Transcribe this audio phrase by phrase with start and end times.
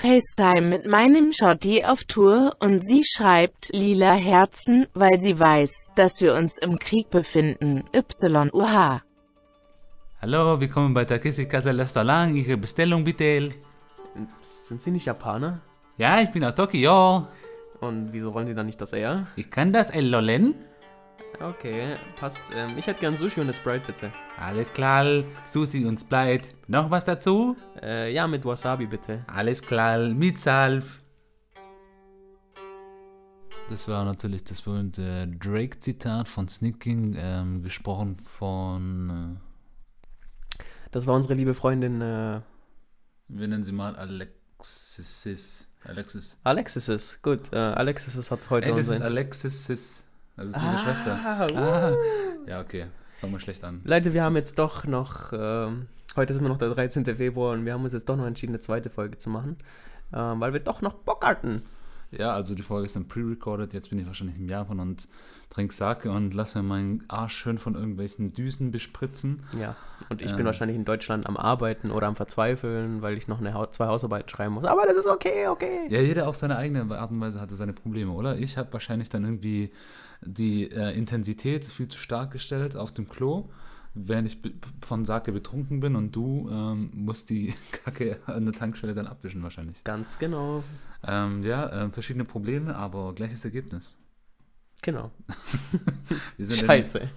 [0.00, 6.22] FaceTime mit meinem Schotti auf Tour und sie schreibt lila Herzen, weil sie weiß, dass
[6.22, 7.84] wir uns im Krieg befinden.
[7.92, 9.02] YUH.
[10.22, 12.34] Hallo, willkommen bei Takeshi Casa Restaurant.
[12.34, 13.50] Ihre Bestellung bitte.
[14.40, 15.60] Sind Sie nicht Japaner?
[15.98, 17.26] Ja, ich bin aus Tokio.
[17.80, 19.24] Und wieso wollen Sie dann nicht das eher?
[19.36, 20.54] Ich kann das, ey, Lollen.
[21.38, 22.50] Okay, passt.
[22.54, 24.12] Ähm, ich hätte gern Sushi und eine Sprite, bitte.
[24.38, 26.50] Alles klar, Sushi und Sprite.
[26.66, 27.56] Noch was dazu?
[27.80, 29.24] Äh, ja, mit Wasabi, bitte.
[29.26, 31.00] Alles klar, mit Salf.
[33.70, 39.38] Das war natürlich das berühmte Drake-Zitat von Snicking, ähm, gesprochen von,
[40.90, 42.40] Das war unsere liebe Freundin, äh, äh,
[43.28, 45.68] wir nennen sie mal Alexis.
[45.84, 46.38] Alexis.
[46.42, 47.22] Alexis.
[47.22, 49.00] Gut, äh, Alexis hat heute Ey, das ist.
[49.00, 50.02] Alexis.
[50.40, 51.18] Das ist ihre Schwester.
[51.24, 51.56] Ah, uh.
[51.56, 51.92] Ah.
[52.46, 52.86] Ja, okay.
[53.20, 53.80] Fangen wir schlecht an.
[53.84, 55.86] Leute, wir haben jetzt doch noch, ähm,
[56.16, 57.04] heute ist immer noch der 13.
[57.04, 59.56] Februar und wir haben uns jetzt doch noch entschieden, eine zweite Folge zu machen,
[60.14, 61.62] ähm, weil wir doch noch Bock hatten.
[62.12, 63.72] Ja, also die Folge ist dann pre-recorded.
[63.72, 65.06] Jetzt bin ich wahrscheinlich in Japan und
[65.50, 69.44] trinke Sake und lass mir meinen Arsch schön von irgendwelchen Düsen bespritzen.
[69.60, 69.76] Ja,
[70.08, 70.46] und ich bin Ähm.
[70.46, 74.28] wahrscheinlich in Deutschland am Arbeiten oder am Verzweifeln, weil ich noch eine, Hau- zwei Hausarbeiten
[74.28, 74.64] schreiben muss.
[74.64, 75.86] Aber das ist okay, okay.
[75.88, 78.36] Ja, jeder auf seine eigene Art und Weise hatte seine Probleme, oder?
[78.38, 79.70] Ich habe wahrscheinlich dann irgendwie
[80.22, 83.48] die äh, Intensität viel zu stark gestellt auf dem Klo,
[83.94, 84.38] während ich
[84.82, 89.42] von Sake betrunken bin und du ähm, musst die Kacke an der Tankstelle dann abwischen
[89.42, 89.82] wahrscheinlich.
[89.84, 90.62] Ganz genau.
[91.06, 93.96] Ähm, ja, ähm, verschiedene Probleme, aber gleiches Ergebnis.
[94.82, 95.10] Genau.
[96.40, 97.08] Scheiße.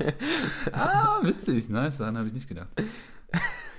[0.73, 2.69] Ah, witzig, nice, daran habe ich nicht gedacht.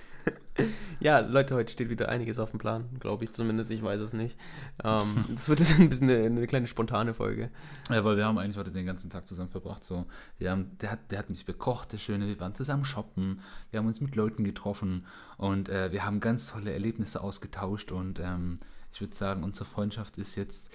[1.01, 4.13] Ja, Leute, heute steht wieder einiges auf dem Plan, glaube ich zumindest, ich weiß es
[4.13, 4.39] nicht.
[4.83, 7.51] Ähm, das wird jetzt ein bisschen eine, eine kleine spontane Folge.
[7.91, 9.83] Ja, weil wir haben eigentlich heute den ganzen Tag zusammen verbracht.
[9.83, 10.07] So,
[10.39, 12.29] wir haben, der, hat, der hat mich bekocht, der Schöne.
[12.29, 13.41] Wir waren zusammen shoppen.
[13.71, 17.91] Wir haben uns mit Leuten getroffen und äh, wir haben ganz tolle Erlebnisse ausgetauscht.
[17.91, 18.61] Und ähm,
[18.93, 20.73] ich würde sagen, unsere Freundschaft ist jetzt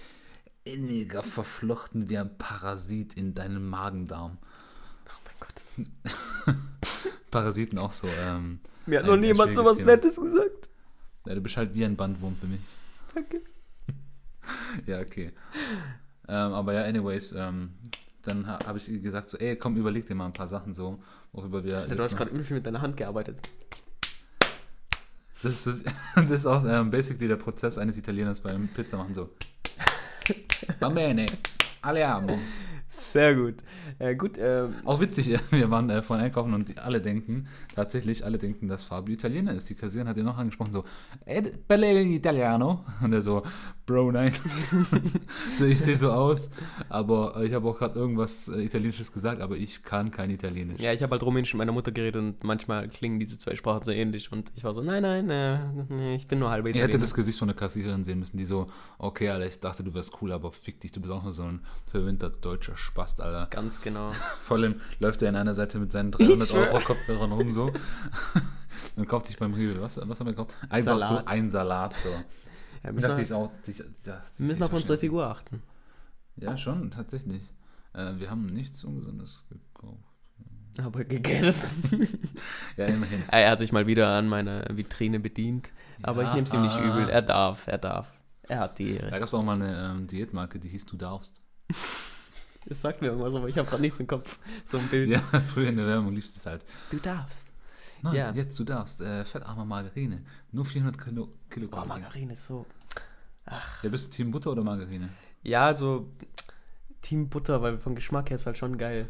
[0.65, 4.37] inniger verflochten wie ein Parasit in deinem Magendarm.
[5.07, 5.89] Oh mein Gott, das ist,
[7.31, 8.07] Parasiten auch so.
[8.07, 8.59] Ähm,
[8.89, 9.91] mir hat Ein- noch niemand so was Thema.
[9.91, 10.69] Nettes gesagt.
[11.25, 12.61] ja, du bist halt wie ein Bandwurm für mich.
[13.13, 13.41] Danke.
[14.87, 15.31] Ja, okay.
[16.27, 17.73] Ähm, aber ja, anyways, ähm,
[18.23, 21.03] dann ha habe ich gesagt so, ey, komm, überleg dir mal ein paar Sachen so,
[21.33, 21.85] worüber wir...
[21.85, 23.37] Ja, du hast gerade übel viel mit deiner Hand gearbeitet.
[25.43, 25.85] Das ist,
[26.15, 29.29] das ist auch ähm, basically der Prozess eines Italieners beim Pizza machen so.
[30.79, 31.27] Va bene,
[31.81, 32.39] alle amo.
[33.11, 33.55] Sehr gut.
[33.97, 38.23] Äh, gut, ähm, Auch witzig, wir waren äh, vorhin einkaufen und die alle denken, tatsächlich
[38.25, 39.69] alle denken, dass Fabio Italiener ist.
[39.69, 40.83] Die Kassiererin hat ja noch angesprochen, so,
[41.25, 42.85] "Eh, belle Italiano.
[43.01, 43.43] Und er so,
[43.85, 44.33] Bro, nein.
[45.57, 46.51] so, ich sehe so aus,
[46.89, 50.79] aber äh, ich habe auch gerade irgendwas äh, Italienisches gesagt, aber ich kann kein Italienisch.
[50.79, 53.83] ja, ich habe halt Rumänisch mit meiner Mutter geredet und manchmal klingen diese zwei Sprachen
[53.83, 55.59] sehr ähnlich und ich war so, nein, nein, äh,
[55.89, 56.87] nee, ich bin nur halb Ihr Italiener.
[56.87, 58.67] hättet das Gesicht von der Kassiererin sehen müssen, die so,
[58.99, 61.43] okay, Alter, ich dachte, du wärst cool, aber fick dich, du bist auch nur so
[61.43, 63.47] ein verwinter deutscher Spast, Alter.
[63.49, 64.11] Ganz genau.
[64.43, 66.67] Vor allem läuft er an einer Seite mit seinen 300 schwör.
[66.73, 67.71] Euro Kopfhörern rum so.
[68.97, 70.55] Und kauft sich beim Rewe, was, was haben wir gekauft?
[70.69, 71.09] Einfach Salat.
[71.09, 71.95] so ein Salat.
[71.97, 72.09] So.
[72.81, 75.61] Ja, Ich müssen dachte, ich wir, auch, ich, das müssen auf unsere Figur achten.
[76.37, 77.43] Ja, schon, tatsächlich.
[77.93, 79.97] Äh, wir haben nichts Ungesundes gekauft.
[80.81, 82.07] Aber gegessen.
[82.77, 83.23] Ja, immerhin.
[83.27, 85.73] er hat sich mal wieder an meiner Vitrine bedient,
[86.03, 86.85] aber ich Ja, nehme es ihm nicht ah.
[86.87, 87.09] übel.
[87.09, 88.07] Er darf, er darf.
[88.43, 89.19] Er hat die Da Ehre.
[89.19, 91.41] gab es auch mal eine ähm, Diätmarke, die hieß Du darfst.
[92.65, 94.37] Das sagt mir irgendwas, aber ich habe gerade nichts im Kopf.
[94.65, 95.09] So ein Bild.
[95.09, 95.21] Ja,
[95.53, 96.63] früher in der Werbung lief das halt.
[96.91, 97.45] Du darfst.
[98.01, 98.31] Nein, Ja.
[98.31, 99.01] jetzt du darfst.
[99.01, 100.21] Äh, fettarme Margarine.
[100.51, 101.87] Nur 400 Kilo, Boah, Kilogramm.
[101.87, 102.65] Margarine ist so.
[103.83, 105.09] ja, bist du Team Butter oder Margarine?
[105.43, 106.09] Ja, also
[107.01, 109.07] Team Butter, weil vom Geschmack her ist halt schon geil.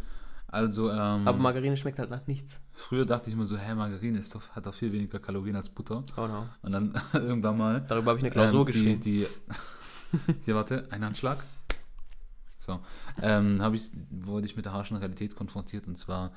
[0.47, 2.59] Also, ähm, Aber Margarine schmeckt halt nach nichts.
[2.71, 5.69] früher dachte ich immer so, hä, Margarine ist doch, hat doch viel weniger Kalorien als
[5.69, 6.03] Butter.
[6.17, 6.47] Oh no.
[6.63, 7.81] Und dann irgendwann mal.
[7.87, 9.01] Darüber habe ich eine Klausur ähm, die, geschrieben.
[9.01, 9.27] die,
[10.45, 11.43] Hier, warte, ein Handschlag.
[12.69, 12.79] So.
[13.21, 16.31] Ähm, habe ich, wurde ich mit der harschen Realität konfrontiert und zwar,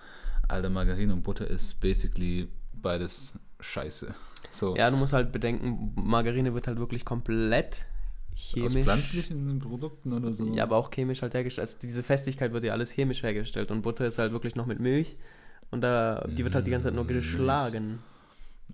[0.49, 4.15] Alter, Margarine und Butter ist basically beides scheiße.
[4.51, 4.77] So.
[4.77, 7.85] Ja, du musst halt bedenken, Margarine wird halt wirklich komplett
[8.33, 8.83] Aus chemisch.
[8.85, 10.55] pflanzlichen Produkten oder so.
[10.55, 11.69] Ja, aber auch chemisch halt hergestellt.
[11.69, 14.81] Also diese Festigkeit wird ja alles chemisch hergestellt und Butter ist halt wirklich noch mit
[14.81, 15.17] Milch
[15.71, 17.99] und da, die wird halt die ganze Zeit nur Mm, geschlagen.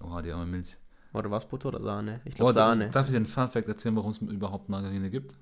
[0.00, 0.76] Oha, die arme Milch.
[1.12, 2.20] Oder was, Butter oder Sahne?
[2.25, 2.90] Ich Oh, glaube da- Sahne.
[2.90, 5.34] Darf ich dir einen Fun-Fact erzählen, warum es überhaupt Margarine gibt?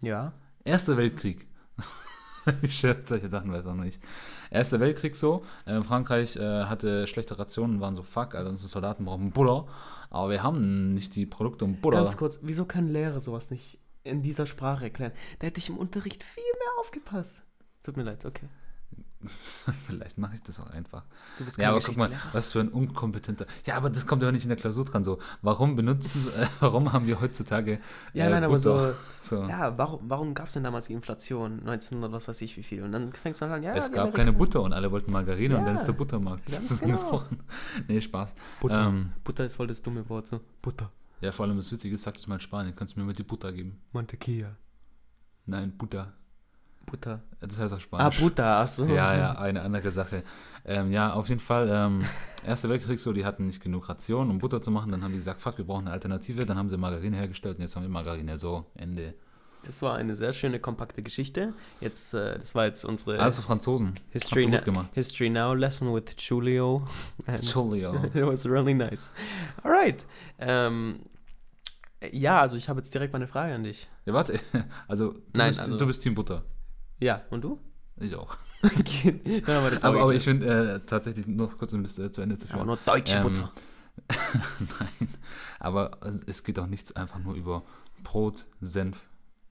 [0.00, 0.32] Ja.
[0.64, 1.47] Erster Weltkrieg.
[2.62, 4.00] ich schwör, solche Sachen weiß auch nicht.
[4.50, 5.44] Erster Weltkrieg so.
[5.66, 9.66] Äh, Frankreich äh, hatte schlechte Rationen waren so, fuck, also unsere Soldaten brauchen Butter.
[10.10, 11.98] Aber wir haben nicht die Produkte um Butter.
[11.98, 15.12] Ganz kurz, wieso können Lehrer sowas nicht in dieser Sprache erklären?
[15.38, 17.44] Da hätte ich im Unterricht viel mehr aufgepasst.
[17.82, 18.46] Tut mir leid, okay.
[19.88, 21.02] Vielleicht mache ich das auch einfach.
[21.38, 23.46] Du bist Ja, aber guck mal, was für ein unkompetenter.
[23.66, 25.02] Ja, aber das kommt ja auch nicht in der Klausur dran.
[25.02, 27.80] So, warum benutzen, äh, warum haben wir heutzutage.
[28.14, 28.94] Ja, äh, nein, aber so, Butter?
[29.20, 29.42] so.
[29.48, 31.60] ja, warum, warum gab es denn damals die Inflation?
[31.60, 32.82] 1900, was weiß ich wie viel.
[32.84, 35.64] Und dann fängst du an, ja, es gab keine Butter und alle wollten Margarine und
[35.64, 37.40] dann Ja, ist der Buttermarkt ganz zusammengebrochen.
[37.88, 38.36] Nee, Spaß.
[38.60, 38.86] Butter.
[38.86, 40.40] Ähm, Butter ist voll das dumme Wort, so.
[40.62, 40.92] Butter.
[41.20, 42.74] ja, vor allem das Witzige ist, sag das mal in Spanien.
[42.76, 43.80] Kannst du mir mal die Butter geben?
[43.92, 44.56] Mantequilla.
[45.46, 46.12] Nein, Butter.
[46.90, 47.22] Butter.
[47.40, 48.20] Das heißt auf Ah, Spanisch.
[48.20, 48.84] Butter, achso.
[48.86, 50.22] Ja, ja, eine andere Sache.
[50.64, 52.04] Ähm, ja, auf jeden Fall, ähm,
[52.46, 54.90] Erster Weltkrieg so, die hatten nicht genug Ration, um Butter zu machen.
[54.92, 56.44] Dann haben die gesagt, fuck, wir brauchen eine Alternative.
[56.46, 58.36] Dann haben sie Margarine hergestellt und jetzt haben wir Margarine.
[58.38, 59.14] So, Ende.
[59.64, 61.52] Das war eine sehr schöne, kompakte Geschichte.
[61.80, 63.94] Jetzt, äh, das war jetzt unsere Also Franzosen.
[64.10, 64.88] History, Na gut gemacht.
[64.94, 66.86] History Now Lesson with Julio.
[67.26, 68.04] Entschuldigung.
[68.14, 69.10] It was really nice.
[69.64, 70.06] Alright.
[70.38, 71.00] Ähm,
[72.12, 73.88] ja, also ich habe jetzt direkt mal eine Frage an dich.
[74.06, 74.38] Ja, warte.
[74.86, 76.44] Also, du, Nein, bist, also- du bist Team Butter.
[77.00, 77.58] Ja, und du?
[77.96, 78.36] Ich auch.
[78.60, 82.22] Okay, wir das Aber, aber ich finde äh, tatsächlich noch kurz, um das äh, zu
[82.22, 82.66] Ende zu Aber führen.
[82.66, 83.50] nur deutsche Ähm, Butter.
[84.58, 85.08] Nein.
[85.60, 85.92] Aber
[86.26, 87.62] es geht auch nichts einfach nur über
[88.02, 88.96] Brot, Senf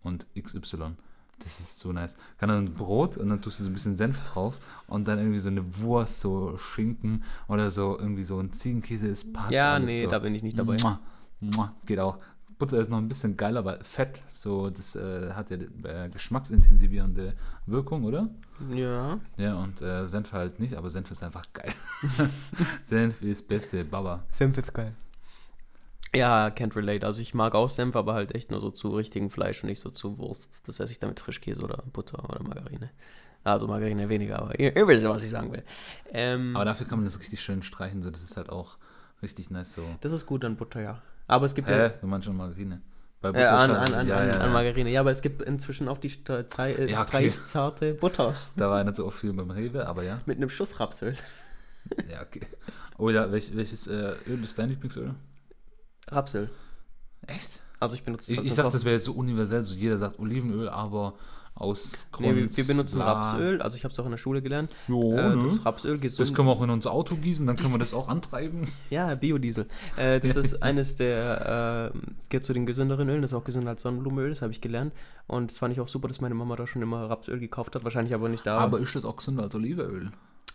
[0.04, 0.96] und XY.
[1.40, 2.18] Das ist so nice.
[2.38, 5.40] Kann dann Brot und dann tust du so ein bisschen Senf drauf und dann irgendwie
[5.40, 10.04] so eine Wurst, so Schinken oder so irgendwie so ein Ziegenkäse, es passt Ja, nee,
[10.04, 10.10] so.
[10.10, 10.76] da bin ich nicht dabei.
[10.82, 11.00] Mua,
[11.40, 12.18] mua, geht auch.
[12.58, 17.34] Butter ist noch ein bisschen geiler, weil Fett, so, das äh, hat ja äh, geschmacksintensivierende
[17.66, 18.30] Wirkung, oder?
[18.74, 19.20] Ja.
[19.38, 21.72] Ja, und äh, Senf halt nicht, aber Senf ist einfach geil.
[22.84, 24.24] Senf ist beste Baba.
[24.32, 24.92] Senf ist geil.
[26.16, 27.06] Ja, can't relate.
[27.06, 29.82] Also ich mag auch Senf, aber halt echt nur so zu richtigem Fleisch und nicht
[29.82, 30.68] so zu Wurst.
[30.68, 32.90] Das esse ich dann mit Frischkäse oder Butter oder Margarine.
[33.44, 35.64] Also Margarine weniger, aber ihr, ihr wisst ja, was ich sagen will.
[36.12, 38.78] Ähm, Aber dafür kann man das richtig schön streichen, so das ist halt auch
[39.22, 39.84] richtig nice so.
[40.02, 41.02] das ist gut an Butter, ja.
[41.28, 41.78] Aber es gibt Hä?
[41.78, 41.90] ja...
[41.90, 42.82] Du meinst schon Margarine?
[43.22, 44.54] Bei Äh, an, an, an, ja, an, ja, an.
[44.54, 44.90] Margarine.
[44.90, 47.30] Ja, aber es gibt inzwischen auch die zei- äh, Ja, okay.
[47.30, 50.20] streichzarte Butter Da war nicht so oft viel beim Rewe, aber ja.
[50.26, 51.16] mit einem Schuss Rapsöl.
[52.12, 52.42] Ja, okay.
[52.98, 55.16] Oh ja, welch, welches äh, Öl ist dein Lieblingsöl?
[56.10, 56.50] Rapsöl.
[57.26, 57.62] Echt?
[57.80, 60.20] Also ich benutze Ich, das ich dachte, das wäre jetzt so universell, so jeder sagt
[60.20, 61.14] Olivenöl, aber
[61.60, 62.08] aus.
[62.20, 63.02] Nee, wir, wir benutzen.
[63.02, 64.70] Rapsöl, also ich habe es auch in der Schule gelernt.
[64.88, 65.44] Jo, äh, ne?
[65.44, 66.28] das Rapsöl gesund.
[66.28, 68.68] Das können wir auch in unser Auto gießen, dann können wir das auch antreiben.
[68.90, 69.68] Ja, Biodiesel.
[69.98, 71.98] Äh, das ist eines der, äh,
[72.30, 74.94] gehört zu den gesünderen Ölen, das ist auch gesünder als Sonnenblumenöl, das habe ich gelernt.
[75.28, 77.84] Und das fand ich auch super, dass meine Mama da schon immer Rapsöl gekauft hat,
[77.84, 78.58] wahrscheinlich aber nicht da.
[78.58, 80.12] Aber ist das auch gesünder als Olivenöl?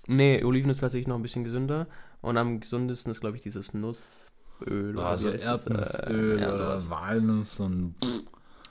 [0.07, 1.87] nee, Oliven ist tatsächlich noch ein bisschen gesünder.
[2.21, 4.97] Und am gesundesten ist, glaube ich, dieses Nussöl.
[4.97, 5.43] oder Also das?
[5.43, 6.91] Äh, Erdnussöl ja, oder.
[6.91, 7.95] Walnuss und.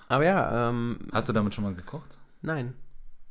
[0.07, 2.19] Aber ja, ähm, Hast du damit schon mal gekocht?
[2.41, 2.73] Nein.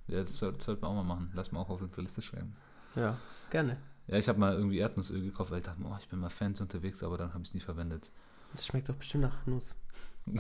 [0.08, 1.30] Ja, das soll- sollten wir auch mal machen.
[1.34, 2.56] Lass mal auch auf unsere Liste schreiben.
[2.96, 3.16] Ja,
[3.50, 3.76] gerne.
[4.08, 6.60] Ja, ich habe mal irgendwie Erdnussöl gekauft, weil ich dachte, oh, ich bin mal Fans
[6.60, 8.10] unterwegs, aber dann habe ich es nie verwendet.
[8.52, 9.76] Das schmeckt doch bestimmt nach Nuss.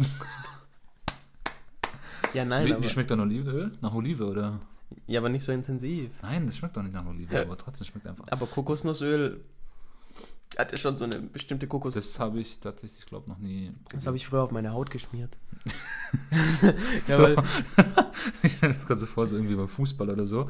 [2.34, 3.70] ja, nein, wie, aber, wie schmeckt dann Olivenöl?
[3.80, 4.58] Nach Olive oder?
[5.06, 6.10] ja, aber nicht so intensiv.
[6.22, 8.26] Nein, das schmeckt doch nicht nach Olive, aber trotzdem schmeckt einfach.
[8.28, 9.44] Aber Kokosnussöl
[10.58, 11.94] hatte schon so eine bestimmte Kokos.
[11.94, 13.72] Das, Das habe ich tatsächlich, glaube noch nie.
[14.06, 15.36] habe ich früher auf meine Haut geschmiert.
[16.30, 16.44] ja,
[17.04, 17.22] so.
[17.22, 17.36] weil,
[18.42, 20.48] ich stelle das gerade so vor, so irgendwie beim Fußball oder so.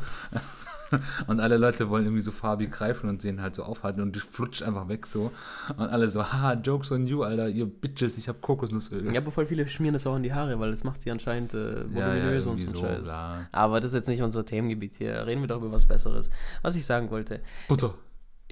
[1.29, 4.63] Und alle Leute wollen irgendwie so farbig greifen und sehen halt so aufhalten und flutscht
[4.63, 5.31] einfach weg so.
[5.77, 9.13] Und alle so, haha, Jokes on you, Alter, ihr Bitches, ich hab Kokosnussöl.
[9.13, 11.55] ja, aber voll viele schmieren das auch in die Haare, weil das macht sie anscheinend
[11.55, 13.05] äh, voluminös und so irgendwie ein Scheiß.
[13.05, 13.49] bla.
[13.53, 15.27] Aber das ist jetzt nicht unser Themengebiet hier.
[15.27, 16.31] Reden wir doch über was Besseres.
[16.63, 17.41] Was ich sagen wollte.
[17.69, 17.95] Butter.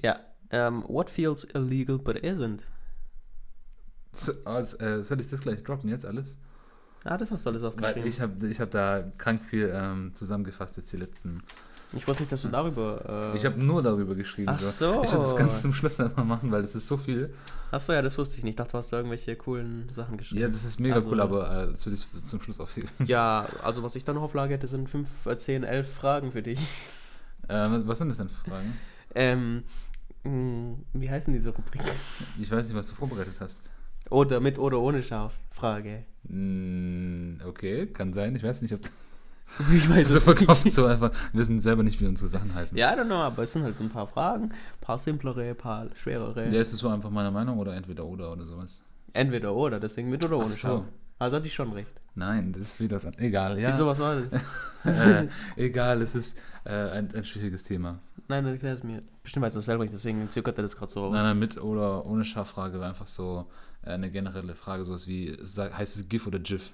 [0.01, 0.17] Ja,
[0.51, 2.63] ähm, what feels illegal but isn't?
[4.11, 6.37] So, also, äh, soll ich das gleich droppen jetzt alles?
[7.03, 8.07] Ah, das hast du alles Weil aufgeschrieben.
[8.07, 11.43] ich habe ich hab da krank viel ähm, zusammengefasst jetzt die letzten.
[11.93, 13.31] Ich wusste nicht, dass du darüber.
[13.33, 14.49] Äh, Ich habe nur darüber geschrieben.
[14.51, 15.01] Ach so.
[15.03, 17.33] Ich würde das ganz zum Schluss einfach machen, weil das ist so viel.
[17.71, 18.51] Achso, ja, das wusste ich nicht.
[18.51, 20.41] Ich dachte, du hast da irgendwelche coolen Sachen geschrieben.
[20.41, 22.89] Ja, das ist mega Also- cool, aber äh, das würde ich zum Schluss aufheben.
[23.05, 26.41] Ja, also was ich da noch auf Lager hätte, sind 5, 10, 11 Fragen für
[26.43, 26.59] dich.
[27.47, 28.77] Äh, was- sind das denn für Fragen?
[29.15, 29.63] Ähm,
[30.23, 31.81] wie heißen diese Rubrik?
[32.39, 33.71] Ich weiß nicht, was du vorbereitet hast.
[34.09, 35.39] Oder mit oder ohne Schaf?
[35.51, 36.05] Frage.
[36.23, 38.35] Mm, okay, kann sein.
[38.35, 38.91] Ich weiß nicht, ob das
[39.73, 40.73] Ich weiß so es verkauft nicht.
[40.73, 41.11] so einfach.
[41.31, 42.77] Wir wissen selber nicht, wie unsere Sachen heißen.
[42.77, 44.45] Ja, I don't know, aber es sind halt ein paar Fragen.
[44.45, 46.49] Ein paar simplere, ein paar schwerere.
[46.49, 48.83] Ja, ist es so einfach meine Meinung oder entweder oder oder sowas?
[49.13, 50.57] Entweder oder, deswegen mit oder ohne Ach so.
[50.57, 50.83] Schaf.
[51.17, 51.91] Also hatte ich schon recht.
[52.15, 53.17] Nein, das ist wieder das.
[53.17, 53.69] Egal, ja.
[53.69, 54.41] Wieso, was war das?
[54.85, 57.99] äh, egal, es ist äh, ein, ein schwieriges Thema.
[58.27, 59.01] Nein, dann erklär es mir.
[59.29, 61.11] Bestimmt weiß das selber nicht, deswegen zögert er das gerade so.
[61.11, 63.45] Nein, nein, mit oder ohne Schaffrage war einfach so
[63.83, 66.71] äh, eine generelle Frage, sowas wie, heißt es GIF oder GIF?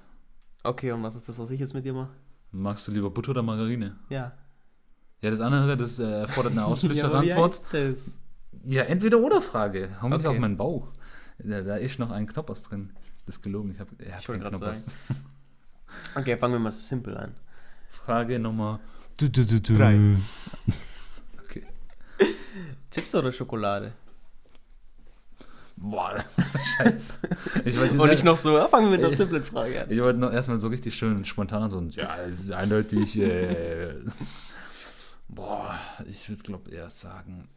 [0.63, 2.12] Okay, und was ist das, was ich jetzt mit dir mache?
[2.51, 3.97] Magst du lieber Butter oder Margarine?
[4.07, 4.31] Ja.
[5.19, 7.59] Ja, das andere, das äh, erfordert eine Ja, ausführlichere wie Antwort.
[7.74, 8.12] heißt das?
[8.63, 9.89] Ja, entweder oder Frage.
[10.01, 10.25] Hau Okay.
[10.27, 10.88] auf meinen Bauch.
[11.39, 12.93] Da, da ist noch ein Knoppers drin.
[13.25, 13.71] Das ist gelogen.
[13.71, 14.95] Ich habe hab Ich wollte keinen gerade Knoppers.
[16.15, 17.33] Okay, fangen wir mal simpel an.
[17.89, 18.79] Frage Nummer
[19.19, 20.15] Drei.
[22.96, 23.94] Chips oder Schokolade?
[25.75, 26.24] Boah,
[26.78, 27.28] scheiße.
[27.66, 29.92] Ich wollte Und ich noch so, ja, fangen wir mit einer Äh, simplen Frage an.
[29.92, 33.20] Ich wollte noch erstmal so richtig schön spontan so, ja, es ist eindeutig.
[33.20, 33.96] Äh,
[35.28, 37.50] boah, ich würde glaube eher sagen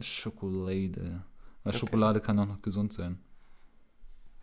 [0.00, 1.22] Schokolade.
[1.62, 1.78] Weil Okay.
[1.78, 3.20] Schokolade kann auch noch gesund sein.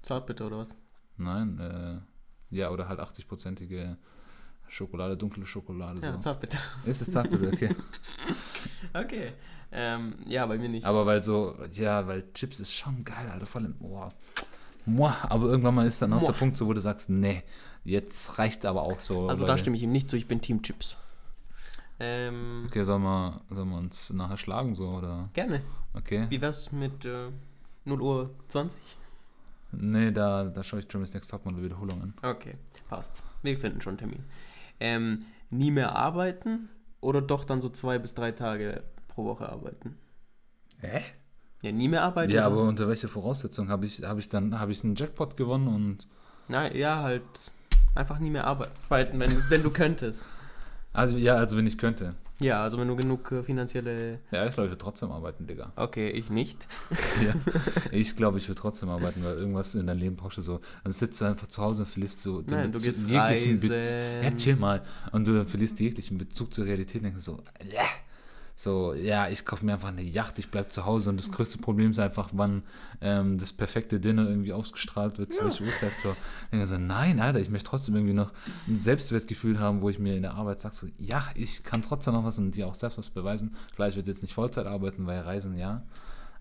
[0.03, 0.77] Zartbitter oder was?
[1.17, 3.97] Nein, äh, ja, oder halt 80-prozentige
[4.69, 5.99] Schokolade, dunkle Schokolade.
[6.01, 6.19] Ja, so.
[6.19, 6.59] Zartbitter.
[6.85, 7.75] Ist es Zartbitter, okay.
[8.93, 9.33] Okay.
[9.71, 10.85] Ähm, ja, bei mir nicht.
[10.85, 14.13] Aber weil so, ja, weil Chips ist schon geil, Alter, vor allem, boah.
[14.85, 16.31] Muah, aber irgendwann mal ist dann auch Muah.
[16.31, 17.43] der Punkt, so, wo du sagst, nee,
[17.83, 19.27] jetzt reicht aber auch so.
[19.27, 20.97] also da stimme ich ihm nicht zu, ich bin Team Chips.
[21.99, 25.23] Ähm, Okay, sollen wir, sollen wir uns nachher schlagen, so, oder?
[25.33, 25.61] gerne.
[25.93, 26.27] Okay.
[26.29, 27.29] Wie wär's mit äh,
[27.85, 28.79] 0 Uhr 20?
[29.73, 32.13] Nee, da, da schaue ich Germany's Next Topmodel Wiederholung an.
[32.21, 32.55] Okay,
[32.87, 33.23] passt.
[33.41, 34.23] Wir finden schon einen Termin.
[34.79, 36.69] Ähm, nie mehr arbeiten
[37.01, 39.97] oder doch dann so zwei bis drei Tage pro Woche arbeiten?
[40.79, 41.01] Hä?
[41.61, 42.31] Ja, nie mehr arbeiten?
[42.31, 42.55] Ja, oder?
[42.57, 46.07] aber unter welcher Voraussetzung habe ich, habe ich dann, habe ich einen Jackpot gewonnen und,
[46.49, 47.23] Nein, ja, halt
[47.95, 50.23] einfach nie mehr arbeiten, wenn, wenn du könntest.
[50.93, 52.11] also, ja, also wenn ich könnte.
[52.39, 54.19] Ja, also wenn du genug äh, finanzielle...
[54.31, 55.71] Ja, ich glaube, ich würde trotzdem arbeiten, Digga.
[55.75, 56.67] Okay, ich nicht.
[57.23, 57.33] Ja.
[57.91, 60.59] Ich glaube, ich würde trotzdem arbeiten, weil irgendwas in deinem Leben brauchst du so.
[60.83, 63.53] Dann sitzt du einfach zu Hause und verlierst so den Nein, du gehst jeglichen.
[63.53, 63.71] Bezug.
[64.23, 64.83] Ja, chill mal.
[65.11, 67.39] Und du verlierst jeglichen Bezug zur Realität und denkst so,
[67.71, 67.83] ja.
[68.59, 71.59] So, ja, ich kaufe mir einfach eine Yacht, ich bleib zu Hause und das größte
[71.59, 72.63] Problem ist einfach, wann
[73.01, 76.13] ähm, das perfekte Dinner irgendwie ausgestrahlt wird, zu welcher Uhrzeit so.
[76.45, 78.33] Ich denke so, nein, Alter, ich möchte trotzdem irgendwie noch
[78.67, 82.15] ein Selbstwertgefühl haben, wo ich mir in der Arbeit sage, so, ja, ich kann trotzdem
[82.15, 83.55] noch was und dir auch selbst was beweisen.
[83.75, 85.83] Klar, ich werde jetzt nicht Vollzeit arbeiten, weil Reisen, ja,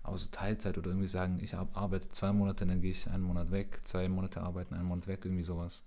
[0.01, 3.21] aber so Teilzeit oder irgendwie sagen, ich ar- arbeite zwei Monate, dann gehe ich einen
[3.21, 5.83] Monat weg, zwei Monate arbeiten, einen Monat weg, irgendwie sowas.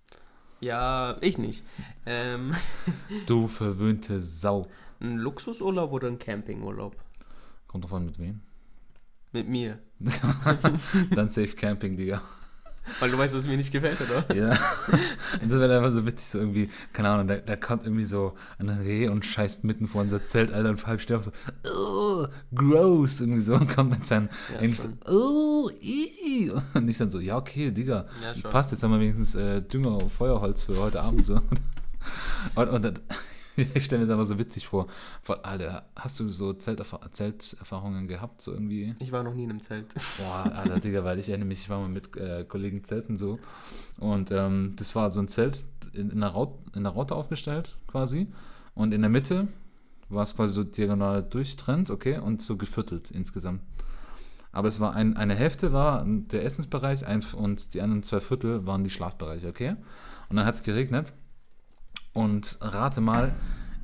[0.60, 1.64] Ja, ich nicht.
[2.06, 2.52] Ähm,
[3.26, 4.68] Du verwöhnte Sau.
[5.00, 6.96] ein Luxusurlaub oder ein Campingurlaub?
[7.66, 8.40] Kommt drauf an, mit wem.
[9.32, 9.78] Mit mir.
[11.14, 12.20] dann safe Camping, Digga.
[12.98, 14.34] Weil du weißt, dass es mir nicht gefällt, oder?
[14.34, 14.58] Ja.
[15.40, 18.34] Und das wäre einfach so witzig, so irgendwie, keine Ahnung, da, da kommt irgendwie so
[18.58, 21.30] ein Reh und scheißt mitten vor unser Zelt, Alter, und halb steht auch so,
[21.72, 24.98] oh, gross, irgendwie so, und kommt mit seinen, Ja, so, schon.
[25.06, 26.08] oh, ii.
[26.74, 30.02] Und ich dann so, ja, okay, Digga, Ja, passt, jetzt haben wir wenigstens äh, Dünger
[30.02, 31.40] und Feuerholz für heute Abend, so.
[32.54, 32.98] Und, und dann,
[33.74, 34.86] ich stelle mir das einfach so witzig vor,
[35.42, 38.94] Alter, hast du so Zelterfa Zelterfahrungen gehabt, so irgendwie?
[39.00, 39.94] Ich war noch nie in einem Zelt.
[40.18, 43.38] Boah, Alter, Digga, weil ich erinnere mich, ich war mal mit äh, Kollegen zelten so.
[43.98, 47.76] Und ähm, das war so ein Zelt in, in, einer Raut, in einer Raute aufgestellt,
[47.86, 48.28] quasi.
[48.74, 49.48] Und in der Mitte
[50.08, 53.62] war es quasi so diagonal durchtrennt, okay, und so geviertelt insgesamt.
[54.52, 58.66] Aber es war ein, eine Hälfte war der Essensbereich ein, und die anderen zwei Viertel
[58.66, 59.76] waren die Schlafbereiche, okay?
[60.28, 61.12] Und dann hat es geregnet.
[62.12, 63.32] Und rate mal,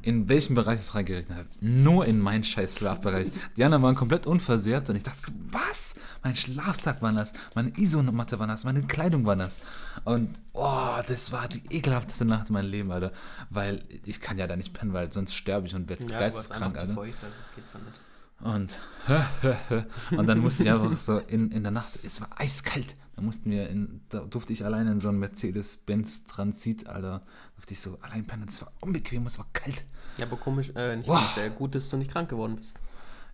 [0.07, 1.47] in welchem Bereich es reingeregnet hat.
[1.61, 3.33] Nur in meinen scheiß Schlafbereich.
[3.57, 5.21] Die anderen waren komplett unversehrt und ich dachte
[5.51, 5.97] was?
[6.23, 9.61] Mein Schlafsack war nass, meine Isomatte war nass, meine Kleidung war nass.
[10.05, 13.13] Und oh, das war die ekelhafteste Nacht in meinem Leben, Alter.
[13.51, 16.95] Weil ich kann ja da nicht pennen, weil sonst sterbe ich und werde geisteskrank, Alter.
[16.95, 18.01] feucht, also es geht so nicht.
[18.41, 18.79] Und,
[20.17, 22.95] und dann musste ich einfach so in, in der Nacht, es war eiskalt.
[23.17, 27.23] Da mussten wir, in, da durfte ich alleine in so einem Mercedes-Benz Transit, Alter,
[27.55, 28.45] durfte ich so allein pennen.
[28.47, 29.87] Es war unbequem, es war kalt.
[30.19, 31.19] Ja, aber komisch, äh, nicht Boah.
[31.35, 32.79] komisch, äh, gut, dass du nicht krank geworden bist.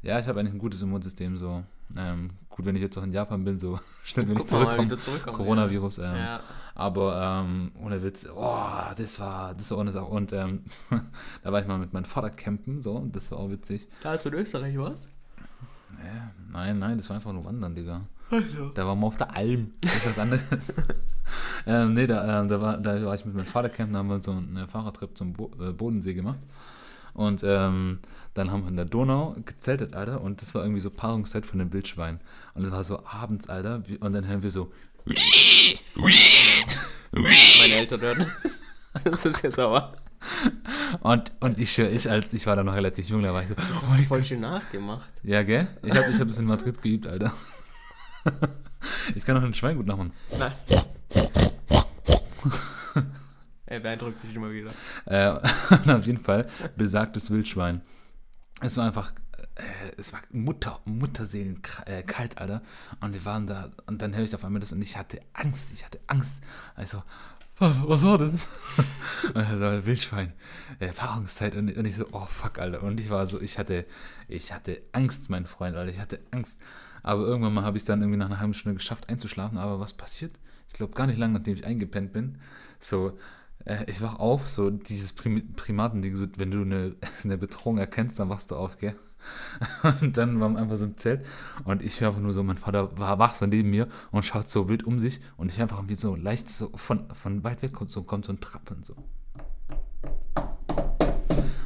[0.03, 1.65] Ja, ich habe eigentlich ein gutes Immunsystem, so.
[1.97, 4.97] Ähm, gut, wenn ich jetzt auch in Japan bin, so schnell, wenn ich zurückkomme.
[5.25, 6.41] Coronavirus, ähm, Ja.
[6.75, 8.57] Aber ähm, ohne Witz, oh,
[8.97, 10.07] das war, das war ohne Sache.
[10.07, 10.65] Und ähm,
[11.43, 13.89] da war ich mal mit meinem Vater campen, so, und das war auch witzig.
[14.03, 15.09] Da als du in Österreich warst?
[16.03, 18.03] Ja, nein, nein, das war einfach nur Wandern, Digga.
[18.75, 19.73] Da waren wir auf der Alm.
[19.83, 20.73] Das ist was anderes.
[21.67, 24.09] ähm, nee, da, ähm, da, war, da war ich mit meinem Vater campen, da haben
[24.09, 26.39] wir so einen Fahrradtrip zum Bo äh, Bodensee gemacht.
[27.15, 27.99] Und ähm,
[28.35, 31.59] dann haben wir in der Donau gezeltet, Alter, und das war irgendwie so Paarungszeit von
[31.59, 32.21] den Wildschweinen.
[32.55, 34.73] Und es war so abends, Alter, und dann hören wir so,
[37.13, 38.63] Meine Eltern hören das.
[39.05, 39.95] Das ist jetzt aber.
[41.01, 43.49] und, und ich schwör, ich als, ich war da noch relativ jung, da war ich
[43.49, 45.09] so, Das oh hast mein du voll schön nachgemacht.
[45.23, 45.67] Ja, gell?
[45.83, 47.33] Ich habe ich hab das in Madrid geübt, Alter.
[49.15, 50.13] Ich kann auch ein Schwein gut nachmachen.
[50.39, 50.53] Nein.
[53.73, 54.71] Er beeindruckt mich immer wieder.
[55.07, 55.29] Äh,
[55.91, 57.81] auf jeden Fall besagtes Wildschwein.
[58.61, 59.15] Es war einfach,
[59.55, 59.63] äh,
[59.97, 62.61] es war Mutter, Mutterseelen äh, kalt, Alter.
[63.01, 65.71] Und wir waren da, und dann höre ich auf einmal das und ich hatte Angst,
[65.73, 66.43] ich hatte Angst.
[66.75, 67.03] Also,
[67.59, 68.51] was, was war das?
[69.29, 70.35] und das war Wildschwein,
[70.79, 71.57] Erfahrungszeit.
[71.57, 72.83] Und, und ich so, oh fuck, Alter.
[72.83, 73.87] Und ich war so, ich hatte,
[74.29, 75.91] ich hatte Angst, mein Freund, Alter.
[75.91, 76.61] Ich hatte Angst.
[77.03, 79.57] Aber irgendwann mal habe ich es dann irgendwie nach einer halben Stunde geschafft einzuschlafen.
[79.57, 80.39] Aber was passiert?
[80.69, 82.39] Ich glaube gar nicht lange, nachdem ich eingepennt bin.
[82.79, 83.19] So,
[83.65, 88.19] äh, ich wach auf, so dieses Prim Primatending, so, wenn du eine, eine Bedrohung erkennst,
[88.19, 88.97] dann wachst du auf, gell?
[90.01, 91.25] Und dann waren wir einfach so im Zelt
[91.65, 94.49] und ich höre einfach nur so, mein Vater war wach so neben mir und schaut
[94.49, 97.73] so wild um sich und ich einfach wie so leicht so von, von weit weg
[97.73, 98.97] kommt so, kommt so ein Trappen so.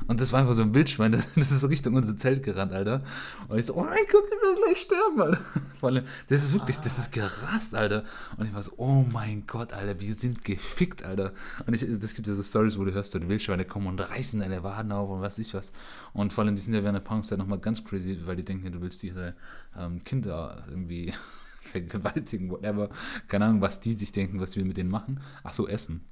[0.06, 3.02] Und das war einfach so ein Wildschwein, das, das ist Richtung unser Zelt gerannt, Alter.
[3.48, 5.40] Und ich so, oh mein Gott, ich will gleich sterben, Alter.
[5.80, 8.04] Vor allem, das ist wirklich, das ist gerast, Alter.
[8.36, 11.32] Und ich war so, oh mein Gott, Alter, wir sind gefickt, Alter.
[11.66, 14.00] Und ich, das gibt ja so Stories, wo du hörst, so die Wildschweine kommen und
[14.00, 15.72] reißen deine Waden auf und was ich was.
[16.12, 18.70] Und vor allem, die sind ja während der Punkzeit nochmal ganz crazy, weil die denken,
[18.72, 19.34] du willst ihre
[19.78, 21.12] ähm, Kinder irgendwie
[21.60, 22.88] vergewaltigen, whatever.
[23.28, 25.20] Keine Ahnung, was die sich denken, was wir mit denen machen.
[25.42, 26.04] Ach so, essen.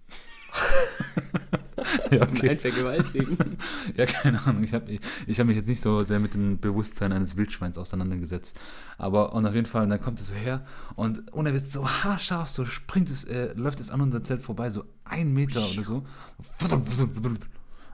[2.11, 2.47] ja, okay.
[2.47, 3.39] Nein, vergewaltigen.
[3.97, 4.63] Ja, keine Ahnung.
[4.65, 8.59] Ich habe ich hab mich jetzt nicht so sehr mit dem Bewusstsein eines Wildschweins auseinandergesetzt.
[8.99, 10.65] Aber und auf jeden Fall, und dann kommt es so her
[10.97, 14.71] und ohne Witz so haarscharf, so springt es, äh, läuft es an unser Zelt vorbei,
[14.71, 16.05] so ein Meter oder so.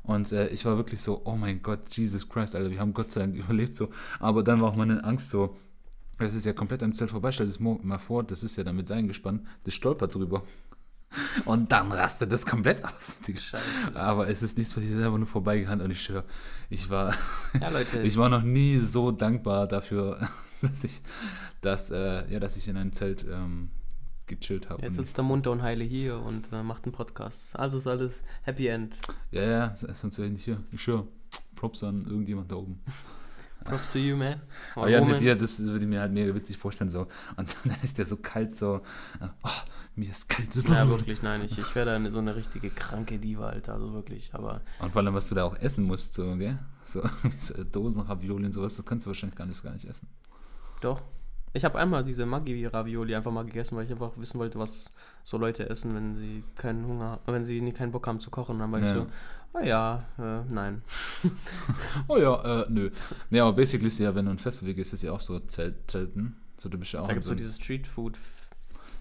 [0.03, 3.11] Und äh, ich war wirklich so, oh mein Gott, Jesus Christ, Alter, wir haben Gott
[3.11, 3.91] sei Dank überlebt so.
[4.19, 5.57] Aber dann war auch meine Angst so,
[6.19, 8.65] das ist ja komplett am Zelt vorbei, stell dir das mal vor, das ist ja
[8.65, 10.43] damit sein gespannt, das stolpert drüber.
[11.45, 13.19] Und dann rastet das komplett aus.
[13.95, 16.25] Aber es ist nichts passiert, einfach nur vorbeigerannt und ich schwöre,
[16.69, 17.15] ich war,
[17.61, 17.71] Ja,
[18.03, 20.29] ich war noch nie so dankbar dafür,
[20.63, 21.03] dass ich,
[21.61, 23.71] dass, äh, ja, dass ich in einem Zelt ähm,
[24.27, 24.83] gechillt habe.
[24.83, 27.59] Jetzt sitzt der munter und heile hier und äh, macht einen Podcast.
[27.59, 28.97] Also ist alles Happy End.
[29.33, 30.63] Ja, ja, sonst wäre ich nicht hier.
[30.71, 31.09] Ich schwöre,
[31.57, 32.81] Props an irgendjemand da oben.
[33.65, 34.41] Props to you, man.
[34.75, 36.91] Aber ja, mit dir, das würde ich mir halt mega witzig vorstellen.
[36.91, 37.07] So.
[37.37, 38.77] Und dann ist der so kalt, so,
[39.21, 39.49] äh, oh,
[39.97, 40.55] mir ist kalt.
[40.55, 44.33] Ja, wirklich, nein, ich, ich wäre da so eine richtige kranke Diva, Alter, also wirklich,
[44.35, 46.59] aber Und vor allem, was du da auch essen musst, so, gell?
[46.85, 47.03] So,
[47.39, 50.09] so Dosen Ravioli und sowas, das kannst du wahrscheinlich gar nicht, gar nicht essen.
[50.81, 51.03] doch.
[51.53, 54.93] Ich habe einmal diese Maggi-Ravioli einfach mal gegessen, weil ich einfach wissen wollte, was
[55.25, 58.53] so Leute essen, wenn sie keinen Hunger, wenn sie keinen Bock haben zu kochen.
[58.53, 58.95] Und dann war ich Ja.
[58.95, 59.07] so,
[59.53, 60.83] ah ja, äh, nein.
[62.09, 62.91] Oh ja, äh, nö.
[63.31, 65.91] Nee, aber basically ist ja, wenn du ein Festival gehst, ist ja auch so Zelt,
[65.91, 66.37] Zelten.
[66.57, 68.19] So, du bist ja auch Da gibt es so dieses Street-Food.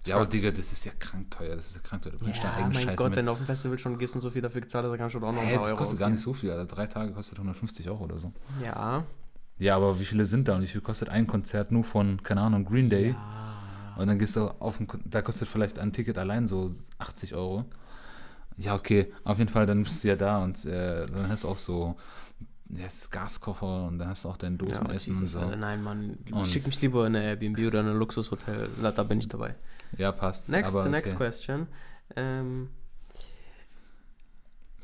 [0.06, 0.26] Ja, aber.
[0.28, 1.56] Digga, das ist ja krank teuer.
[1.56, 2.14] Das ist ja krank teuer.
[2.14, 3.18] Du bringst Ja, mein Scheiße Gott, mit.
[3.18, 5.16] wenn du auf dem Festival schon gehst und so viel dafür gezahlt hast, dann kannst
[5.16, 6.16] du doch auch noch ein Hä, paar das Euro kostet gar ausgeben.
[6.16, 6.66] nicht so viel, Alter.
[6.74, 8.32] Drei Tage kostet 150 Euro oder so.
[8.64, 9.04] Ja.
[9.58, 12.40] Ja, aber wie viele sind da und wie viel kostet ein Konzert nur von, keine
[12.42, 13.14] Ahnung, Green Day?
[13.98, 17.66] Und dann gehst du auf ein, da kostet vielleicht ein Ticket allein so 80 Euro.
[18.62, 21.48] Ja, okay, auf jeden Fall, dann bist du ja da und äh, dann hast du
[21.48, 21.96] auch so
[22.70, 25.40] ja, ist Gaskocher und dann hast du auch dein Ja, Dosenessen und Jesus, so.
[25.56, 26.18] Nein, Mann.
[26.32, 28.70] Und- Schick mich lieber in eine Airbnb oder in ein Luxushotel.
[28.82, 29.56] Da, bin ich dabei.
[29.98, 30.50] Ja, passt.
[30.50, 31.24] Next, aber next okay.
[31.30, 31.68] question.
[32.16, 32.70] Ähm,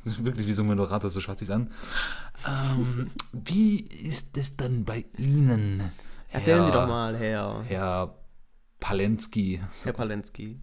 [0.04, 1.72] Das wirklich wie so ein Moderator, so schaut sich an.
[2.48, 5.84] Ähm, wie ist es dann bei Ihnen?
[6.30, 8.16] erzählen Sie Herr- doch mal, Herr, Herr
[8.80, 9.62] Palensky.
[9.70, 10.60] So, Herr Palensky.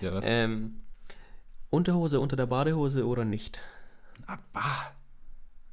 [0.00, 0.24] ja, was?
[0.28, 0.76] Ähm,
[1.74, 3.60] Unterhose unter der Badehose oder nicht?
[4.26, 4.38] Ah,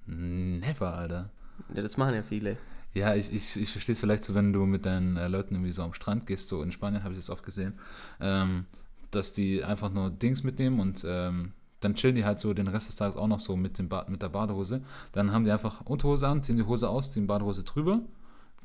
[0.07, 1.29] never, Alter.
[1.73, 2.57] Ja, das machen ja viele.
[2.93, 5.71] Ja, ich, ich, ich verstehe es vielleicht so, wenn du mit deinen äh, Leuten irgendwie
[5.71, 7.79] so am Strand gehst, so in Spanien habe ich das oft gesehen,
[8.19, 8.65] ähm,
[9.11, 12.89] dass die einfach nur Dings mitnehmen und ähm, dann chillen die halt so den Rest
[12.89, 14.81] des Tages auch noch so mit, dem ba mit der Badehose.
[15.13, 18.01] Dann haben die einfach Unterhose an, ziehen die Hose aus, ziehen Badehose drüber,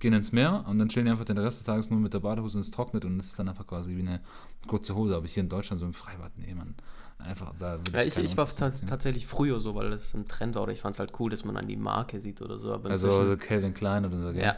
[0.01, 2.21] gehen ins Meer und dann chillen die einfach den Rest des Tages nur mit der
[2.21, 4.21] Badehose und es trocknet und es ist dann einfach quasi wie eine
[4.67, 5.17] kurze Hose.
[5.17, 6.75] Aber hier in Deutschland so im Freibad, nee, man.
[7.19, 10.73] Einfach, da Ja, ich, ich war tatsächlich früher so, weil das ein Trend war oder
[10.73, 12.73] ich fand es halt cool, dass man an die Marke sieht oder so.
[12.75, 14.43] Also Calvin Klein oder so, gell?
[14.43, 14.57] ja.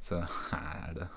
[0.00, 0.16] So,
[0.86, 1.08] Alter.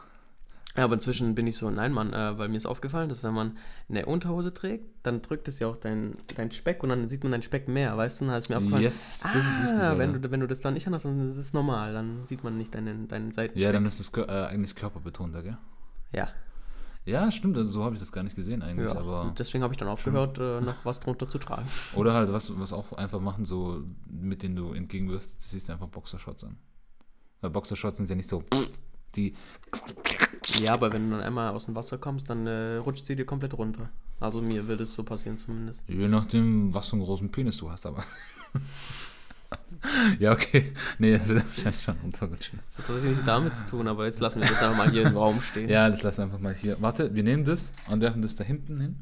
[0.77, 3.33] ja, aber inzwischen bin ich so, nein, Mann, äh, weil mir ist aufgefallen, dass wenn
[3.33, 3.57] man
[3.89, 7.33] eine Unterhose trägt, dann drückt es ja auch dein, dein Speck und dann sieht man
[7.33, 8.25] dein Speck mehr, weißt du?
[8.25, 9.79] Und dann ist mir aufgefallen, Yes, das ist richtig.
[9.79, 9.99] ah, Alter.
[9.99, 12.57] wenn du, wenn du das dann nicht anhast, dann ist es normal, dann sieht man
[12.57, 13.61] nicht deinen, deinen Seitenspeck.
[13.61, 15.57] Ja, dann ist es äh, eigentlich körperbetonter, gell?
[16.13, 16.29] ja.
[17.07, 18.99] Ja, stimmt, also so habe ich das gar nicht gesehen eigentlich, ja.
[18.99, 19.33] aber.
[19.37, 21.65] Deswegen habe ich dann aufgehört, äh, noch was drunter zu tragen.
[21.95, 25.87] Oder halt, was, was auch einfach machen, so mit denen du entgegenwirst, ziehst du einfach
[25.87, 26.57] Boxershorts an.
[27.39, 28.43] Weil Boxershorts sind ja nicht so.
[29.15, 29.33] Die.
[30.59, 33.25] Ja, aber wenn du dann einmal aus dem Wasser kommst, dann äh, rutscht sie dir
[33.25, 33.89] komplett runter.
[34.19, 35.85] Also mir würde es so passieren zumindest.
[35.87, 38.03] Je nachdem, was für einen großen Penis du hast, aber.
[40.19, 40.73] ja, okay.
[40.99, 42.59] Nee, das wird wahrscheinlich schon runterrutschen.
[42.65, 45.03] Das hat tatsächlich nichts damit zu tun, aber jetzt lassen wir das einfach mal hier
[45.03, 45.69] im Raum stehen.
[45.69, 46.81] Ja, das lassen wir einfach mal hier.
[46.81, 48.95] Warte, wir nehmen das und werfen das da hinten hin.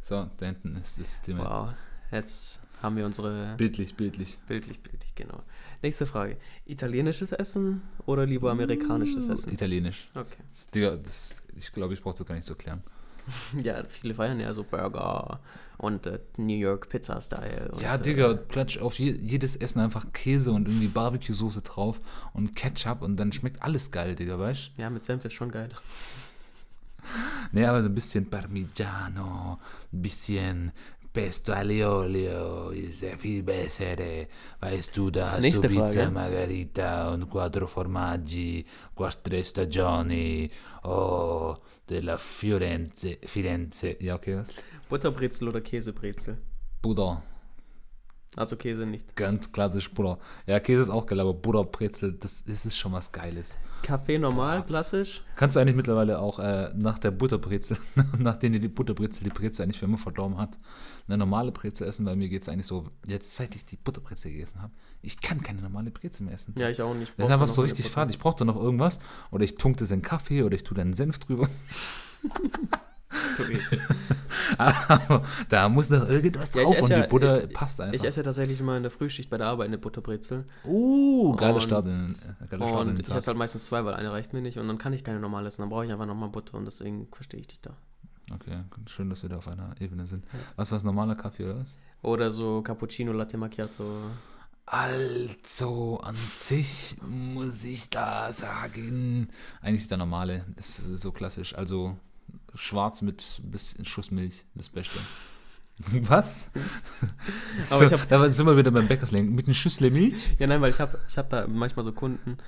[0.00, 1.44] So, da hinten ist das Thema.
[1.44, 1.74] Wow,
[2.12, 4.38] jetzt haben wir unsere Bildlich, bildlich.
[4.46, 5.42] bildlich, bildlich, genau.
[5.82, 6.36] Nächste Frage.
[6.64, 9.52] Italienisches Essen oder lieber amerikanisches Essen?
[9.52, 10.08] Italienisch.
[10.14, 10.36] Okay.
[10.48, 10.68] Das,
[11.02, 12.82] das, ich glaube, ich brauche das gar nicht zu erklären.
[13.62, 15.40] Ja, viele feiern ja so Burger
[15.78, 17.70] und äh, New York Pizza Style.
[17.72, 22.00] Und, Ja, äh, Digga, klatsch auf je, jedes Essen einfach Käse und irgendwie Barbecue-Soße drauf
[22.32, 25.70] und Ketchup und dann schmeckt alles geil, Digga, weißt Ja, mit Senf ist schon geil.
[27.52, 29.60] Nee, aber so ein bisschen Parmigiano,
[29.92, 30.72] ein bisschen
[31.16, 33.96] Pesto aglio olio ist sehr viel besser.
[34.60, 36.10] Weißt du, da Nächste Pizza Frage.
[36.10, 38.62] Margarita und quattro formaggi,
[38.94, 40.46] quattro stagioni,
[40.82, 41.54] oh,
[41.86, 43.16] della Firenze.
[43.24, 43.96] Firenze.
[43.98, 44.52] Ja, okay, was?
[44.90, 46.36] Butterbrezel oder Käsebrezel?
[46.82, 47.22] Butter.
[48.36, 49.16] Also Käse nicht.
[49.16, 50.18] Ganz klassisch Butter.
[50.46, 53.58] Ja, Käse ist auch geil, aber Butterbrezel, das, das ist schon was Geiles.
[53.82, 55.22] Kaffee normal, klassisch.
[55.36, 57.78] Kannst du eigentlich mittlerweile auch äh, nach der Butterbrezel,
[58.18, 60.58] nachdem dir die Butterbrezel die Brezel eigentlich für immer verdorben hat,
[61.08, 64.30] eine normale Brezel essen, weil mir geht es eigentlich so, jetzt seit ich die Butterbrezel
[64.30, 66.54] gegessen habe, ich kann keine normale Brezel mehr essen.
[66.58, 67.14] Ja, ich auch nicht.
[67.16, 68.10] das ist einfach so richtig fad.
[68.10, 68.98] Ich brauche da noch irgendwas.
[69.30, 71.48] Oder ich tunke das in Kaffee oder ich tue da einen Senf drüber.
[74.58, 77.94] Aber da muss noch irgendwas Ja, drauf und ja- die Butter ich- passt einfach.
[77.94, 80.44] Ich esse ja tatsächlich immer in der Frühschicht bei der Arbeit eine Butterbrezel.
[80.64, 83.84] uh, geiler Und- Start in, äh, geiler Start in Und ich esse halt meistens zwei,
[83.84, 85.62] weil eine reicht mir nicht und dann kann ich keine normal essen.
[85.62, 87.70] Dann brauche ich einfach nochmal Butter und deswegen verstehe ich dich da.
[88.34, 90.24] Okay, schön, dass wir da auf einer Ebene sind.
[90.56, 91.78] Was war das normaler Kaffee oder was?
[92.02, 93.84] Oder so Cappuccino, Latte Macchiato.
[94.68, 99.28] Also, an sich muss ich da sagen,
[99.62, 101.54] eigentlich der normale ist so klassisch.
[101.54, 101.96] Also,
[102.56, 104.98] schwarz mit bisschen Schuss Milch, das Beste.
[106.08, 106.50] Was?
[107.70, 109.34] Aber so, ich hab- da sind wir wieder beim Bäckerslängen.
[109.34, 110.34] Mit einer Schüssel Milch?
[110.38, 112.38] Ja, nein, weil ich habe ich hab da manchmal so Kunden.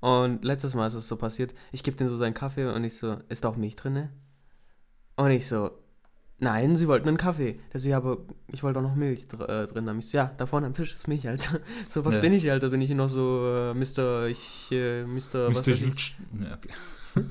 [0.00, 2.96] Und letztes Mal ist es so passiert, ich gebe denen so seinen Kaffee und ich
[2.96, 4.10] so, ist da auch Milch drin?
[5.16, 5.70] Und ich so,
[6.38, 7.58] nein, sie wollten einen Kaffee.
[7.72, 9.98] Der so, ja, aber ich wollte auch noch Milch dr äh, drin haben.
[9.98, 11.58] Ich so, ja, da vorne am Tisch ist Milch, Alter.
[11.88, 12.20] So, was Ja.
[12.20, 12.68] bin ich, Alter?
[12.68, 14.26] Bin ich hier noch so, äh, Mr.
[14.28, 15.48] Ich, äh, Mr.
[15.48, 15.72] was Mr.
[15.72, 16.16] weiß ich?
[16.38, 16.70] Ja, okay.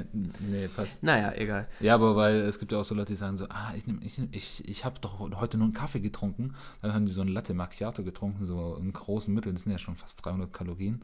[0.40, 1.02] Nee, passt.
[1.02, 1.68] Naja, egal.
[1.80, 4.00] Ja, aber weil es gibt ja auch so Leute, die sagen so, ah, ich, nehm-
[4.02, 6.54] ich, ich, ich habe doch heute nur einen Kaffee getrunken.
[6.80, 9.54] Dann haben die so ein Latte Macchiato getrunken, so in großen Mitteln.
[9.54, 11.02] Das sind ja schon fast 300 Kalorien.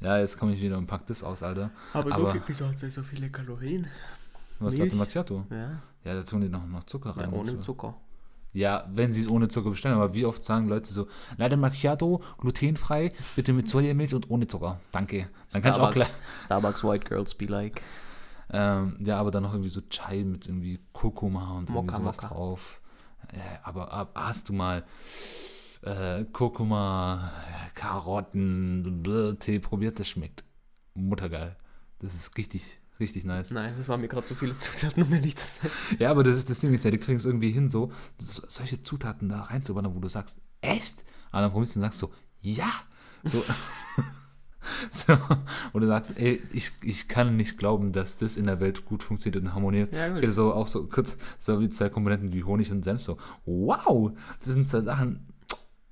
[0.00, 1.70] Ja, jetzt komme ich wieder und pack das aus, Alter.
[1.92, 3.86] Aber, Aber- so viel, wieso hat so viele Kalorien?
[4.58, 4.84] Was Milch?
[4.84, 5.46] Latte Macchiato?
[5.50, 7.30] Ja, Ja, da tun die noch, noch Zucker ja rein.
[7.32, 7.56] und ohne so.
[7.60, 7.94] Zucker.
[8.52, 9.94] Ja, wenn sie es ohne Zucker bestellen.
[9.94, 14.80] Aber wie oft sagen Leute so, Latte Macchiato, glutenfrei, bitte mit Sojamilch und ohne Zucker.
[14.92, 15.28] Danke.
[15.52, 16.08] Dann kann ich auch gleich.
[16.08, 17.82] Starbucks, Starbucks White Girls be like.
[18.50, 22.16] Ähm, ja, aber dann noch irgendwie so Chai mit irgendwie Kurkuma und irgendwie Mokka, sowas
[22.16, 22.34] Mokka.
[22.34, 22.80] drauf.
[23.32, 24.84] Äh, aber ab, hast du mal
[25.80, 27.32] äh, Kurkuma,
[27.74, 29.98] Karotten, bläh, Tee probiert?
[29.98, 30.44] Das schmeckt
[30.94, 31.56] muttergeil.
[32.00, 33.50] Das ist richtig, richtig nice.
[33.50, 35.72] Nein, das waren mir gerade zu viele Zutaten, um mir nicht zu sagen.
[35.98, 38.42] Ja, aber das ist das Ding, ist ja, die kriegen es irgendwie hin, so, so
[38.48, 41.04] solche Zutaten da reinzuwandern, wo du sagst, echt?
[41.30, 42.70] Aber dann probierst du und sagst so, ja.
[43.24, 43.42] So,
[44.90, 45.18] so,
[45.72, 49.02] und du sagst, ey, ich, ich kann nicht glauben, dass das in der Welt gut
[49.02, 49.92] funktioniert und harmoniert.
[49.92, 50.32] Ja, gut.
[50.32, 54.48] So auch so kurz, so wie zwei Komponenten wie Honig und Senf, so, wow, das
[54.52, 55.26] sind zwei Sachen,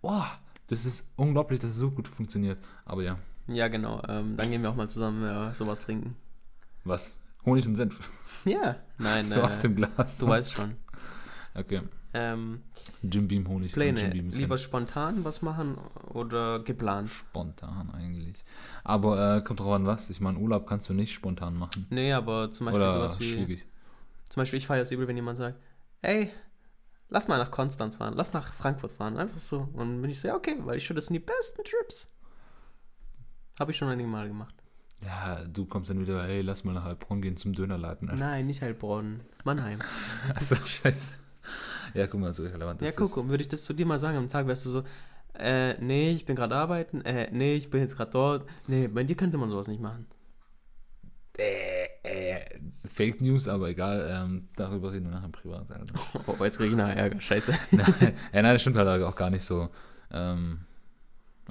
[0.03, 0.27] wow,
[0.67, 2.59] das ist unglaublich, dass es so gut funktioniert.
[2.85, 4.03] Aber ja, Ja, genau.
[4.09, 6.17] Ähm, dann gehen wir auch mal zusammen äh, sowas trinken.
[6.85, 7.19] Was?
[7.45, 7.99] Honig und Senf.
[8.45, 10.19] Ja, nein, So äh, aus dem Glas.
[10.19, 10.77] du weißt schon.
[11.55, 11.83] Okay.
[12.13, 12.63] Ähm,
[13.03, 13.73] Jim Beam Honig.
[13.73, 17.09] Pläne, Jim Beam lieber spontan was machen oder geplant?
[17.11, 18.45] Spontan eigentlich.
[18.83, 20.11] Aber äh, kommt drauf an, was.
[20.11, 21.87] Ich meine, Urlaub kannst du nicht spontan machen.
[21.91, 23.33] Nee, aber zum Beispiel Oder sowas wie.
[23.33, 23.67] schwierig.
[24.29, 25.59] Zum Beispiel, ich feiere es übel, wenn jemand sagt,
[26.03, 26.31] ey,
[27.09, 29.69] lass mal nach Konstanz fahren, lass nach Frankfurt fahren, einfach so.
[29.73, 32.09] Und dann bin ich so, ja, okay, weil ich schon, das sind die besten Trips.
[33.59, 34.55] Habe ich schon einige Mal gemacht.
[35.05, 38.09] Ja, du kommst dann wieder, hey, lass mal nach Heilbronn gehen zum Dönerladen.
[38.17, 39.81] Nein, nicht Heilbronn, Mannheim.
[40.35, 41.17] Achso, scheiße.
[41.95, 43.99] Ja, guck mal, so relevant Ja, ist guck, und würde ich das zu dir mal
[43.99, 44.85] sagen am Tag, wärst du so,
[45.35, 48.49] äh, nee, ich bin gerade arbeiten, äh, nee, ich bin jetzt gerade dort.
[48.67, 50.07] Nee, bei dir könnte man sowas nicht machen.
[51.39, 54.07] Äh, äh, Fake News, aber egal.
[54.13, 55.71] Ähm, darüber reden wir nachher privat.
[55.71, 55.95] Alter.
[56.27, 57.53] Oh, jetzt krieg ich nachher Ärger, scheiße.
[57.71, 57.95] nein,
[58.33, 59.71] ja, nein, das stimmt halt auch gar nicht so.
[60.13, 60.61] Ähm,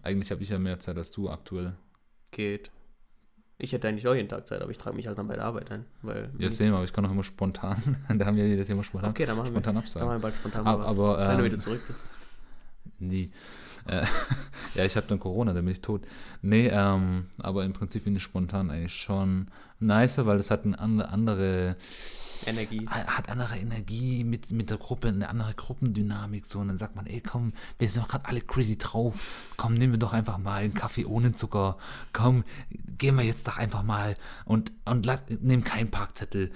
[0.04, 1.74] eigentlich habe ich ja mehr Zeit als du aktuell.
[2.32, 2.70] Geht.
[3.62, 5.44] Ich hätte eigentlich auch jeden Tag Zeit, aber ich trage mich halt dann bei der
[5.44, 6.30] Arbeit ein, weil...
[6.38, 7.98] Ja, sehen wir, aber ich kann auch immer spontan.
[8.18, 9.10] da haben wir jedes Thema spontan.
[9.10, 10.08] okay, dann machen spontan wir, absagen.
[10.08, 12.10] dann machen wir bald spontan Ab- aber, wenn du ähm, wieder zurück bist.
[13.00, 13.32] Nie.
[13.86, 14.06] Äh,
[14.76, 16.08] ja, ich habe dann Corona, dann bin ich tot.
[16.42, 19.50] Nee, ähm, aber im Prinzip finde ich spontan eigentlich schon
[19.82, 21.76] nicer, weil das hat eine andere
[22.46, 22.88] Energie.
[22.88, 26.46] hat andere Energie mit, mit der Gruppe, eine andere Gruppendynamik.
[26.46, 29.54] So, und dann sagt man, ey, komm, wir sind doch gerade alle crazy drauf.
[29.58, 31.78] Komm, nehmen wir doch einfach mal einen Kaffee ohne Zucker.
[32.14, 32.44] Komm,
[32.98, 36.52] gehen wir jetzt doch einfach mal und, und lass, nehmen keinen Parkzettel.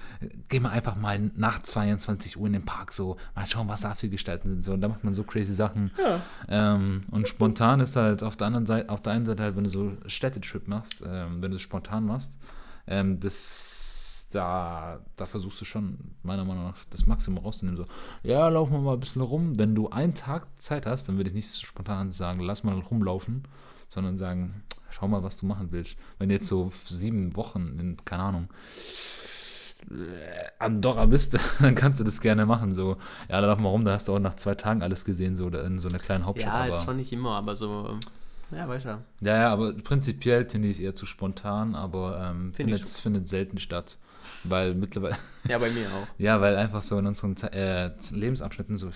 [0.48, 3.16] Gehen wir einfach mal nach 22 Uhr in den Park so.
[3.34, 4.64] Mal schauen, was da für Gestalten sind.
[4.64, 5.90] So, und da macht man so crazy Sachen.
[5.98, 6.20] Ja.
[6.48, 9.64] Ähm, und spontan ist halt auf der anderen Seite, auf der einen Seite halt, wenn
[9.64, 12.38] du so Städtetrip machst, ähm, wenn du es spontan machst,
[12.86, 13.93] ähm, das
[14.34, 17.76] da, da versuchst du schon, meiner Meinung nach, das Maximum rauszunehmen.
[17.76, 17.86] So,
[18.22, 19.58] ja, laufen wir mal ein bisschen rum.
[19.58, 22.78] Wenn du einen Tag Zeit hast, dann würde ich nicht so spontan sagen, lass mal
[22.78, 23.44] rumlaufen,
[23.88, 25.96] sondern sagen, schau mal, was du machen willst.
[26.18, 28.48] Wenn du jetzt so sieben Wochen, in, keine Ahnung,
[29.90, 32.72] äh, Andorra bist, dann kannst du das gerne machen.
[32.72, 32.96] So,
[33.28, 35.78] ja, lauf mal rum, da hast du auch nach zwei Tagen alles gesehen, so in
[35.78, 36.52] so einer kleinen Hauptstadt.
[36.52, 37.98] Ja, aber, jetzt schon nicht immer, aber so.
[38.50, 38.88] Ja, weißt du.
[39.20, 43.58] ja, ja, aber prinzipiell finde ich eher zu spontan, aber ähm, Find findet, findet selten
[43.58, 43.98] statt.
[44.42, 45.16] Weil mittlerweile,
[45.48, 46.06] Ja, bei mir auch.
[46.18, 48.90] ja, weil einfach so in unseren äh, Lebensabschnitten so,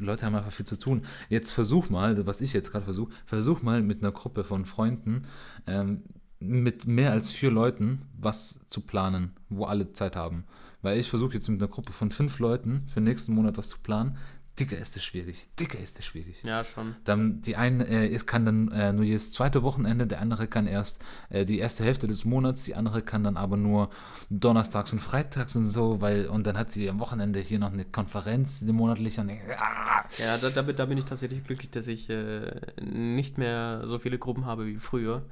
[0.00, 1.02] Leute haben einfach viel zu tun.
[1.28, 5.24] Jetzt versuch mal, was ich jetzt gerade versuche, versuch mal mit einer Gruppe von Freunden,
[5.66, 6.02] ähm,
[6.38, 10.44] mit mehr als vier Leuten was zu planen, wo alle Zeit haben.
[10.82, 13.78] Weil ich versuche jetzt mit einer Gruppe von fünf Leuten für nächsten Monat was zu
[13.78, 14.18] planen.
[14.58, 15.46] Dicker ist es schwierig.
[15.60, 16.42] Dicker ist es schwierig.
[16.42, 16.96] Ja, schon.
[17.04, 20.66] Dann die eine, äh, es kann dann äh, nur jedes zweite Wochenende, der andere kann
[20.66, 23.90] erst äh, die erste Hälfte des Monats, die andere kann dann aber nur
[24.30, 27.84] donnerstags und freitags und so, weil und dann hat sie am Wochenende hier noch eine
[27.84, 31.86] Konferenz, die monatliche und ah, Ja, da, da, bin- da bin ich tatsächlich glücklich, dass
[31.88, 35.26] ich äh, nicht mehr so viele Gruppen habe wie früher,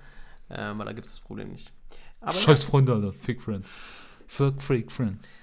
[0.51, 1.73] äh, weil da gibt es das Problem nicht.
[2.21, 3.71] Aber Scheiß Freunde, Alter, Fake Friends.
[4.27, 5.39] Fuck Freak Friends.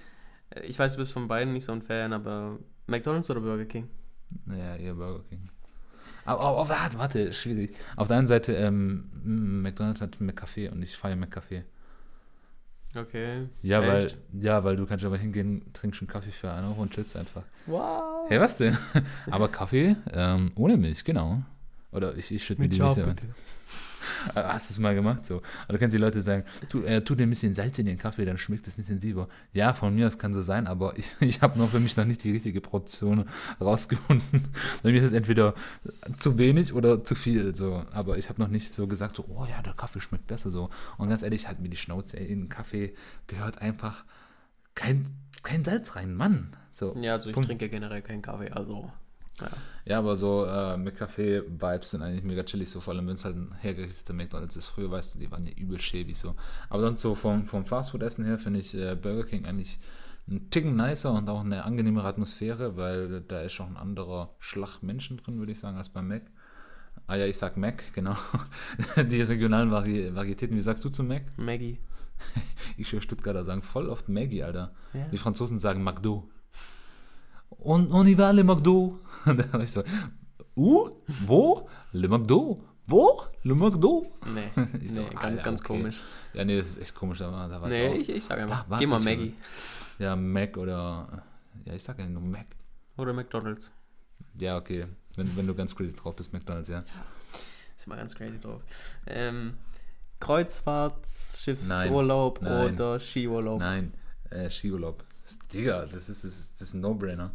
[0.63, 2.59] ich weiß, du bist von beiden nicht so ein Fan, aber
[2.91, 3.87] McDonalds oder Burger King?
[4.47, 5.49] Ja, eher Burger King.
[6.25, 7.73] Aber, aber, aber warte, warte, schwierig.
[7.95, 11.63] Auf der einen Seite, ähm, McDonalds hat McCafé und ich feiere McCafé.
[12.95, 13.47] Okay.
[13.63, 16.93] Ja, weil, ja, weil du kannst aber hingehen, trinkst einen Kaffee für einen Euro und
[16.93, 17.43] chillst einfach.
[17.65, 18.29] Wow.
[18.29, 18.77] Hey, was denn?
[19.31, 21.41] Aber Kaffee ähm, ohne Milch, genau.
[21.93, 23.15] Oder ich, ich schütte mir die Milch selber.
[24.35, 25.25] Äh, Hast du es mal gemacht?
[25.25, 25.41] So.
[25.69, 28.25] Oder kannst die Leute sagen, tu, äh, tu dir ein bisschen Salz in den Kaffee,
[28.25, 29.27] dann schmeckt es intensiver.
[29.53, 32.05] Ja, von mir aus kann so sein, aber ich, ich habe noch für mich noch
[32.05, 33.25] nicht die richtige Portion
[33.59, 34.45] rausgefunden.
[34.83, 35.53] Bei mir ist es entweder
[36.17, 37.55] zu wenig oder zu viel.
[37.55, 37.83] So.
[37.93, 40.69] Aber ich habe noch nicht so gesagt, so, oh ja, der Kaffee schmeckt besser so.
[40.97, 42.93] Und ganz ehrlich, hat mir die Schnauze, in den Kaffee
[43.27, 44.03] gehört einfach
[44.75, 45.05] kein,
[45.43, 46.55] kein Salz rein, Mann.
[46.71, 46.95] So.
[47.01, 47.47] Ja, also ich Punkt.
[47.47, 48.91] trinke generell keinen Kaffee, also.
[49.41, 49.49] Ja.
[49.83, 53.25] Ja, aber so äh, mit Kaffee-Vibes sind eigentlich mega chillig, so vor allem wenn es
[53.25, 54.67] halt ein hergerichteter McDonalds ist.
[54.67, 56.35] Früher, weißt du, die waren ja übel schäbig so.
[56.69, 59.79] Aber sonst so vom, vom Fastfood-Essen her finde ich äh, Burger King eigentlich
[60.27, 64.83] ein Ticken nicer und auch eine angenehmere Atmosphäre, weil da ist auch ein anderer Schlag
[64.83, 66.23] Menschen drin, würde ich sagen, als beim Mac.
[67.07, 68.15] Ah ja, ich sag Mac, genau.
[68.97, 70.55] Die regionalen Vari Varietäten.
[70.55, 71.23] Wie sagst du zu Mac?
[71.37, 71.79] Maggie.
[72.77, 74.73] Ich höre Stuttgarter sagen voll oft Maggie, Alter.
[74.93, 75.07] Ja.
[75.11, 76.29] Die Franzosen sagen McDo.
[77.49, 78.99] Und on y va le McDo.
[79.25, 79.83] Da war ich so,
[80.55, 80.89] uh,
[81.25, 81.67] wo?
[81.91, 82.55] Le McDo.
[82.87, 83.21] Wo?
[83.43, 84.05] Le McDo.
[84.33, 84.49] Nee,
[84.81, 85.67] Ich so, nee ganz, Alter, ganz okay.
[85.67, 86.01] komisch.
[86.33, 87.19] Ja, nee, das ist echt komisch.
[87.19, 88.99] Da war, da war Nee, auch, ich, ich sag einfach, geh mal.
[88.99, 89.35] Maggie.
[89.99, 91.23] Ja, Mac oder.
[91.65, 92.47] Ja, ich sag ja nur Mac.
[92.97, 93.71] Oder McDonalds.
[94.39, 94.87] Ja, okay.
[95.15, 96.83] Wenn, wenn du ganz crazy drauf bist, McDonalds, ja.
[97.75, 98.63] Ist mal ganz crazy drauf.
[99.07, 99.55] Ähm,
[100.19, 103.59] Kreuzfahrtschiffsurlaub oder Skiurlaub?
[103.59, 103.93] Nein,
[104.29, 105.03] äh, Skiurlaub.
[105.53, 107.31] Digga, das ist, das ist, das ist ein No-Brainer.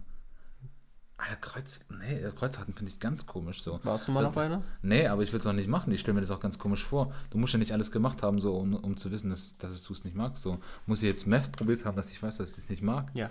[1.18, 1.81] Alter, Kreuz.
[1.88, 3.81] Nee, Kreuzfahrten finde ich ganz komisch so.
[3.85, 4.62] Warst du mal Das- auf einer?
[4.83, 5.90] Nee, aber ich will es auch nicht machen.
[5.92, 7.12] Ich stelle mir das auch ganz komisch vor.
[7.31, 9.92] Du musst ja nicht alles gemacht haben, so um, um zu wissen, dass, dass du
[9.94, 10.42] es nicht magst.
[10.42, 13.11] So muss ich jetzt Meth probiert haben, dass ich weiß, dass ich es nicht mag.
[13.14, 13.31] Ja.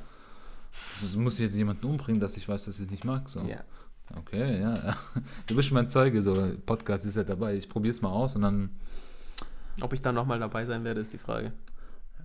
[1.03, 3.29] Also muss ich jetzt jemanden umbringen, dass ich weiß, dass ich es nicht mag.
[3.29, 3.41] So.
[3.41, 3.61] Ja.
[4.17, 4.97] Okay, ja.
[5.47, 7.55] Du bist mein Zeuge, so Podcast ist ja dabei.
[7.55, 8.69] Ich probiere es mal aus und dann
[9.81, 11.51] Ob ich da nochmal dabei sein werde, ist die Frage.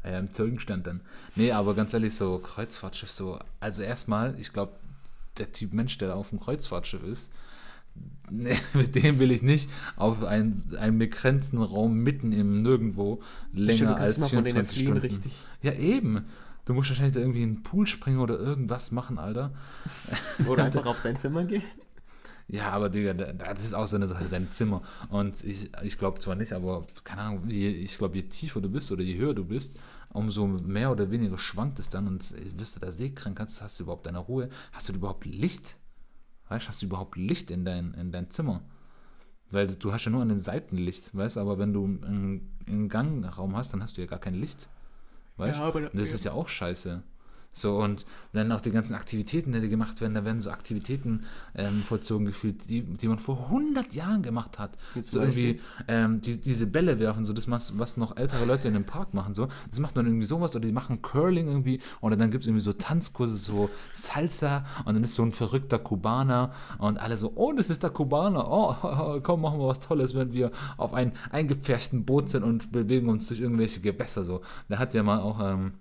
[0.03, 1.03] äh, im Zeugenstand dann.
[1.37, 3.39] Nee, aber ganz ehrlich, so Kreuzfahrtschiff, so.
[3.61, 4.73] Also erstmal, ich glaube,
[5.41, 7.33] der Typ Mensch, der da auf dem Kreuzfahrtschiff ist,
[8.31, 13.21] nee, mit dem will ich nicht auf einen, einen begrenzten Raum mitten im Nirgendwo
[13.53, 15.01] länger als mal von denen 24 fliehen, Stunden.
[15.07, 15.33] richtig.
[15.63, 16.25] Ja, eben.
[16.67, 19.53] Du musst wahrscheinlich da irgendwie in den Pool springen oder irgendwas machen, Alter.
[20.47, 21.63] Oder einfach auf dein Zimmer gehen.
[22.49, 24.83] Ja, aber Digga, da- das ist auch so eine Sache, dein Zimmer.
[25.09, 28.69] Und ich, ich glaube zwar nicht, aber keine Ahnung, je, ich glaube, je tiefer du
[28.69, 29.79] bist oder je höher du bist,
[30.13, 33.79] umso mehr oder weniger schwankt es dann und äh, wirst du da seekrank, hast, hast
[33.79, 35.77] du überhaupt deine Ruhe, hast du überhaupt Licht?
[36.49, 38.63] Weißt du, hast du überhaupt Licht in dein, in dein Zimmer?
[39.51, 42.57] Weil du hast ja nur an den Seiten Licht, weißt du, aber wenn du einen,
[42.67, 44.69] einen Gangraum hast, dann hast du ja gar kein Licht.
[45.37, 47.03] Weißt Ja, aber- das ist ja auch scheiße.
[47.53, 51.25] So, und dann auch die ganzen Aktivitäten, die gemacht werden, da werden so Aktivitäten
[51.57, 54.79] ähm, vollzogen gefühlt, die, die man vor 100 Jahren gemacht hat.
[55.03, 58.77] So irgendwie ähm, die, diese Bälle werfen, so das, was, was noch ältere Leute in
[58.77, 59.49] einem Park machen, so.
[59.69, 62.65] Das macht man irgendwie sowas, oder die machen Curling irgendwie, oder dann gibt es irgendwie
[62.65, 67.53] so Tanzkurse, so Salsa, und dann ist so ein verrückter Kubaner, und alle so, oh,
[67.53, 72.05] das ist der Kubaner, oh, komm, machen wir was Tolles, wenn wir auf einem eingepferchten
[72.05, 74.43] Boot sind und bewegen uns durch irgendwelche Gewässer, so.
[74.69, 75.73] Da hat ja mal auch, ähm,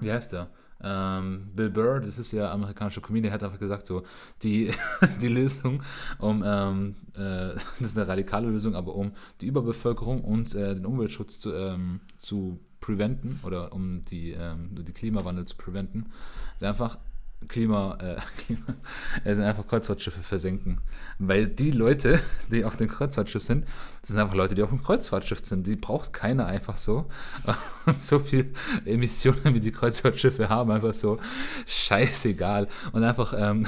[0.00, 0.48] wie heißt der?
[0.82, 4.02] Ähm, Bill Burr, das ist ja amerikanischer Comedian, hat einfach gesagt, so,
[4.42, 4.72] die,
[5.20, 5.82] die Lösung,
[6.18, 7.18] um, ähm, äh,
[7.78, 12.00] das ist eine radikale Lösung, aber um die Überbevölkerung und äh, den Umweltschutz zu, ähm,
[12.18, 16.06] zu preventen oder um die, ähm, die Klimawandel zu preventen,
[16.56, 16.98] ist einfach
[17.48, 18.74] Klima, äh, Klima,
[19.24, 20.80] sind einfach Kreuzfahrtschiffe versenken.
[21.18, 23.66] Weil die Leute, die auf dem Kreuzfahrtschiff sind,
[24.00, 25.66] das sind einfach Leute, die auf dem Kreuzfahrtschiff sind.
[25.66, 27.08] Die braucht keiner einfach so.
[27.86, 28.52] Und so viel
[28.84, 31.18] Emissionen, wie die Kreuzfahrtschiffe haben, einfach so
[31.66, 32.68] scheißegal.
[32.92, 33.66] Und einfach ähm,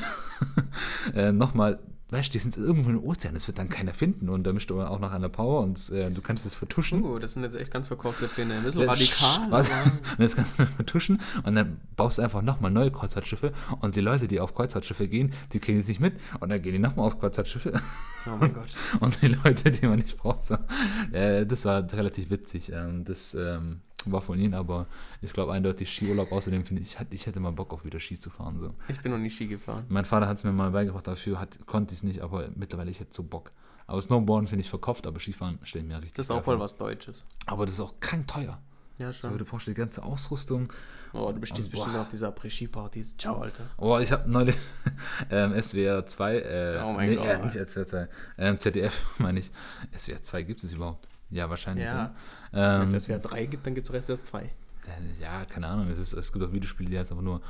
[1.14, 1.80] äh, nochmal
[2.14, 4.70] weißt du, die sind irgendwo im Ozean, das wird dann keiner finden und da mischt
[4.70, 7.02] du auch noch an der Power und äh, du kannst das vertuschen.
[7.02, 8.54] Oh, das sind jetzt echt ganz verkorkste Pläne.
[8.54, 9.50] Ein bisschen radikal.
[9.50, 9.68] Was?
[10.14, 13.96] Und das kannst du dann vertuschen und dann baust du einfach nochmal neue Kreuzfahrtschiffe und
[13.96, 16.78] die Leute, die auf Kreuzfahrtschiffe gehen, die kriegen es nicht mit und dann gehen die
[16.78, 17.72] nochmal auf Kreuzfahrtschiffe
[18.26, 18.68] Oh mein Gott.
[19.00, 20.56] und die Leute, die man nicht braucht, so.
[21.12, 22.72] Äh, das war relativ witzig.
[22.72, 23.80] Ähm, das ähm,
[24.12, 24.86] war von ihnen, aber
[25.22, 26.32] ich glaube eindeutig Skiurlaub.
[26.32, 28.58] Außerdem finde ich, ich, hätte- mal Bock auf wieder Ski zu fahren.
[28.58, 28.74] So.
[28.88, 29.84] Ich bin noch nie Ski gefahren.
[29.88, 32.90] Mein Vater hat es mir mal beigebracht, dafür hat, konnte ich es nicht, aber mittlerweile
[32.90, 33.52] ich hätte so Bock.
[33.86, 36.58] Aber Snowboarden finde ich verkauft, aber Skifahren stelle ich mir richtig Das ist auch voll
[36.58, 37.24] was Deutsches.
[37.46, 38.58] Aber das ist auch krank teuer.
[38.98, 39.38] Ja, So, schon.
[39.38, 40.72] du brauchst die ganze Ausrüstung.
[41.12, 42.02] Oh, du bestehst Und bestimmt boah.
[42.02, 43.16] auf dieser Après-Ski-Partys.
[43.18, 43.64] Ciao, Alter.
[43.76, 44.54] Oh, ich habe neulich
[45.30, 47.26] ähm, SWR 2, äh, Oh mein nee, Gott.
[47.26, 49.50] Äh, nicht SWR 2, ähm, ZDF meine ich.
[49.96, 51.08] SWR 2 gibt es überhaupt?
[51.30, 51.84] Ja, wahrscheinlich.
[51.86, 52.14] Ja.
[52.54, 54.42] Wenn Ähm, es SWR 3 gibt, dann gibt es SWR 2.
[54.42, 54.50] äh,
[55.20, 55.88] ja, keine Ahnung.
[55.90, 57.40] Es, ist, es gibt auch Videospiele, die heißen einfach nur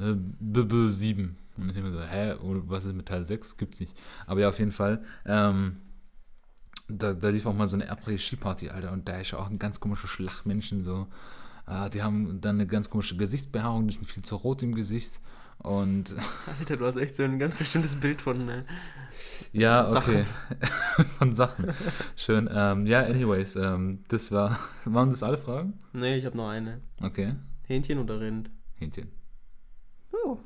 [0.00, 1.36] äh, BB 7.
[1.56, 2.34] Und ich denke mir so, hä,
[2.66, 3.56] was ist mit Teil 6?
[3.56, 3.96] Gibt's nicht.
[4.26, 5.02] Aber ja, auf jeden Fall.
[5.26, 5.78] Ähm,
[6.88, 8.92] da, da lief auch mal so eine Après-Ski-Party, Alter.
[8.92, 11.06] Und da ist auch ein ganz komischer Schlachmenschen so.
[11.66, 15.20] Ah, die haben dann eine ganz komische Gesichtsbehaarung, die sind viel zu rot im Gesicht.
[15.58, 16.14] Und
[16.60, 18.48] Alter, du hast echt so ein ganz bestimmtes Bild von.
[18.48, 18.64] Äh,
[19.52, 20.14] Ja, Sachen.
[20.14, 20.24] okay.
[21.18, 21.72] Von Sachen.
[22.16, 22.48] Schön.
[22.52, 24.58] Ähm, ja, anyways, ähm, das war.
[24.84, 25.80] Waren das alle Fragen?
[25.92, 26.80] nee, ich habe noch eine.
[27.02, 27.34] Okay.
[27.64, 28.50] Hähnchen oder Rind?
[28.76, 29.10] Hähnchen.
[30.12, 30.38] Oh,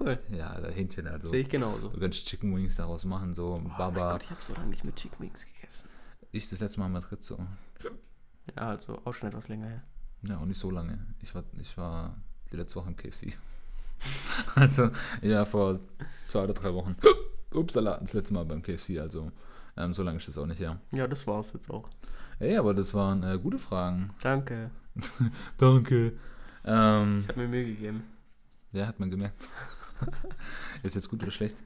[0.00, 0.18] cool.
[0.30, 1.28] Ja, Alter, Hähnchen, also.
[1.28, 1.88] Sehe ich genauso.
[1.90, 4.12] Du kannst Chicken Wings daraus machen, so Oh mein Baba.
[4.12, 5.88] Gott, ich habe so lange nicht mit Chicken Wings gegessen.
[6.32, 7.38] Ich das letzte Mal in Madrid so.
[8.56, 9.82] Ja, also auch schon etwas länger her.
[10.22, 11.06] Ja, auch nicht so lange.
[11.22, 12.16] Ich war, ich war
[12.50, 13.36] die letzte Woche im KFC.
[14.54, 14.90] also,
[15.22, 15.80] ja, vor
[16.28, 16.96] zwei oder drei Wochen.
[17.54, 19.30] Upsala, das letzte Mal beim KFC, also.
[19.76, 20.78] Ähm, so lange ist das auch nicht her.
[20.92, 21.88] Ja, das war's jetzt auch.
[22.38, 24.10] Ey, aber das waren äh, gute Fragen.
[24.22, 24.70] Danke.
[25.58, 26.12] Danke.
[26.64, 28.04] Ähm, Ich habe mir Mühe gegeben.
[28.72, 29.48] Ja, hat man gemerkt.
[30.82, 31.56] ist jetzt gut oder schlecht?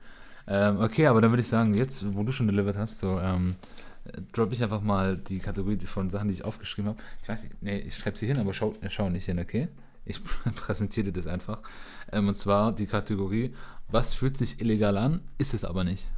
[0.47, 3.57] Ähm, okay, aber dann würde ich sagen, jetzt, wo du schon delivered hast, so, ähm,
[4.05, 7.03] äh, drop ich einfach mal die Kategorie von Sachen, die ich aufgeschrieben habe.
[7.23, 9.69] Ich weiß nicht, nee, ich schreibe sie hin, aber schau, äh, schau nicht hin, okay?
[10.09, 10.21] Ich
[10.57, 11.63] präsentiere dir das einfach.
[12.11, 13.55] Ähm, und zwar die Kategorie,
[13.89, 16.09] was fühlt sich illegal an, ist es aber nicht.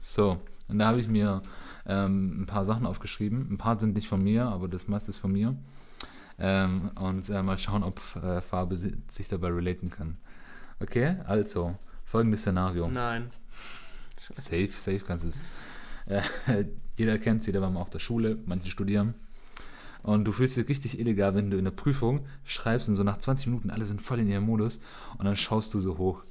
[0.00, 1.42] So, und da habe ich mir
[1.86, 3.48] ähm, ein paar Sachen aufgeschrieben.
[3.50, 5.56] Ein paar sind nicht von mir, aber das meiste ist von mir.
[6.38, 10.16] Ähm, und äh, mal schauen, ob äh, Farbe si- sich dabei relaten kann.
[10.80, 12.88] Okay, also, folgendes Szenario.
[12.88, 13.30] Nein.
[14.34, 15.44] Safe, safe kannst du es.
[16.06, 16.64] Äh,
[16.96, 19.14] jeder kennt es, jeder war mal auf der Schule, manche studieren.
[20.02, 23.18] Und du fühlst dich richtig illegal, wenn du in der Prüfung schreibst und so nach
[23.18, 24.80] 20 Minuten alle sind voll in ihrem Modus
[25.18, 26.24] und dann schaust du so hoch.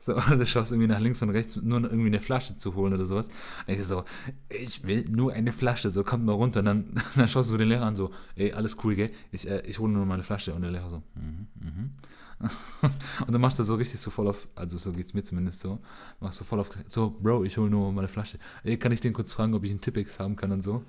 [0.00, 3.04] So, also schaust irgendwie nach links und rechts, nur irgendwie eine Flasche zu holen oder
[3.04, 3.28] sowas.
[3.66, 4.04] Und ich so,
[4.48, 6.60] ich will nur eine Flasche, so kommt mal runter.
[6.60, 9.10] Und dann, dann schaust du den Lehrer an, so, ey, alles cool, gell?
[9.32, 10.54] Ich, äh, ich hole nur meine Flasche.
[10.54, 11.90] Und der Lehrer so, mhm, mhm.
[13.26, 15.78] und dann machst du so richtig so voll auf, also so geht's mir zumindest so,
[16.20, 18.36] machst du voll auf, so, Bro, ich hole nur meine Flasche.
[18.62, 20.84] Ey, kann ich den kurz fragen, ob ich einen Tippex haben kann und so?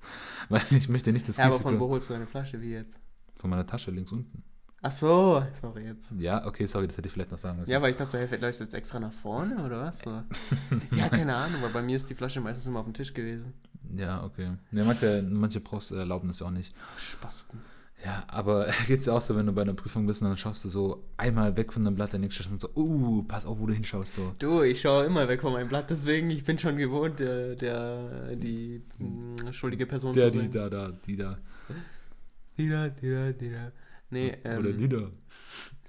[0.48, 2.60] Weil ich möchte nicht das Ja, aber Risiko von wo holst du deine Flasche?
[2.60, 2.98] Wie jetzt?
[3.38, 4.42] von meiner Tasche links unten.
[4.80, 6.06] Ach so, sorry jetzt.
[6.18, 7.70] Ja, okay, sorry, das hätte ich vielleicht noch sagen müssen.
[7.70, 10.00] Ja, weil ich dachte, hey, läufst du jetzt extra nach vorne oder was?
[10.00, 10.22] So.
[10.96, 13.54] ja, keine Ahnung, weil bei mir ist die Flasche meistens immer auf dem Tisch gewesen.
[13.96, 14.52] Ja, okay.
[14.70, 16.76] Ja, manche, manche Profs erlauben das ja auch nicht.
[16.96, 17.60] Spasten.
[18.04, 20.64] Ja, aber geht's dir auch so, wenn du bei einer Prüfung bist und dann schaust
[20.64, 23.66] du so einmal weg von dem Blatt, der nächste und so, uh, pass auf, wo
[23.66, 24.32] du hinschaust, so.
[24.38, 28.36] Du, ich schaue immer weg von meinem Blatt, deswegen, ich bin schon gewohnt, der, der
[28.36, 30.50] die mh, schuldige Person Der, zu die sein.
[30.52, 31.38] da, da, die da.
[32.56, 33.72] Die da, die da, die da.
[34.10, 35.10] Nee, Oder ähm, die da.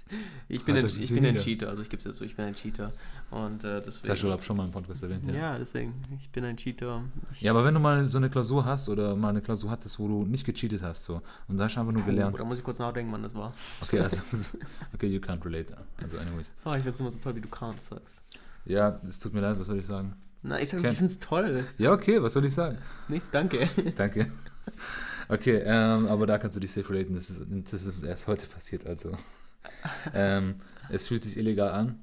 [0.47, 1.37] ich bin, Hat ein, ich bin ein?
[1.37, 2.91] Cheater, also ich gebe es jetzt so, ich bin ein Cheater.
[3.31, 4.27] Und äh, Das deswegen.
[4.27, 5.33] glaub ich, schon mal im Podcast erwähnt, ja.
[5.35, 5.57] ja.
[5.59, 7.03] deswegen, ich bin ein Cheater.
[7.33, 9.99] Ich, Ja, aber wenn du mal so eine Klausur hast oder mal eine Klausur hattest,
[9.99, 12.39] wo du nicht gecheatet hast, so, und da hast du einfach nur Puh, gelernt.
[12.39, 13.53] Da muss ich kurz nachdenken, wann das war.
[13.81, 14.21] Okay, also,
[14.93, 15.75] okay, you can't relate.
[16.01, 16.53] Also, anyways.
[16.65, 18.23] Oh, ich finde es immer so toll, wie du can't sagst.
[18.65, 20.15] Ja, es tut mir leid, was soll ich sagen?
[20.41, 21.65] Na, ich sag, Ken- ich finde es toll.
[21.77, 22.77] Ja, okay, was soll ich sagen?
[23.09, 23.67] Nichts, danke.
[23.95, 24.31] Danke.
[25.27, 27.13] Okay, ähm, aber da kannst du dich safe relaten.
[27.15, 29.11] Das ist, das ist erst heute passiert, also.
[30.13, 30.55] Ähm,
[30.89, 31.99] es fühlt sich illegal an,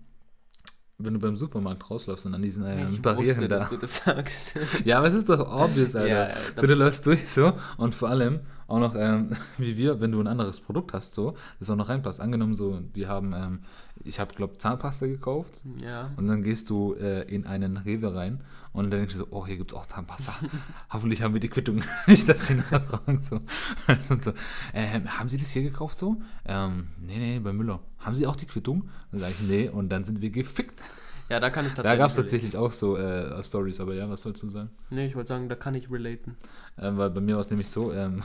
[0.99, 3.59] wenn du beim Supermarkt rausläufst und an diesen ähm, ich Barrieren wusste, da.
[3.59, 4.55] dass du das sagst.
[4.85, 6.31] Ja, aber es ist doch obvious, Alter.
[6.31, 10.13] Ja, so, du läufst durch so und vor allem, auch noch, ähm, wie wir, wenn
[10.13, 12.21] du ein anderes Produkt hast, so, das auch noch reinpasst.
[12.21, 13.61] Angenommen, so, wir haben, ähm,
[14.05, 16.11] ich habe, glaube Zahnpasta gekauft Ja.
[16.17, 18.41] und dann gehst du äh, in einen Rewe rein
[18.73, 20.35] und dann denkst du so, oh, hier gibt es auch Zahnpasta.
[20.91, 21.83] Hoffentlich haben wir die Quittung.
[22.07, 23.21] Nicht, dass sie nachfragen.
[23.23, 23.41] So.
[24.11, 24.33] Und so,
[24.75, 26.21] ähm, haben Sie das hier gekauft so?
[26.45, 27.81] Ähm, nee, nee, bei Müller.
[28.01, 28.89] Haben Sie auch die Quittung?
[29.13, 30.83] Dann sage ich, nee, und dann sind wir gefickt.
[31.29, 31.99] Ja, da kann ich Da tatsächlich.
[31.99, 34.71] gab es tatsächlich auch so äh, Stories, aber ja, was sollst du sagen?
[34.91, 36.37] Nee, ich wollte sagen, da kann ich relaten.
[36.79, 38.23] Ähm, weil bei mir war es nämlich so, ähm,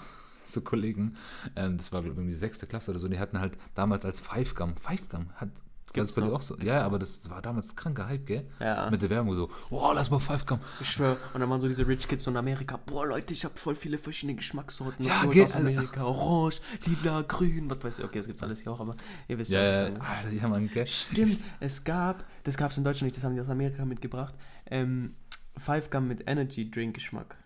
[0.51, 1.15] so Kollegen,
[1.55, 4.19] ähm, das war glaub ich, irgendwie sechste Klasse oder so, die hatten halt damals als
[4.19, 5.49] Five Gum, Five Gum hat
[5.93, 6.39] Gibt's das bei dir noch?
[6.39, 6.57] auch so?
[6.59, 8.47] Ja, aber das war damals kranker Hype, gell?
[8.59, 8.89] Ja.
[8.89, 10.59] Mit der Werbung so, oh, lass mal Five Gum.
[10.79, 12.79] Ich schwöre, und dann waren so diese Rich Kids in Amerika.
[12.85, 15.05] Boah, Leute, ich habe voll viele verschiedene Geschmackssorten.
[15.05, 16.03] Ja, geht, aus Amerika.
[16.03, 18.05] Orange, lila, grün, was weiß ich.
[18.05, 18.95] Okay, das gibt's alles hier auch, aber
[19.27, 19.97] ihr wisst Ja, was ja, sagen.
[19.97, 20.87] Alter, ja, man, gell?
[20.87, 24.35] Stimmt, es gab, das gab es in Deutschland nicht, das haben die aus Amerika mitgebracht.
[24.67, 25.15] Ähm,
[25.57, 27.37] Five Gum mit Energy Drink Geschmack.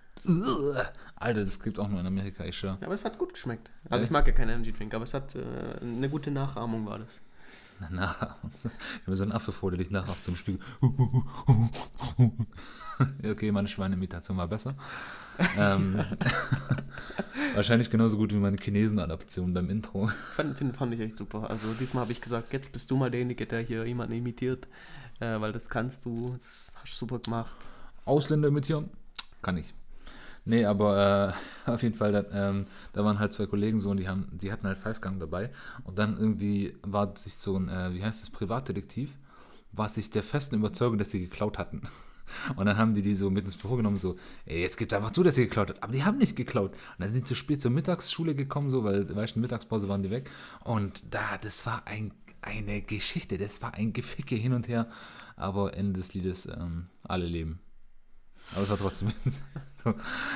[1.15, 2.77] Alter, das gibt auch nur in Amerika, ich schwör.
[2.81, 3.71] Aber es hat gut geschmeckt.
[3.89, 4.07] Also Ja.
[4.07, 5.41] ich mag ja keinen Energy Drink, aber es hat äh,
[5.81, 7.21] eine gute Nachahmung war das.
[7.91, 8.15] Na,
[8.55, 8.71] ich habe
[9.07, 10.61] mir so einen Affe vor, der dich nachher auf zum Spiegel.
[13.29, 14.75] okay, meine Schweinemitation war besser.
[15.57, 16.05] ähm,
[17.55, 20.09] wahrscheinlich genauso gut wie meine Chinesen-Adaption beim Intro.
[20.31, 21.49] Fand, find, fand ich echt super.
[21.49, 24.67] Also diesmal habe ich gesagt, jetzt bist du mal derjenige, der hier jemanden imitiert,
[25.19, 27.57] äh, weil das kannst du, das hast du super gemacht.
[28.05, 28.89] Ausländer imitieren?
[29.41, 29.73] Kann ich.
[30.45, 31.35] Nee, aber
[31.67, 34.27] äh, auf jeden Fall, da, ähm, da waren halt zwei Kollegen so und die, haben,
[34.31, 35.49] die hatten halt Five-Gang dabei.
[35.83, 39.11] Und dann irgendwie war sich so ein, äh, wie heißt das, Privatdetektiv,
[39.71, 41.81] war sich der festen Überzeugung, dass sie geklaut hatten.
[42.55, 44.15] Und dann haben die die so mit ins Büro genommen, so,
[44.45, 45.83] ey, jetzt gibt einfach zu, dass ihr geklaut habt.
[45.83, 46.71] Aber die haben nicht geklaut.
[46.71, 50.03] Und dann sind sie zu spät zur Mittagsschule gekommen, so, weil, weißt du, Mittagspause waren
[50.03, 50.31] die weg.
[50.63, 54.87] Und da, das war ein, eine Geschichte, das war ein Geficke hin und her.
[55.35, 57.59] Aber Ende des Liedes, ähm, alle leben.
[58.53, 59.09] Aber es war trotzdem
[59.83, 59.93] so,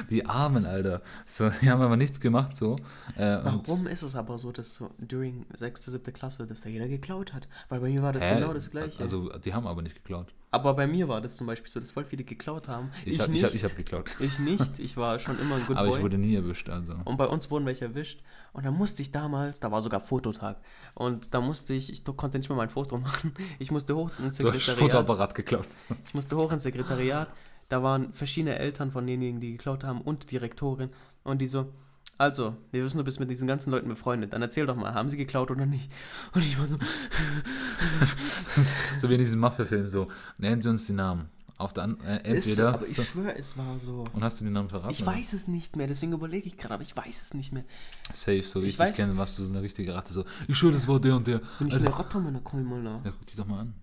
[0.10, 1.02] die Armen, Alter.
[1.26, 2.76] So, die haben aber nichts gemacht, so.
[3.16, 6.14] Äh, Warum ist es aber so, dass so during 6., 7.
[6.14, 7.48] Klasse, dass da jeder geklaut hat?
[7.70, 8.36] Weil bei mir war das Hä?
[8.36, 9.02] genau das gleiche.
[9.02, 10.34] Also, die haben aber nicht geklaut.
[10.52, 12.92] aber bei mir war das zum Beispiel so, dass voll viele geklaut haben.
[13.06, 13.44] Ich, hab, nicht.
[13.44, 14.16] ich, hab, ich hab geklaut.
[14.20, 14.80] Ich nicht.
[14.80, 15.98] Ich war schon immer ein Good aber Boy.
[15.98, 16.96] ich wurde nie erwischt, also.
[17.06, 18.22] Und bei uns wurden welche erwischt.
[18.54, 20.58] Und da musste ich damals, da war sogar Fototag.
[20.96, 23.34] Und da musste ich, ich konnte nicht mal mein Foto machen.
[23.60, 24.80] Ich musste hoch ins Du hast Sekretariat.
[24.80, 25.68] Fotoapparat geklaut.
[26.08, 27.30] Ich musste hoch ins Sekretariat.
[27.70, 30.90] Da waren verschiedene Eltern von denjenigen, die geklaut haben und die Rektorin.
[31.24, 31.72] Und die so,
[32.18, 34.34] also, wir wissen, du bist mit diesen ganzen Leuten befreundet.
[34.34, 35.92] Dann erzähl doch mal, haben sie geklaut oder nicht?
[36.34, 36.78] Und ich war so,
[39.00, 40.08] so wie in diesem Mafia-Film, so.
[40.38, 41.30] Nennen Sie uns die Namen.
[41.58, 42.74] Auf der an, äh, ist so, entweder.
[42.74, 44.06] aber ich so, schwöre, es war so.
[44.14, 44.94] und hast du den Namen verraten?
[44.94, 45.12] Ich oder?
[45.12, 47.66] weiß es nicht mehr, deswegen überlege ich gerade, aber ich weiß es nicht mehr.
[48.14, 50.14] Safe, so wie Ich ich, weiß- dich kenne, warst du so eine richtige Ratte.
[50.14, 51.42] So, ich schwöre, das war der und der.
[51.60, 53.02] Bin ich eine Ratte meiner Keimala?
[53.04, 53.74] Ja, guck dich doch mal an.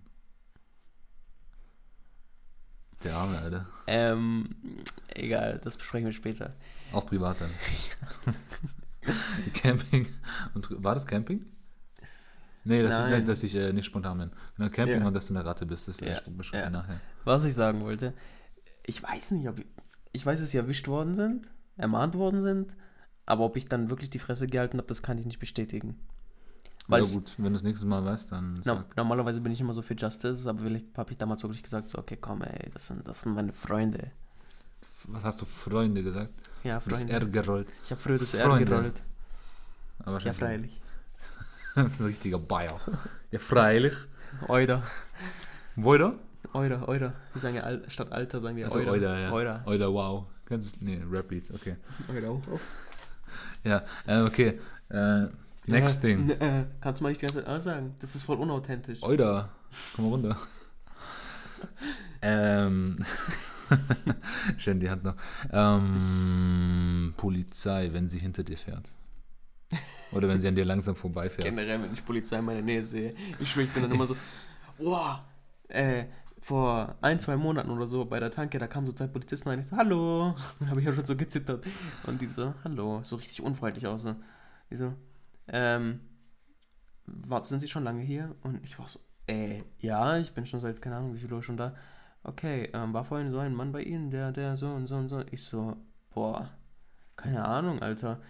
[3.03, 3.67] Der Arme, Alter.
[3.85, 4.49] Ähm,
[5.09, 6.53] egal, das besprechen wir später.
[6.91, 7.51] Auch privat dann.
[9.53, 10.07] Camping.
[10.53, 11.45] Und, war das Camping?
[12.63, 13.21] Nee, das Nein.
[13.21, 14.31] ist, dass ich äh, nicht spontan bin.
[14.57, 15.07] Genau, Camping Ja.
[15.07, 16.19] und dass du eine Ratte bist, das Ja, ja.
[16.29, 16.81] beschreiben ja.
[16.81, 16.99] nachher.
[17.23, 18.13] Was ich sagen wollte,
[18.85, 19.65] ich weiß nicht, ob ich,
[20.11, 22.75] ich weiß, dass sie erwischt worden sind, ermahnt worden sind,
[23.25, 25.97] aber ob ich dann wirklich die Fresse gehalten habe, das kann ich nicht bestätigen.
[26.87, 28.95] Weil ja gut, wenn du das nächste Mal weißt, dann sag.
[28.95, 31.97] normalerweise bin ich immer so für Justice, aber vielleicht habe ich damals wirklich gesagt, so,
[31.97, 34.11] okay, komm, ey, das sind, das sind meine Freunde.
[35.09, 36.31] Was hast du Freunde gesagt?
[36.63, 37.13] Ja, Das Freunde.
[37.13, 37.67] R gerollt.
[37.83, 38.65] Ich habe früher das R Freunde.
[38.65, 39.01] gerollt.
[39.99, 40.81] Aber Ja, wahrscheinlich freilich.
[41.99, 42.79] Richtiger Bayer.
[43.31, 43.93] Ja, freilich.
[44.47, 44.81] Euder.
[45.75, 46.13] Woida?
[46.53, 47.13] Euder, Euder.
[47.35, 48.91] Die sagen ja Al statt Alter, sagen die Also Euder.
[48.93, 49.31] Oida, ja.
[49.31, 49.63] Euder.
[49.65, 50.25] Oida, wow.
[50.45, 51.75] Kennst du Nee, Rap-Beat, okay.
[52.09, 52.41] Euder auch.
[53.63, 54.59] Ja, äh, okay.
[54.89, 55.27] Äh,
[55.67, 56.29] next äh, thing.
[56.29, 57.95] n- Äh, kannst du mal nicht die ganze Zeit A sagen?
[57.99, 59.03] Das ist voll unauthentisch.
[59.03, 59.49] Oida,
[59.95, 60.37] komm mal runter.
[62.21, 62.97] ähm.
[64.57, 65.15] Schön die Hand noch.
[65.51, 68.95] Ähm, Polizei, wenn sie hinter dir fährt.
[70.13, 71.43] Oder wenn sie an dir langsam vorbeifährt.
[71.43, 74.15] Generell, wenn ich Polizei in meiner Nähe sehe, ich schwöre, ich bin dann immer so,
[74.77, 75.19] wow,
[75.67, 76.05] äh,
[76.39, 79.59] vor ein, zwei Monaten oder so bei der Tanke, da kamen so zwei Polizisten rein,
[79.59, 81.65] ich so, hallo, dann habe ich ja schon so gezittert.
[82.05, 84.03] Und die so, hallo, so richtig unfreundlich aus.
[84.03, 84.15] So.
[84.71, 84.93] Die so,
[85.47, 86.01] ähm,
[87.05, 88.35] wa- sind Sie schon lange hier?
[88.43, 91.43] Und ich war so, äh, ja, ich bin schon seit, keine Ahnung, wie viel Uhr
[91.43, 91.75] schon da.
[92.23, 95.09] Okay, ähm, war vorhin so ein Mann bei Ihnen, der, der so und so und
[95.09, 95.23] so.
[95.31, 95.77] Ich so,
[96.13, 96.49] boah,
[97.15, 98.21] keine Ahnung, Alter.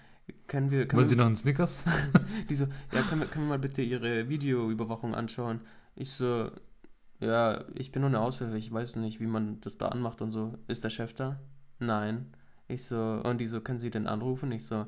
[0.47, 1.85] Können wir, können Wollen wir sie noch einen Snickers?
[2.49, 5.61] die so, ja, können wir, können wir mal bitte Ihre Videoüberwachung anschauen?
[5.95, 6.51] Ich so,
[7.19, 10.31] ja, ich bin nur eine Aushilfe, ich weiß nicht, wie man das da anmacht und
[10.31, 10.57] so.
[10.67, 11.39] Ist der Chef da?
[11.79, 12.33] Nein.
[12.67, 14.51] Ich so, und die so, können Sie denn anrufen?
[14.51, 14.87] Ich so,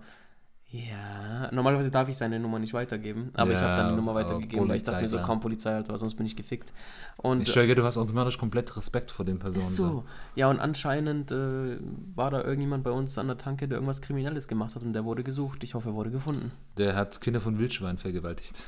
[0.72, 4.14] Ja, normalerweise darf ich seine Nummer nicht weitergeben, aber ich Ja, habe dann die Nummer
[4.14, 6.72] weitergegeben, weil ich dachte mir so, kaum Polizei, Alter, sonst bin ich gefickt.
[7.18, 9.66] Und Ich stelle du hast automatisch komplett Respekt vor den Personen.
[9.66, 10.04] Ist so.
[10.36, 11.78] Ja, und anscheinend äh,
[12.14, 15.06] war da irgendjemand bei uns an der Tanke, der irgendwas Kriminelles gemacht hat und der
[15.06, 15.64] wurde gesucht.
[15.64, 16.52] Ich hoffe, er wurde gefunden.
[16.78, 18.64] Der hat Kinder von Wildschwein vergewaltigt.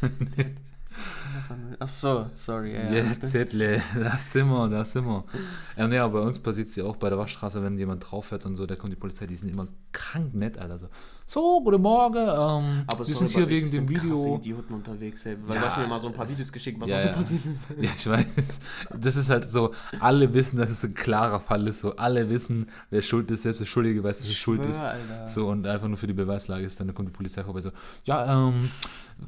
[1.78, 2.74] Ach so, sorry.
[2.74, 5.24] Ja, Jetzt, Zettle, da sind wir, da sind wir.
[5.76, 8.26] Ja, nee, aber bei uns passiert es ja auch bei der Waschstraße, wenn jemand drauf
[8.26, 10.78] fährt und so, da kommt die Polizei, die sind immer krank nett, Alter.
[10.78, 10.88] So,
[11.26, 14.36] so guten Morgen, ähm, Aber wir sind hier wegen dem sind krasse Video.
[14.36, 15.36] Idioten unterwegs, ey.
[15.46, 15.60] Weil Ja.
[15.62, 17.60] du hast mir mal so ein paar Videos geschickt, was Ja, da so passiert ist.
[17.82, 18.60] Ja, ich weiß.
[18.98, 21.80] Das ist halt so, alle wissen, dass es ein klarer Fall ist.
[21.80, 24.82] So, alle wissen, wer schuld ist, selbst der Schuldige weiß, dass er schuld ist.
[24.82, 25.28] Alter.
[25.28, 27.60] So, und einfach nur für die Beweislage ist, dann kommt die Polizei vorbei.
[27.60, 27.70] So,
[28.04, 28.70] ja, ähm,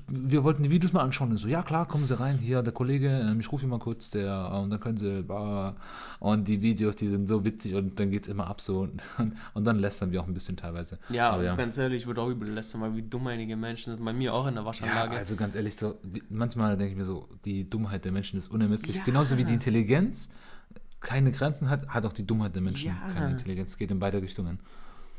[0.09, 1.31] wir wollten die Videos mal anschauen.
[1.31, 2.39] Und so, ja klar, kommen Sie rein.
[2.39, 5.23] Hier, der Kollege, ähm, ich rufe ihn mal kurz, der, äh, und dann können Sie,
[5.23, 5.77] bah.
[6.21, 8.81] und die Videos, die sind so witzig und dann geht es immer ab so.
[8.81, 9.03] Und,
[9.55, 10.99] und dann lästern wir auch ein bisschen teilweise.
[11.09, 11.57] Ja, aber ja.
[11.57, 14.05] ganz ehrlich, ich würde auch übel lästern, weil wie dumm einige Menschen sind.
[14.05, 15.17] Bei mir auch in der Ja, Waschanlage.
[15.17, 18.49] also ganz ehrlich, so, wie, manchmal denke ich mir so, die Dummheit der Menschen ist
[18.49, 18.97] unermesslich.
[18.97, 19.05] Ja.
[19.05, 20.31] Genauso wie die Intelligenz
[21.01, 23.13] keine Grenzen hat, hat auch die Dummheit der Menschen Ja.
[23.13, 23.71] keine Intelligenz.
[23.71, 24.59] Es geht in beide Richtungen.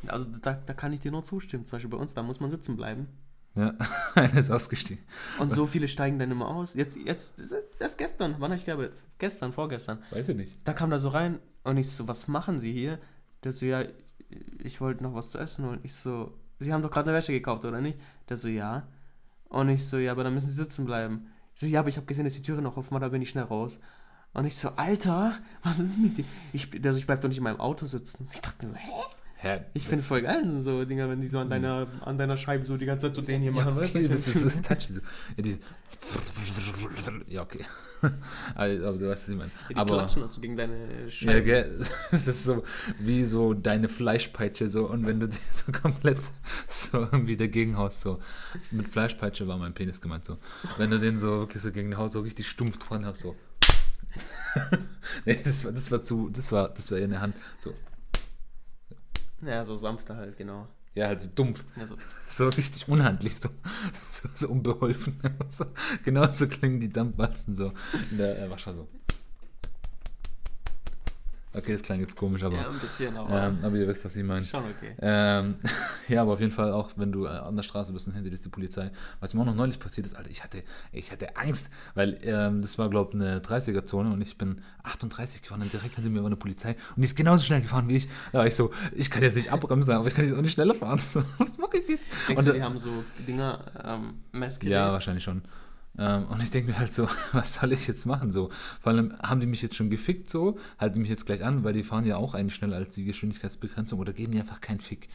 [0.07, 1.65] Also da, da kann ich dir nur zustimmen.
[1.65, 3.07] Zum Beispiel bei uns, da muss man sitzen bleiben.
[3.55, 3.73] Ja,
[4.15, 5.03] einer ist ausgestiegen.
[5.39, 6.73] Und so viele steigen dann immer aus.
[6.73, 7.41] Jetzt, jetzt,
[7.79, 8.97] erst gestern, wann habe ich gearbeitet?
[9.17, 9.99] Gestern, vorgestern.
[10.11, 10.57] Weiß ich nicht.
[10.65, 12.99] Da kam da so rein und ich so, was machen Sie hier?
[13.43, 13.83] Der so, ja,
[14.61, 15.79] ich wollte noch was zu essen holen.
[15.83, 17.97] Ich so, Sie haben doch gerade eine Wäsche gekauft, oder nicht?
[18.27, 18.87] Der so, ja.
[19.47, 21.27] Und ich so, ja, aber dann müssen Sie sitzen bleiben.
[21.53, 23.21] Ich so, ja, aber ich habe gesehen, dass die Türe noch offen war, da bin
[23.21, 23.79] ich schnell raus.
[24.33, 25.33] Und ich so, Alter,
[25.63, 26.25] was ist mit dir?
[26.51, 28.27] Ich, der so, ich bleib doch nicht in meinem Auto sitzen.
[28.33, 28.91] Ich dachte mir so, hä?
[29.45, 29.59] Hä?
[29.75, 32.65] Ich finde es voll geil, so Dinger, wenn die so an deiner, an deiner Scheibe
[32.65, 33.99] so die ganze Zeit so den hier ja, machen, weißt du?
[33.99, 34.93] okay, das ist so touchy.
[34.93, 35.01] So.
[35.37, 37.63] Ja, ja, okay.
[38.55, 39.51] Also, aber du weißt, was ich meine.
[39.69, 41.43] die Aber, klatschen also gegen deine ja, Scheibe.
[41.43, 42.63] gell, das ist so
[42.99, 46.19] wie so deine Fleischpeitsche so und wenn du die so komplett
[46.67, 48.19] so irgendwie dagegen haust, so
[48.71, 50.37] mit Fleischpeitsche war mein Penis gemeint so.
[50.77, 53.35] Wenn du den so wirklich so gegen die Haut so richtig stumpf dran hast, so.
[55.25, 57.73] nee, das war, das war zu, das war, das war in der Hand, so,
[59.41, 60.67] Ja, so sanfter halt, genau.
[60.93, 61.63] ja, halt so dumpf.
[61.75, 61.97] Ja, so.
[62.27, 63.49] So richtig unhandlich, so,
[64.11, 65.19] so, so unbeholfen.
[65.49, 65.65] So,
[66.03, 67.71] genauso klingen die Dampfwalzen so
[68.11, 68.87] in der äh, Wascher so.
[71.57, 74.15] Okay, das klang jetzt komisch, aber, ja, ein bisschen, aber ähm, aber ihr wisst, was
[74.15, 74.43] ich meine.
[74.43, 74.95] schon okay.
[74.99, 75.55] Ähm,
[76.07, 78.29] ja, aber auf jeden Fall auch, wenn du äh, an der Straße bist und hinter
[78.29, 78.91] dir ist die Polizei.
[79.19, 82.61] Was mir auch noch neulich passiert ist, Alter, ich hatte, ich hatte Angst, weil ähm,
[82.61, 86.19] das war, glaube ich, eine 30er-Zone und ich bin 38 gefahren und direkt hinter mir
[86.19, 88.09] war eine Polizei und die ist genauso schnell gefahren wie ich.
[88.31, 90.53] Da war ich so, ich kann jetzt nicht abbremsen, aber ich kann jetzt auch nicht
[90.53, 90.99] schneller fahren.
[91.37, 92.03] Was mache ich jetzt?
[92.27, 94.73] Denkst Und, du, die haben so Dinger, ähm, Messgerät?
[94.73, 95.41] Ja, wahrscheinlich schon.
[95.97, 98.31] Ähm, und ich denke mir halt so, was soll ich jetzt machen?
[98.31, 98.49] So,
[98.81, 101.63] vor allem haben die mich jetzt schon gefickt, so, halten die mich jetzt gleich an,
[101.63, 104.79] weil die fahren ja auch eigentlich schneller als die Geschwindigkeitsbegrenzung oder geben die einfach keinen
[104.81, 105.07] Fick.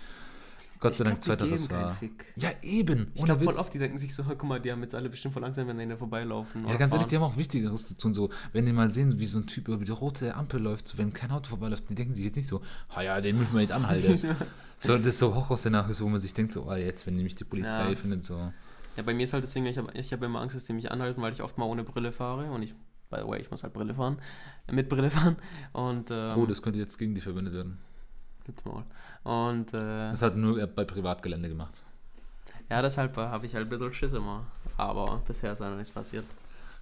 [0.80, 1.98] Gott Ich sei Dank, glaub, zweiteres war.
[2.36, 3.08] Ja, eben.
[3.14, 5.34] Ich glaube voll oft, die denken sich so, guck mal, die haben jetzt alle bestimmt
[5.34, 6.66] voll Angst, wenn die da vorbeilaufen.
[6.66, 7.24] Ja, ganz ehrlich, die fahren.
[7.26, 8.14] haben auch Wichtigeres zu tun.
[8.14, 10.96] So, wenn die mal sehen, wie so ein Typ über die rote Ampel läuft, so,
[10.96, 12.62] wenn kein Auto vorbeiläuft, die denken sich jetzt nicht so,
[12.94, 14.18] ah ja, den müssen wir jetzt anhalten.
[14.78, 17.44] so, das ist so Horrorszenarios, wo man sich denkt, so, ah, jetzt, wenn nämlich die
[17.44, 17.94] Polizei Ja.
[17.96, 18.50] findet, so.
[19.00, 20.74] Ja, bei mir ist halt das Ding, ich habe ich hab immer Angst, dass die
[20.74, 22.74] mich anhalten, weil ich oft mal ohne Brille fahre und ich,
[23.08, 24.20] by the way, ich muss halt Brille fahren,
[24.66, 25.36] äh, mit Brille fahren
[25.72, 27.78] und, ähm, Oh, das könnte jetzt gegen die verwendet werden.
[28.46, 28.84] halt's Maul.
[29.24, 31.82] und, äh, Das hat nur bei Privatgelände gemacht.
[32.68, 34.46] ja, deshalb äh, habe ich halt ein bisschen Schiss immer,
[34.76, 36.26] aber bisher ist noch nichts passiert.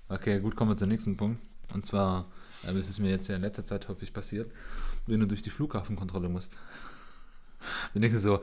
[0.08, 1.40] Okay, gut, kommen wir zum nächsten Punkt.
[1.72, 2.24] Und zwar,
[2.66, 4.50] ähm, das ist mir jetzt ja in letzter Zeit häufig passiert,
[5.06, 6.60] wenn du durch die Flughafenkontrolle musst.
[7.92, 8.40] Dann denkst du so,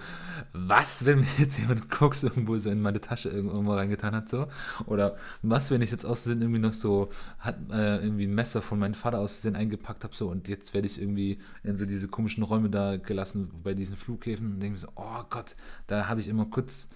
[0.53, 4.47] was, wenn mir jetzt jemand Koks irgendwo so in meine Tasche irgendwo reingetan hat, so?
[4.85, 7.09] Oder was, wenn ich jetzt außerdem irgendwie noch so,
[7.39, 10.87] hat, äh, irgendwie ein Messer von meinem Vater außerdem eingepackt habe, so, und jetzt werde
[10.87, 14.79] ich irgendwie in so diese komischen Räume da gelassen bei diesen Flughäfen und denke mir
[14.79, 15.55] so, oh Gott,
[15.87, 16.89] da habe ich immer kurz,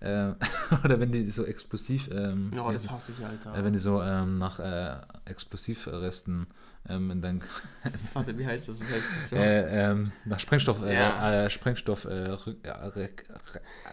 [0.00, 0.32] äh,
[0.84, 3.54] oder wenn die so explosiv, ähm, Ja, wie das heißt- hasse ich, Alter.
[3.56, 4.96] äh, wenn die so ähm, nach äh,
[5.26, 6.46] Explosivresten
[6.88, 7.42] ähm, dein,
[7.84, 8.80] das, warte, wie heißt das?
[8.80, 9.36] Das heißt das so.
[9.36, 11.44] äh, ähm, nach Sprengstoff, äh, Ja.
[11.44, 12.28] äh, Sprengstoff, äh,
[12.64, 12.78] ja,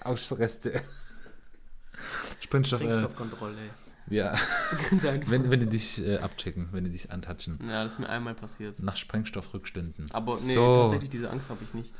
[0.01, 0.81] Ausreste.
[2.41, 3.57] Sprengstoff, äh, Sprengstoffkontrolle.
[4.09, 4.35] ja,
[5.27, 7.59] wenn, wenn die dich äh, abchecken, wenn die dich antatschen.
[7.67, 8.81] Ja, das ist mir einmal passiert.
[8.81, 10.07] Nach Sprengstoffrückständen.
[10.11, 10.75] Aber nee, so.
[10.81, 11.93] tatsächlich diese Angst habe ich nicht.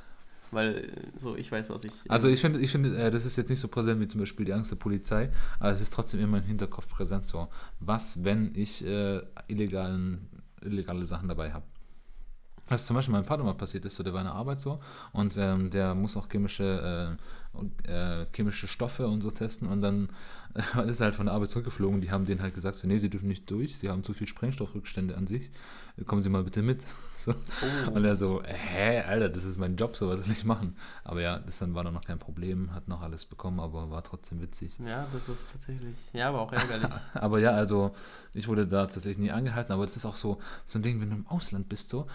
[0.51, 1.91] Weil äh, so, ich weiß, was ich.
[2.07, 4.45] Also ich finde, ich finde, äh, das ist jetzt nicht so präsent wie zum Beispiel
[4.47, 5.29] die Angst der Polizei,
[5.59, 7.49] aber es ist trotzdem immer im Hinterkopf präsent so.
[7.79, 10.27] Was, wenn ich äh, illegalen,
[10.63, 11.65] illegale Sachen dabei habe?
[12.69, 14.79] Was zum Beispiel meinem Vater mal passiert ist, so der war in der Arbeit so
[15.11, 17.17] und ähm, der muss auch chemische,
[17.87, 20.09] äh, äh, chemische Stoffe und so testen und dann
[20.53, 22.01] äh, ist er halt von der Arbeit zurückgeflogen.
[22.01, 24.27] Die haben denen halt gesagt, so, nee, sie dürfen nicht durch, sie haben zu viel
[24.27, 25.51] Sprengstoffrückstände an sich,
[26.05, 26.83] kommen Sie mal bitte mit.
[27.19, 27.33] So.
[27.33, 27.91] Oh.
[27.91, 30.77] Und er so, hä, Alter, das ist mein Job, so was soll ich machen?
[31.03, 34.05] Aber ja, das dann war dann noch kein Problem, hat noch alles bekommen, aber war
[34.05, 34.79] trotzdem witzig.
[34.79, 35.97] Ja, das ist tatsächlich.
[36.13, 36.89] Ja, aber auch ärgerlich.
[37.15, 37.91] Aber ja, also
[38.33, 41.09] ich wurde da tatsächlich nie angehalten, aber das ist auch so, so ein Ding, wenn
[41.09, 42.07] du im Ausland bist, so.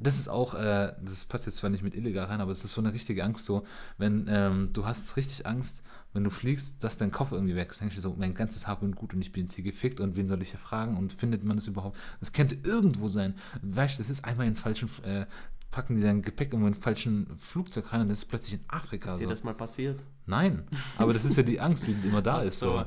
[0.00, 2.72] Das ist auch, äh, das passt jetzt zwar nicht mit illegal rein, aber das ist
[2.72, 3.64] so eine richtige Angst, so,
[3.98, 5.82] wenn ähm, du hast richtig Angst,
[6.12, 7.80] wenn du fliegst, dass dein Kopf irgendwie weg ist.
[7.80, 10.16] Denkst du so, mein ganzes Hab und Gut und ich bin jetzt hier gefickt und
[10.16, 11.96] wen soll ich hier fragen und findet man das überhaupt?
[12.20, 13.34] Das könnte irgendwo sein.
[13.62, 15.26] Weißt du, das ist einmal in falschen, äh,
[15.70, 18.64] packen die dein Gepäck irgendwo in einen falschen Flugzeug rein und das ist plötzlich in
[18.68, 19.10] Afrika.
[19.10, 19.30] Ist dir So.
[19.30, 20.00] das mal passiert?
[20.26, 20.64] Nein,
[20.98, 22.58] aber das ist ja die Angst, die immer da Ach ist.
[22.58, 22.84] So.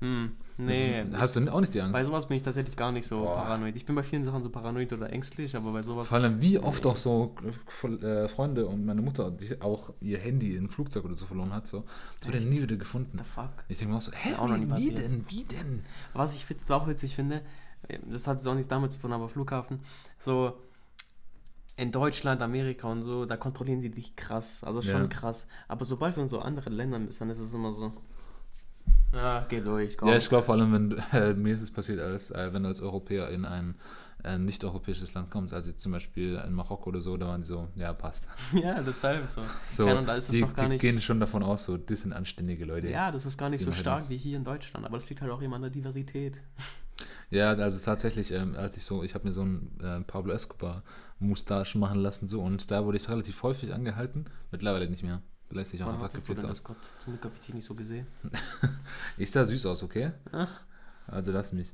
[0.00, 1.00] Hm, Das nee.
[1.02, 1.92] ist, hast du auch nicht die Angst?
[1.92, 3.36] bei sowas bin ich tatsächlich gar nicht so Boah.
[3.36, 3.76] paranoid.
[3.76, 6.08] Ich bin bei vielen Sachen so paranoid oder ängstlich, aber bei sowas.
[6.08, 7.34] Vor allem, wie oft auch so
[8.02, 11.52] äh, Freunde und meine Mutter, die auch ihr Handy in ein Flugzeug oder so verloren
[11.52, 11.84] hat, so,
[12.20, 13.18] das wurde nie wieder gefunden.
[13.18, 13.50] The fuck?
[13.68, 15.84] Ich denke mir auch so, hä, auch wie, wie denn, wie denn?
[16.14, 17.42] Was ich witz, auch witzig finde,
[18.06, 19.80] das hat jetzt auch nichts damit zu tun, aber Flughafen,
[20.18, 20.58] so
[21.76, 25.06] in Deutschland, Amerika und so, da kontrollieren die dich krass, also schon Ja.
[25.08, 25.48] krass.
[25.68, 27.92] Aber sobald du in so anderen Ländern bist, dann ist es immer so,
[29.12, 30.08] ja, geh durch, komm.
[30.08, 32.68] Ja, ich glaube vor allem, wenn äh, mir ist es passiert, als äh, wenn du
[32.68, 33.74] als Europäer in ein
[34.24, 37.46] äh, nicht-europäisches Land kommst, also jetzt zum Beispiel in Marokko oder so, da waren die
[37.46, 38.28] so, ja, passt.
[38.54, 39.42] ja, deshalb so.
[39.68, 41.64] So, Ja, und da ist es die, noch gar die nicht- gehen schon davon aus,
[41.64, 42.88] so, das sind anständige Leute.
[42.88, 45.32] Ja, das ist gar nicht so stark wie hier in Deutschland, aber das liegt halt
[45.32, 46.38] auch immer an der Diversität.
[47.30, 50.82] Ja, also tatsächlich, ähm, als ich so, ich habe mir so einen äh, Pablo Escobar
[51.18, 55.20] Mustache machen lassen, so, und da wurde ich relativ häufig angehalten, mittlerweile nicht mehr.
[55.52, 56.42] Lässt sich auch Wann einfach denn aus.
[56.42, 56.78] das Gott?
[56.98, 58.06] Zum Glück habe ich dich nicht so gesehen.
[59.18, 60.12] Ich sah süß aus, okay?
[60.32, 60.48] Ach.
[61.06, 61.72] Also lass mich.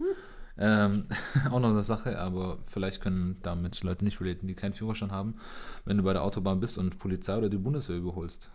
[0.58, 1.06] Ähm,
[1.50, 5.36] auch noch eine Sache, aber vielleicht können damit Leute nicht relaten, die keinen Führerschein haben,
[5.84, 8.50] wenn du bei der Autobahn bist und Polizei oder die Bundeswehr überholst.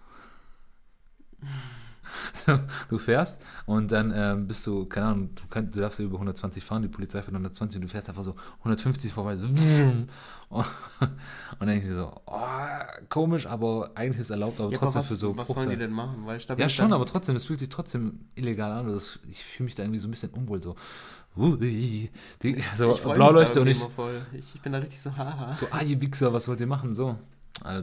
[2.33, 6.05] So, du fährst und dann ähm, bist du, keine Ahnung, du, kann, du darfst ja
[6.05, 9.45] über 120 fahren, die Polizei fährt 120 und du fährst einfach so 150 vorbei, so
[10.49, 10.65] und
[11.59, 12.39] dann denke ich mir so, oh,
[13.09, 15.61] komisch, aber eigentlich ist es erlaubt, aber Ja, aber trotzdem was, für so was sollen
[15.61, 15.87] die Bruchteil.
[15.87, 16.25] denn machen?
[16.25, 18.87] Weil ich Ja, schon, aber trotzdem, es fühlt sich trotzdem illegal an.
[18.87, 20.75] Das, ich fühle mich da irgendwie so ein bisschen unwohl, so,
[21.35, 22.09] ui,
[22.41, 23.81] die, so ich Blauleuchte und ich.
[24.33, 25.51] Ich, ich bin da richtig so, haha.
[25.53, 26.93] so, ah, ihr Wichser, was wollt ihr machen?
[26.93, 27.17] So,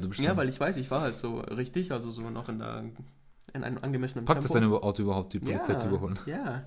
[0.08, 2.84] bist ja, weil ich weiß, ich war halt so richtig, also so noch in der
[3.54, 4.54] in einem angemessenen packt Tempo.
[4.54, 6.18] dein Auto überhaupt, die Polizei ja, zu überholen?
[6.26, 6.64] Ja.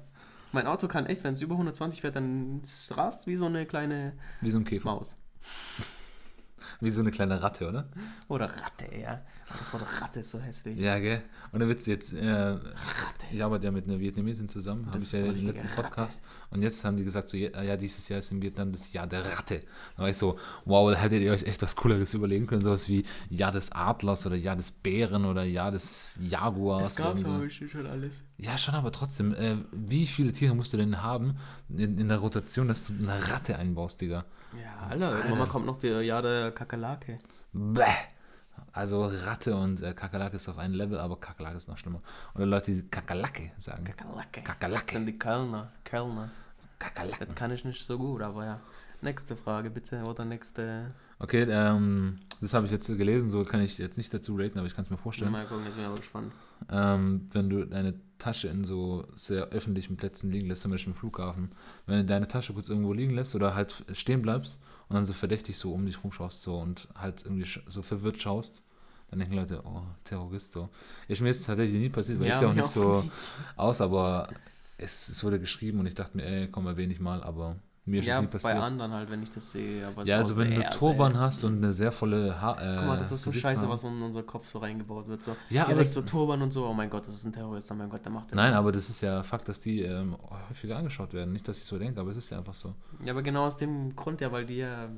[0.51, 2.61] Mein Auto kann echt, wenn es über 120 fährt, dann
[2.91, 4.86] rast wie so eine kleine Wie so ein Käfer.
[4.86, 5.17] Maus.
[6.80, 7.89] Wie so eine kleine Ratte, oder?
[8.28, 9.22] Oder Ratte, ja.
[9.59, 10.80] Das Wort Ratte ist so hässlich.
[10.80, 11.22] Ja, gell?
[11.51, 12.57] Und der Witz jetzt, äh,
[13.32, 16.24] ich arbeite ja mit einer Vietnamesin zusammen, habe ich ja im letzten Podcast.
[16.49, 19.26] Und jetzt haben die gesagt, so, ja, dieses Jahr ist in Vietnam das Jahr der
[19.26, 19.59] Ratte.
[19.95, 22.89] Da war ich so, wow, da hättet ihr euch echt was Cooleres überlegen können, sowas
[22.89, 26.91] wie Jahr des Adlers oder Jahr des Bären oder Jahr des Jaguars.
[26.91, 27.49] Es gab so.
[27.49, 28.24] schon alles.
[28.38, 31.38] Ja, schon, aber trotzdem, äh, wie viele Tiere musst du denn haben
[31.70, 34.26] in, in der Rotation, dass du eine Ratte einbaust, Digga?
[34.62, 37.20] Ja, Alter, irgendwann kommt noch der Jahr der Kakerlake.
[37.51, 37.84] Bäh.
[38.72, 42.01] Also Ratte und äh, Kakerlake ist auf einem Level, aber Kakerlake ist noch schlimmer.
[42.36, 43.84] Oder Leute, die Kakerlake sagen.
[43.84, 44.41] Kakerlake.
[44.41, 44.86] Kakerlake.
[44.86, 45.72] Das sind die Kölner.
[45.84, 46.32] Kölner.
[46.80, 47.26] Kakerlake.
[47.26, 48.60] Das kann ich nicht so gut, aber ja.
[49.01, 50.93] Nächste Frage bitte oder nächste.
[51.20, 54.68] Okay, ähm, das habe ich jetzt gelesen, so kann ich jetzt nicht dazu raten, aber
[54.68, 55.32] ich kann es mir vorstellen.
[55.32, 56.32] Mal gucken, jetzt bin ich aber gespannt.
[56.72, 60.99] Ähm, wenn du deine Tasche in so sehr öffentlichen Plätzen liegen lässt, zum Beispiel im
[60.99, 61.49] Flughafen,
[61.86, 64.59] wenn du deine Tasche kurz irgendwo liegen lässt oder halt stehen bleibst
[64.89, 68.63] und dann so verdächtig so um dich rumschaust so und halt irgendwie so verwirrt schaust,
[69.09, 70.69] dann denken Leute, oh, Terrorist so.
[71.07, 73.11] Ist mir jetzt tatsächlich nie passiert, weil Ja, ich ja auch nicht auch so nicht.
[73.55, 74.30] aus, aber
[74.78, 77.99] es, es wurde geschrieben und ich dachte mir, ey, komm, erwähne ich mal, aber mir
[77.99, 78.55] ist Ja, es nie bei passiert.
[78.57, 79.86] anderen halt, wenn ich das sehe.
[79.86, 82.61] Aber Ja, also wenn du Turban hast und eine sehr volle Haar.
[82.61, 85.21] Äh, Guck mal, das ist so scheiße, was in unser Kopf so reingebaut wird.
[85.23, 87.75] So, Ja, aber so Turban und so, oh mein Gott, das ist ein Terrorist, oh
[87.75, 88.59] mein Gott, der macht den Nein, was.
[88.59, 90.15] aber das ist ja Fakt, dass die ähm,
[90.49, 91.34] häufiger angeschaut werden.
[91.34, 92.73] Nicht, dass ich so denke, aber es ist ja einfach so.
[93.03, 94.89] Ja, aber genau aus dem Grund ja, weil die ja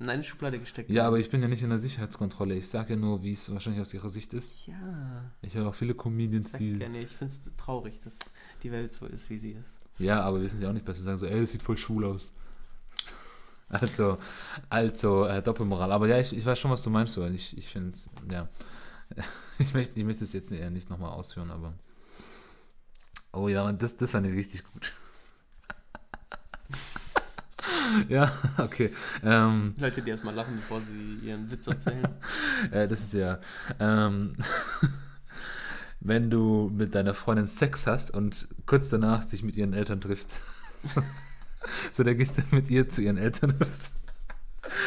[0.00, 1.06] in eine Schublade gesteckt Ja, werden.
[1.08, 2.54] aber ich bin ja nicht in der Sicherheitskontrolle.
[2.54, 4.66] Ich sage ja nur, wie es wahrscheinlich aus ihrer Sicht ist.
[4.66, 6.78] Ja, Ich höre auch viele Comedians, sag die.
[6.78, 8.18] gerne, ich finde es traurig, dass
[8.62, 9.76] die Welt so ist, wie sie ist.
[10.00, 11.02] Ja, aber wir sind ja auch nicht besser.
[11.02, 12.32] Sagen so, ey, das sieht voll schwul aus.
[13.72, 14.18] Also,
[14.68, 15.92] also äh, Doppelmoral.
[15.92, 17.14] Aber ja, ich, ich weiß schon, was du meinst.
[17.14, 17.24] So.
[17.28, 17.96] Ich, ich finde,
[18.30, 18.48] ja.
[19.58, 21.74] Ich möchte, ich möchte es jetzt eher nicht nochmal ausführen, aber.
[23.32, 24.92] Oh ja, das, das fand ich richtig gut.
[28.08, 28.92] ja, okay.
[29.22, 32.08] Ähm, Leute, die erstmal lachen, bevor sie ihren Witz erzählen.
[32.72, 33.38] äh, das ist ja.
[33.78, 34.34] Ähm,
[36.00, 40.42] wenn du mit deiner Freundin Sex hast und kurz danach dich mit ihren Eltern triffst.
[41.92, 43.54] so, da gehst du mit ihr zu ihren Eltern.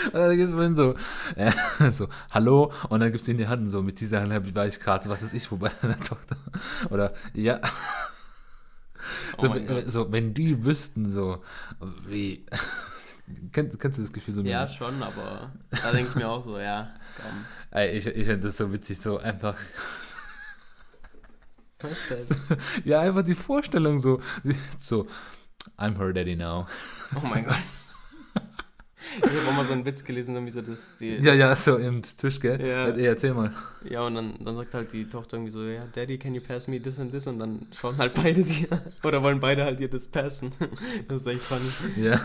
[0.05, 0.95] Und dann gehst du so hin so,
[1.35, 1.51] äh,
[1.91, 4.79] so, hallo, und dann gibst du in die Hand so, mit dieser Hand war ich
[4.79, 6.37] gerade, was ist ich, wo bei deiner Tochter?
[6.89, 7.59] Oder, ja.
[9.37, 9.83] So, Oh Gott.
[9.87, 11.43] so, wenn die wüssten so,
[12.07, 12.45] wie,
[13.51, 14.41] kennst, kennst du das Gefühl so?
[14.41, 17.45] Ja, schon, aber da denke ich mir auch so, ja, komm.
[17.71, 19.55] Ey, ich, ich finde das so witzig, so einfach,
[21.83, 22.57] Was denn?
[22.85, 24.21] ja, einfach die Vorstellung so,
[24.79, 25.07] so,
[25.77, 26.67] I'm her daddy now.
[27.15, 27.57] Oh mein Gott.
[29.17, 31.15] Ich habe auch mal so einen Witz gelesen, irgendwie so, dass die.
[31.17, 32.59] Ja, ja, so im Tisch, gell?
[32.65, 32.87] Ja.
[32.87, 33.51] Ey, erzähl mal.
[33.83, 36.67] Ja, und dann, dann sagt halt die Tochter irgendwie so, ja, Daddy, can you pass
[36.67, 37.27] me this and this?
[37.27, 38.67] Und dann schauen halt beide sie.
[39.03, 40.51] Oder wollen beide halt ihr das passen.
[41.07, 41.69] Das ist echt funny.
[41.97, 42.19] Ja,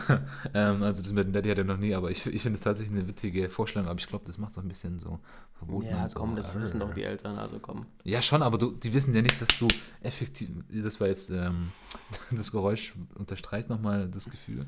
[0.55, 2.65] ähm, also das mit dem Daddy hat er noch nie, aber ich, ich finde es
[2.65, 5.19] tatsächlich eine witzige Vorstellung, aber ich glaube, das macht so ein bisschen so
[5.59, 5.89] verboten.
[5.89, 6.19] Ja, und so.
[6.19, 7.87] komm, das wissen doch die Eltern, also komm.
[8.05, 9.69] Ja, schon, aber du, die wissen ja nicht, dass du
[10.01, 11.73] effektiv, das war jetzt, ähm,
[12.31, 14.67] das Geräusch unterstreicht nochmal das Gefühl,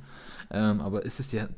[0.51, 1.49] ähm, aber es ist ja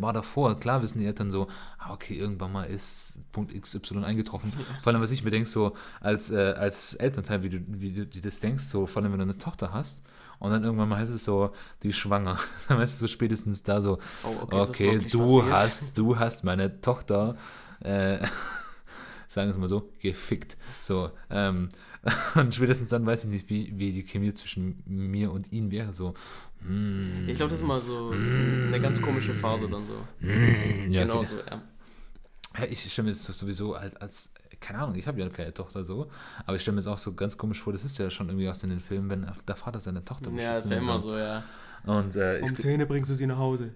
[0.00, 1.48] unmittelbar davor, klar wissen die Eltern so,
[1.78, 5.76] ah, okay, irgendwann mal ist Punkt XY eingetroffen, vor allem, was ich mir denke, so
[6.00, 9.18] als, äh, als Elternteil, wie du, wie du dir das denkst, so, vor allem, wenn
[9.18, 10.04] du eine Tochter hast,
[10.38, 11.50] und dann irgendwann mal heißt es so,
[11.82, 12.38] die ist schwanger.
[12.68, 15.52] Dann weißt du so spätestens da so, Oh, okay, okay, du passiert?
[15.52, 17.36] hast, du hast meine Tochter,
[17.80, 18.16] äh,
[19.28, 20.56] sagen wir es mal so, gefickt.
[20.80, 21.68] So, ähm,
[22.34, 25.92] und spätestens dann weiß ich nicht, wie, wie die Chemie zwischen mir und ihm wäre.
[25.92, 26.14] So,
[26.66, 30.26] hm, Ich glaube, das ist mal so eine ganz komische Phase dann so.
[30.26, 31.26] hm, ja, genau okay.
[31.26, 31.62] so, ja.
[32.58, 34.30] Ja, ich stelle mir das sowieso als, als
[34.60, 36.10] keine Ahnung, ich habe ja keine Tochter so,
[36.46, 38.48] aber ich stelle mir das auch so ganz komisch vor, das ist ja schon irgendwie
[38.48, 40.98] aus in den Filmen, wenn der Vater seine Tochter Ja, ist beschützt ja und immer
[40.98, 41.44] so, ja.
[41.84, 43.74] Und äh, ich, 10 bringst du sie nach Hause.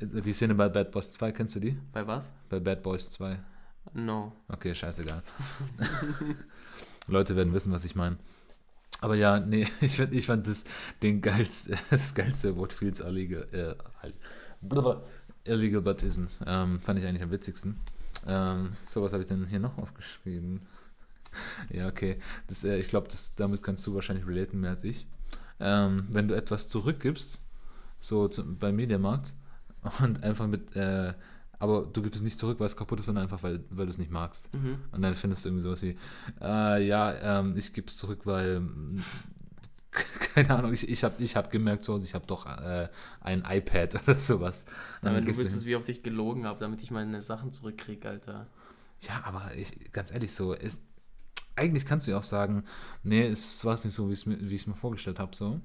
[0.00, 1.78] die Szene bei Bad Boys 2, kennst du die?
[1.92, 2.32] Bei was?
[2.48, 3.38] Bei Bad Boys 2.
[3.92, 4.32] No.
[4.48, 5.22] Okay, scheißegal.
[7.06, 8.18] Leute werden wissen, was ich meine.
[9.00, 10.64] Aber ja, nee, ich fand, ich fand das
[11.02, 14.14] den geilste, das geilste What feels illegal, äh, halt,
[15.44, 16.38] illegal but isn't.
[16.46, 17.80] Ähm, fand ich eigentlich am witzigsten.
[18.26, 20.62] Ähm, so, was habe ich denn hier noch aufgeschrieben?
[21.70, 22.18] ja, okay.
[22.46, 25.06] Das, äh, ich glaube, damit kannst du wahrscheinlich relaten mehr als ich.
[25.60, 27.40] Ähm, wenn du etwas zurückgibst,
[28.00, 29.34] so zu, beim Mediamarkt,
[30.00, 31.12] und einfach mit, äh,
[31.58, 33.90] aber du gibst es nicht zurück, weil es kaputt ist, sondern einfach, weil, weil du
[33.90, 34.52] es nicht magst.
[34.54, 34.78] Mhm.
[34.92, 35.96] Und dann findest du irgendwie sowas wie,
[36.40, 38.62] äh, ja, ähm, ich gebe es zurück, weil,
[40.34, 42.88] keine Ahnung, ich, ich habe ich hab gemerkt, so, ich habe doch äh,
[43.20, 44.66] ein iPad oder sowas.
[45.02, 48.46] Ja, wenn du wüsstest, wie oft ich gelogen habe, damit ich meine Sachen zurückkriege, Alter.
[49.00, 50.80] Ja, aber ich, ganz ehrlich, so, ist,
[51.56, 52.64] eigentlich kannst du ja auch sagen,
[53.02, 55.60] nee, es war nicht so, wie ich es mir, wie ich's mir vorgestellt habe, so.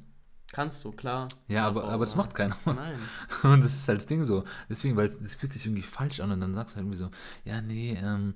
[0.51, 1.27] Kannst du, klar.
[1.47, 2.57] Ja, aber, aber das macht keiner.
[2.65, 2.97] Nein.
[3.43, 4.43] Und das ist halt das Ding so.
[4.67, 6.97] Deswegen, weil es das fühlt sich irgendwie falsch an und dann sagst du halt irgendwie
[6.97, 7.11] so,
[7.45, 8.33] ja, nee, ähm,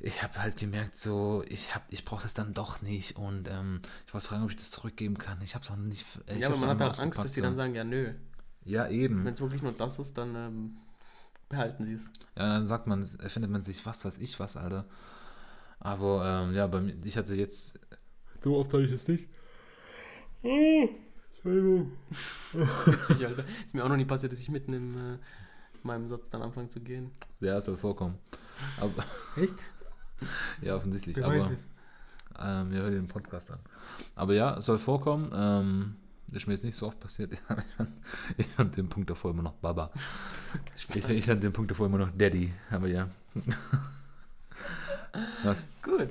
[0.00, 3.80] ich habe halt gemerkt, so, ich hab, ich brauche das dann doch nicht und ähm,
[4.06, 5.40] ich wollte fragen, ob ich das zurückgeben kann.
[5.42, 6.04] Ich habe es noch nicht.
[6.26, 7.58] äh, Ich ja, aber man hat halt Angst, dass ausgepackt, sie dann so.
[7.58, 8.14] sagen, ja, nö.
[8.64, 9.24] Ja, eben.
[9.24, 10.76] Wenn es wirklich nur das ist, dann ähm,
[11.48, 12.06] behalten sie es.
[12.36, 14.86] Ja, dann sagt man, erfindet man sich was weiß ich was, Alter.
[15.78, 17.78] Aber ähm, ja, bei mir, ich hatte jetzt.
[18.42, 19.28] So oft hatte ich es nicht.
[21.42, 23.44] Witzig, Alter.
[23.66, 25.18] Ist mir auch noch nie passiert, dass ich mitten in äh,
[25.82, 27.10] meinem Satz dann anfange zu gehen.
[27.40, 28.18] Ja, soll vorkommen.
[28.80, 29.04] Aber,
[29.36, 29.56] Echt?
[30.62, 31.16] ja, offensichtlich.
[31.16, 31.50] Wer aber
[32.38, 33.58] ähm, ja, hör dir den Podcast an.
[34.14, 35.30] Aber ja, soll vorkommen.
[35.34, 35.96] Ähm,
[36.32, 37.32] ist mir jetzt nicht so oft passiert.
[37.32, 37.64] ich fand,
[38.36, 39.90] ich fand den Punkt davor immer noch Baba.
[40.76, 42.52] Ich, ich fand den Punkt davor immer noch Daddy.
[42.70, 43.08] Aber ja.
[45.42, 45.66] Was?
[45.82, 46.10] Gut.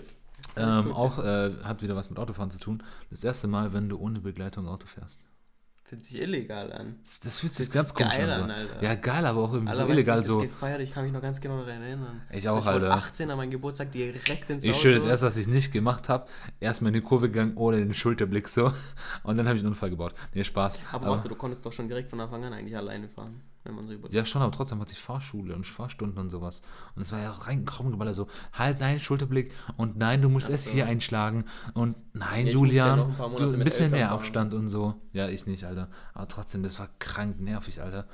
[0.56, 2.84] Ähm, auch äh, hat wieder was mit Autofahren zu tun.
[3.10, 5.22] Das erste Mal, wenn du ohne Begleitung Auto fährst.
[5.84, 6.98] Fühlt sich illegal an.
[7.04, 8.44] Das, das fühlt Das sich ganz komisch geil an.
[8.44, 8.54] an, So.
[8.76, 8.84] Alter.
[8.84, 10.40] Ja, geil, aber auch irgendwie Alter, so illegal so.
[10.42, 12.22] gefeiert, ich kann mich noch ganz genau daran erinnern.
[12.30, 12.92] Ich Also auch, ich Alter.
[12.94, 14.80] 18 an meinem Geburtstag direkt ins Ich Auto.
[14.82, 16.28] schwöre, das erste, was ich nicht gemacht habe,
[16.60, 18.72] erstmal in die Kurve gegangen ohne den Schulterblick so.
[19.24, 20.14] Und dann habe ich einen Unfall gebaut.
[20.36, 20.80] Nee, Spaß.
[20.92, 23.76] Aber, Aber- warte, du konntest doch schon direkt von Anfang an eigentlich alleine fahren, wenn
[23.76, 24.10] man so über.
[24.10, 26.62] Ja, schon, aber trotzdem hatte ich Fahrschule und Fahrstunden und sowas.
[26.96, 30.54] Und es war ja rein krummgeballert so, halt nein, Schulterblick und nein, du musst Ach
[30.54, 30.72] es so.
[30.72, 34.20] hier einschlagen und nein, Ja, ja Julian, noch ein du, ein bisschen mehr fahren.
[34.20, 34.96] Abstand und so.
[35.14, 35.90] Ja, ich nicht, Alter.
[36.14, 38.08] Aber trotzdem, das war krank nervig, Alter.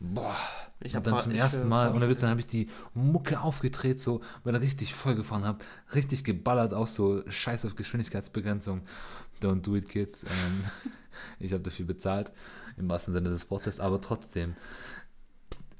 [0.00, 0.34] Boah.
[0.80, 2.08] Ich und hab dann zum ersten Mal, ohne.
[2.08, 5.58] Witz, dann habe ich die Mucke aufgedreht, so, weil ich richtig voll gefahren habe.
[5.94, 8.80] Richtig geballert, auch so scheiß auf Geschwindigkeitsbegrenzung.
[9.42, 10.24] Don't do it, kids.
[10.24, 10.64] Ähm,
[11.38, 12.32] ich habe dafür bezahlt,
[12.80, 14.56] im wahrsten Sinne des Wortes, aber trotzdem.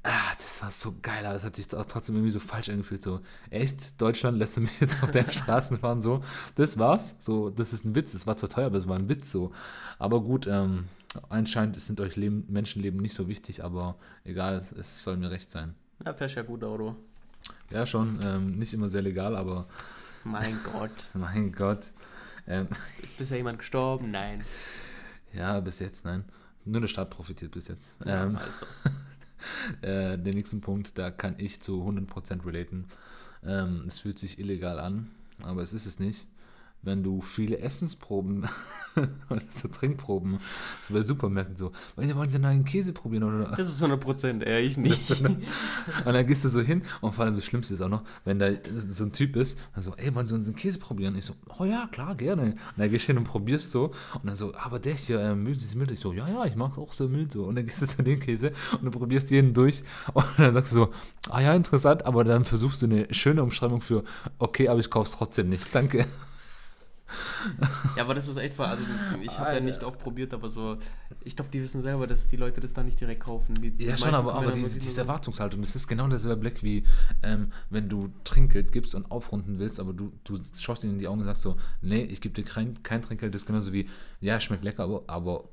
[0.03, 3.03] Ah, das war so geil, aber das hat sich auch trotzdem irgendwie so falsch angefühlt.
[3.03, 3.19] So,
[3.51, 6.23] echt, Deutschland lässt du mich jetzt auf deinen Straßen fahren, so.
[6.55, 7.15] Das war's.
[7.19, 8.15] So, das ist ein Witz.
[8.15, 9.51] Es war zwar teuer, aber es war ein Witz so.
[9.99, 10.85] Aber gut, ähm,
[11.29, 15.75] anscheinend sind euch Leben, Menschenleben nicht so wichtig, aber egal, es soll mir recht sein.
[16.03, 16.95] Ja, fährst ja gut Auto.
[17.69, 19.67] Ja, schon, ähm, nicht immer sehr legal, aber
[20.23, 20.91] Mein Gott.
[21.13, 21.91] mein Gott.
[22.47, 22.67] Ähm,
[23.03, 24.09] Ist bisher jemand gestorben?
[24.09, 24.43] Nein.
[25.31, 26.25] ja, bis jetzt, nein.
[26.65, 27.97] Nur der Staat profitiert bis jetzt.
[28.05, 28.65] Ja, Ähm, also.
[29.81, 32.85] äh, den nächsten Punkt, da kann ich zu 100% relaten.
[33.43, 35.09] Ähm, es fühlt sich illegal an,
[35.41, 36.27] aber es ist es nicht.
[36.83, 38.47] Wenn du viele Essensproben
[39.29, 40.39] oder so Trinkproben,
[40.81, 44.77] so bei Supermärkten so, wollen Sie, einen Käse probieren oder Das ist 100%, eher ich
[44.77, 45.21] nicht.
[45.21, 45.43] und
[46.05, 48.49] dann gehst du so hin und vor allem das Schlimmste ist auch noch, wenn da
[48.75, 51.15] so ein Typ ist, dann so, ey, wollen Sie unseren Käse probieren?
[51.15, 52.43] Ich so, oh ja, klar, gerne.
[52.43, 55.35] Und dann gehst du hin und probierst so und dann so, aber der hier, äh,
[55.35, 55.91] mögen Sie es mild?
[55.91, 57.43] Ich so, ja, ja, ich mag auch so mild so.
[57.45, 60.71] Und dann gehst du zu dem Käse und du probierst jeden durch und dann sagst
[60.71, 60.93] du so,
[61.29, 64.03] ah ja, interessant, aber dann versuchst du eine schöne Umschreibung für,
[64.39, 66.05] okay, aber ich kauf's trotzdem nicht, danke.
[67.97, 68.69] Ja, aber das ist echt wahr.
[68.69, 68.83] Also
[69.21, 70.77] ich habe ja nicht oft probiert, aber so,
[71.23, 73.55] ich glaube, die wissen selber, dass die Leute das da nicht direkt kaufen.
[73.55, 76.85] Die, die Ja, schon, aber, aber diese, diese Erwartungshaltung, das ist genau derselbe Blick wie,
[77.23, 81.07] ähm, wenn du Trinkgeld gibst und aufrunden willst, aber du, du schaust ihnen in die
[81.07, 83.89] Augen und sagst so, nee, ich gebe dir kein, kein Trinkgeld, das ist genauso wie,
[84.19, 85.49] ja, schmeckt lecker, aber, aber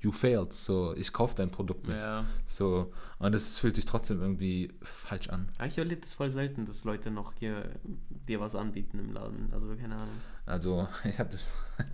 [0.00, 2.00] you failed, so, ich kaufe dein Produkt nicht.
[2.00, 2.24] Ja.
[2.46, 5.48] So, und das fühlt sich trotzdem irgendwie falsch an.
[5.58, 7.70] Eigentlich erlebt es voll selten, dass Leute noch hier
[8.08, 9.50] dir was anbieten im Laden.
[9.52, 10.14] Also keine Ahnung.
[10.48, 11.42] Also, ich habe das,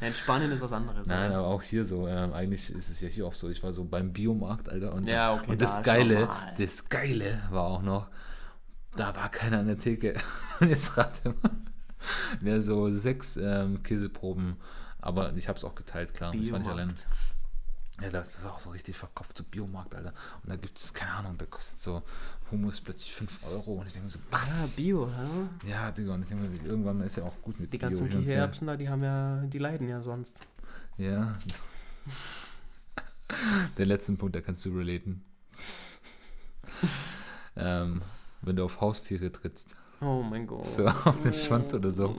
[0.00, 1.06] Ja, in Spanien ist was anderes.
[1.06, 3.72] nein, aber- auch hier so, ähm, eigentlich ist es ja hier auch so, ich war
[3.72, 6.28] so beim Biomarkt, Alter, und, Ja, okay, und da das schon Geile,
[6.58, 8.08] das Geile war auch noch,
[8.96, 10.14] da war keiner an der Theke.
[10.60, 11.50] Jetzt rate mal.
[12.40, 14.56] Wir so sechs ähm, Käseproben,
[15.00, 16.32] aber ich habe es auch geteilt, klar.
[16.34, 16.88] Ich war nicht allein.
[16.88, 17.06] Biomarkt.
[18.00, 20.12] Ja, das ist auch so richtig verkopft, so Biomarkt, Alter.
[20.42, 22.02] Und da gibt es, keine Ahnung, da kostet so
[22.54, 23.72] Hummus plötzlich 5 Euro.
[23.74, 24.76] Und ich denke mir so, Ah, was?
[24.76, 25.68] Bio, hä?
[25.68, 27.88] Ja, Digga, und ich denke mir so, irgendwann ist ja auch gut mit Die Bio
[27.88, 28.20] ganzen und her.
[28.20, 30.40] Kichererbsen da, die haben ja, die leiden ja sonst.
[30.96, 31.32] Ja.
[33.78, 35.24] Den letzten Punkt, da kannst du relaten.
[37.56, 38.02] ähm,
[38.42, 39.76] wenn du auf Haustiere trittst.
[40.00, 40.66] Oh mein Gott.
[40.66, 42.16] So auf den Schwanz oder so.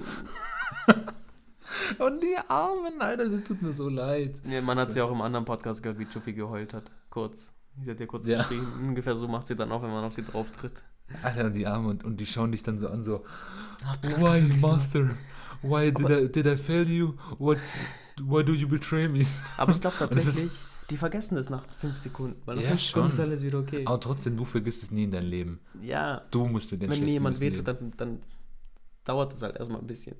[2.00, 4.42] Und die Armen, Alter, das tut mir so leid.
[4.46, 6.90] Ja, man hat sie auch im anderen Podcast gehört, wie Chuffy geheult hat.
[7.10, 7.52] Kurz.
[7.84, 8.38] Sie hat ja kurz Ja.
[8.40, 8.66] geschrien.
[8.82, 10.82] Ungefähr so macht sie dann auch, wenn man auf sie drauf tritt.
[11.22, 13.24] Alter, die Arme und, und die schauen dich dann so an, so,
[13.86, 15.10] Ach, Why, Master?
[15.62, 17.14] Why did I, did I fail you?
[17.38, 17.58] What,
[18.22, 19.26] why do you betray me?
[19.58, 22.42] Aber ich glaube tatsächlich, die vergessen das nach fünf Sekunden.
[22.46, 23.84] Weil nach Ja, fünf Sekunden ist alles wieder okay.
[23.86, 25.60] Aber trotzdem, du vergisst es nie in deinem Leben.
[25.82, 28.20] Ja, Du musst dir den wenn mir jemand wehtut, dann, dann
[29.04, 30.16] dauert das halt erstmal ein bisschen.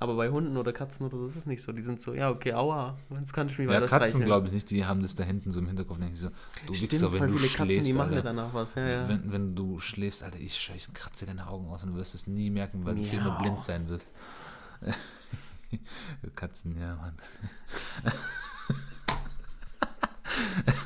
[0.00, 1.72] Aber bei Hunden oder Katzen oder so ist es nicht so.
[1.72, 4.24] Die sind so, ja, okay, aua, jetzt kann ich mich Ja, weiter Katzen streicheln.
[4.26, 5.98] glaube ich nicht, die haben das da hinten so im Hinterkopf.
[5.98, 6.28] Denken so,
[6.68, 8.28] du Stimmt, Wichser, wenn du viele Katzen, die schläfst, machen ja Alter.
[8.28, 8.76] danach was.
[8.76, 9.08] Ja, ja.
[9.08, 12.28] Wenn, wenn du schläfst, Alter, ich scheiß, kratze deine Augen aus und du wirst es
[12.28, 13.42] nie merken, weil du viel mehr Miau.
[13.42, 14.08] blind sein wirst.
[16.36, 17.14] Katzen, ja, Mann.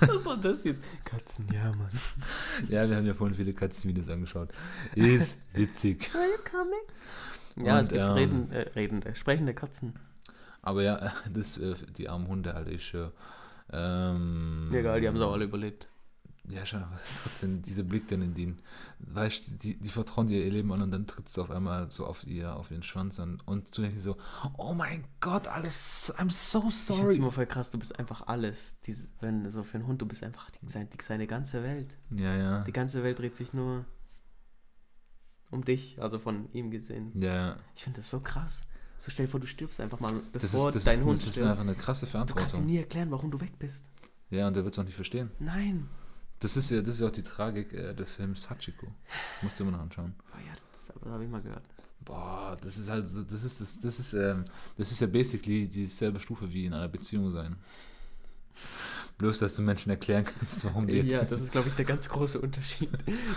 [0.01, 0.83] Was war das jetzt?
[1.05, 1.91] Katzen, ja, Mann.
[2.69, 4.49] Ja, wir haben ja vorhin viele Katzenvideos angeschaut.
[4.95, 6.11] Ist witzig.
[7.57, 9.95] Ja, Und, es gibt ähm, reden, äh, redende, sprechende Katzen.
[10.63, 12.95] Aber ja, das, äh, die armen Hunde, Alter, ich.
[13.73, 15.89] Ähm, Egal, die haben es auch alle überlebt.
[16.49, 18.59] Ja, schon, aber trotzdem, dieser Blick dann in den,
[18.99, 21.89] weißt du, die, die vertrauen dir ihr Leben an und dann trittst du auf einmal
[21.91, 24.17] so auf ihr, auf ihren Schwanz an und du denkst so,
[24.59, 27.17] oh mein Gott, alles, I'm so Ich finde es sorry.
[27.17, 28.81] immer voll krass, du bist einfach alles.
[28.81, 31.97] Diese, wenn so für einen Hund, du bist einfach die, seine, die, seine ganze Welt.
[32.11, 33.85] Ja, ja, Die ganze Welt dreht sich nur
[35.53, 37.13] um dich, also von ihm gesehen.
[37.23, 37.57] ja.
[37.77, 38.63] Ich finde das so krass.
[38.99, 41.17] So stell dir vor, du stirbst einfach mal, Das bevor ist, das, dein ist, Hund
[41.19, 41.51] das ist stirbt.
[41.51, 42.67] einfach eine krasse Du kannst ihm Verantwortung.
[42.67, 43.85] nie erklären, warum du weg bist.
[44.31, 45.31] Ja, und der wird es auch nicht verstehen.
[45.39, 45.89] Nein.
[46.41, 48.87] Das ist ja, das ist ja auch die Tragik äh, des Films Hachiko.
[49.43, 50.15] Musst du immer noch anschauen.
[50.33, 51.63] Oh ja, das, das habe ich mal gehört.
[52.05, 54.45] Boah, das ist halt so, das ist, das, das ist, ähm,
[54.77, 57.57] das ist ja basically dieselbe Stufe wie in einer Beziehung sein.
[59.19, 61.85] Bloß, dass du Menschen erklären kannst, warum die jetzt Ja, das ist, glaube ich, der
[61.85, 62.91] ganz große Unterschied,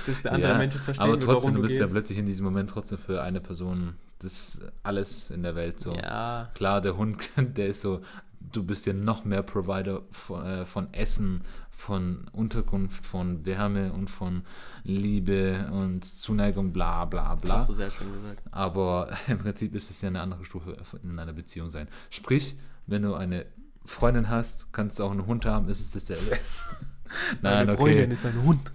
[0.07, 1.93] dass der andere Ja, Mensch es verstehen aber trotzdem, warum du du bist ja gehst.
[1.93, 5.93] plötzlich in diesem Moment trotzdem für eine Person das alles in der Welt so.
[5.93, 8.01] Ja, Klar, der Hund, der ist so,
[8.39, 14.09] du bist ja noch mehr Provider von, äh, von Essen, von Unterkunft, von Wärme und
[14.09, 14.43] von
[14.83, 17.55] Liebe und Zuneigung, bla bla das bla.
[17.57, 18.41] hast du sehr schön gesagt.
[18.51, 21.87] Aber im Prinzip ist es ja eine andere Stufe in einer Beziehung sein.
[22.09, 22.55] Sprich,
[22.87, 23.45] wenn du eine
[23.85, 26.31] Freundin hast, kannst du auch einen Hund haben, ist es dasselbe.
[27.41, 27.81] Nein, Meine okay.
[27.81, 28.71] Freundin ist ein Hund.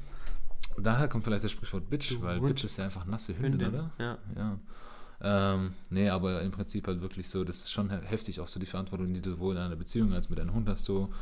[0.79, 2.49] Daher kommt vielleicht das Sprichwort Bitch, Du weil Hund.
[2.55, 3.91] Bitch ist ja einfach nasse Hündin, Hündin, oder?
[3.99, 4.19] ja.
[4.37, 4.59] Ja.
[5.23, 8.59] Ähm, nee, aber im Prinzip halt wirklich so, das ist schon he- heftig, auch so
[8.59, 11.13] die Verantwortung, die du sowohl in einer Beziehung als mit deinem Hund hast, du,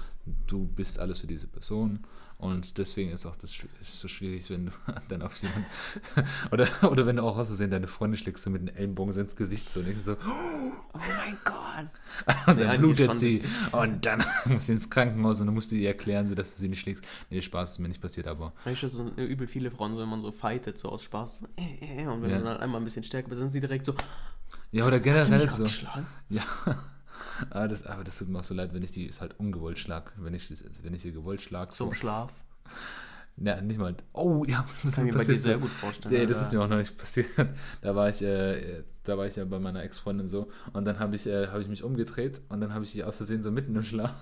[0.47, 2.01] du bist alles für diese Person
[2.39, 3.51] und deswegen ist auch das
[3.83, 4.73] ist so schwierig, wenn du
[5.09, 5.67] dann auf jemanden,
[6.53, 9.21] oder, oder wenn du auch aus Versehen deine Freundin schlägst, so mit den Ellbogen so
[9.21, 10.13] ins Gesicht so, und denkst so,
[10.95, 11.57] Oh mein Gott.
[12.47, 15.71] und Ja, dann eigentlich blutet sie und dann muss sie ins Krankenhaus und dann musst
[15.71, 17.05] du ihr erklären, so dass du sie nicht schlägst.
[17.31, 20.09] Nee, Spaß ist mir nicht passiert, aber du, so äh, übel viele Frauen, so wenn
[20.09, 21.41] man so fightet, so aus Spaß.
[21.41, 22.39] so, äh, äh, Und wenn Ja.
[22.39, 23.95] du dann einmal ein bisschen stärker bist, dann sind sie direkt so,
[24.73, 25.67] ja, oder du generell so.
[26.31, 26.43] Ja,
[27.51, 29.79] aber das, aber das tut mir auch so leid, wenn ich die ist halt ungewollt
[29.79, 30.13] schlag.
[30.17, 31.93] Wenn ich, wenn ich sie gewollt schlag, So so.
[31.93, 32.33] Schlaf.
[33.41, 33.95] Ja, nicht mal.
[34.13, 36.15] Oh, ja, Das kann ich mir bei dir sehr gut vorstellen.
[36.15, 37.29] Nee, das ist mir auch noch nicht passiert.
[37.83, 41.15] Da war ich, äh, da war ich ja bei meiner Ex-Freundin so und dann habe
[41.15, 43.75] ich, äh, habe ich mich umgedreht und dann habe ich sie aus Versehen so mitten
[43.77, 44.15] im Schlaf.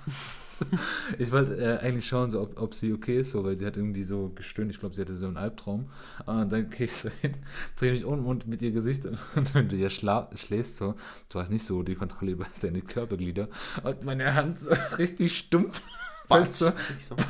[1.19, 3.77] ich wollte äh, eigentlich schauen, so, ob, ob sie okay ist, so, weil sie hat
[3.77, 4.71] irgendwie so gestöhnt.
[4.71, 5.91] Ich glaube, sie hatte so einen Albtraum.
[6.27, 7.35] Und dann gehe ich so hin,
[7.77, 10.95] drehe mich um und mit ihr Gesicht und wenn du ja schläfst, so,
[11.29, 13.49] du hast nicht so die Kontrolle über deine Körperglieder
[13.83, 15.83] und meine Hand so richtig stumpf.
[16.29, 16.73] Weil so,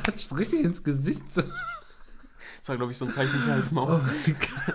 [0.03, 1.43] patsch, richtig ins Gesicht so.
[2.67, 4.01] Das war, glaube ich, so ein Zeichen für als Maul.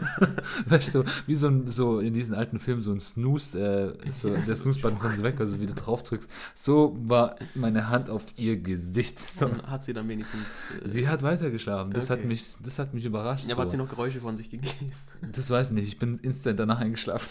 [0.67, 4.35] Weißt du, wie so, ein, so in diesen alten Filmen so ein Snooze, äh, so,
[4.35, 6.27] der Snooze-Button kommt so weg, also wie du drauf drückst.
[6.55, 9.21] So war meine Hand auf ihr Gesicht.
[9.21, 9.51] So.
[9.67, 10.69] Hat sie dann wenigstens.
[10.83, 11.93] Äh, Sie hat weitergeschlafen.
[11.93, 12.29] Das, hat Okay.
[12.29, 13.45] mich, das hat mich überrascht.
[13.47, 13.83] ja, aber hat sie so.
[13.83, 14.73] noch Geräusche von sich gegeben.
[15.33, 15.89] Das weiß ich nicht.
[15.89, 17.29] Ich bin instant danach eingeschlafen.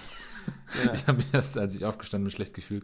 [0.86, 0.94] Ja.
[0.94, 2.84] Ich habe mich erst, als ich aufgestanden bin, schlecht gefühlt.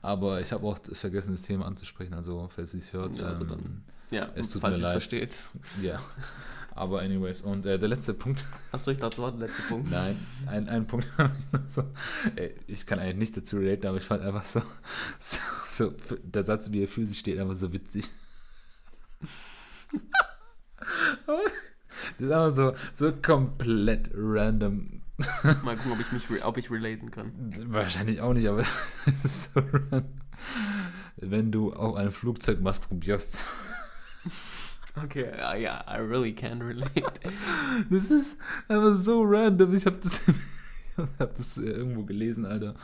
[0.00, 2.14] Aber ich habe auch vergessen, das Thema anzusprechen.
[2.14, 3.18] Also, falls sie es hört.
[3.18, 4.92] Ja, also ähm, dann- Ja, Es tut falls mir leid.
[4.92, 5.36] versteht.
[5.82, 6.00] ja.
[6.74, 7.42] Aber, anyways.
[7.42, 8.44] Und äh, der letzte Punkt.
[8.72, 9.90] Achso, ich dachte, das war der letzte Punkt.
[9.90, 10.16] Nein,
[10.46, 11.84] ein, einen Punkt habe ich noch so.
[12.36, 14.62] Ey, Ich kann eigentlich nicht dazu relaten, aber ich fand einfach so,
[15.18, 18.10] so, so der Satz, wie er für sich steht, einfach so witzig.
[22.18, 25.02] Das ist einfach so, so komplett random.
[25.42, 27.32] Mal gucken, ob ich mich ob ich relaten kann.
[27.66, 28.64] Wahrscheinlich auch nicht, aber
[29.06, 30.20] es ist so random.
[31.16, 33.44] Wenn du auf einem Flugzeug masturbierst.
[34.96, 37.20] Okay, ja, ja, I really can relate.
[37.90, 38.36] Das ist
[38.68, 39.74] einfach so random.
[39.74, 42.74] Ich habe das, ich hab das irgendwo gelesen, Alter.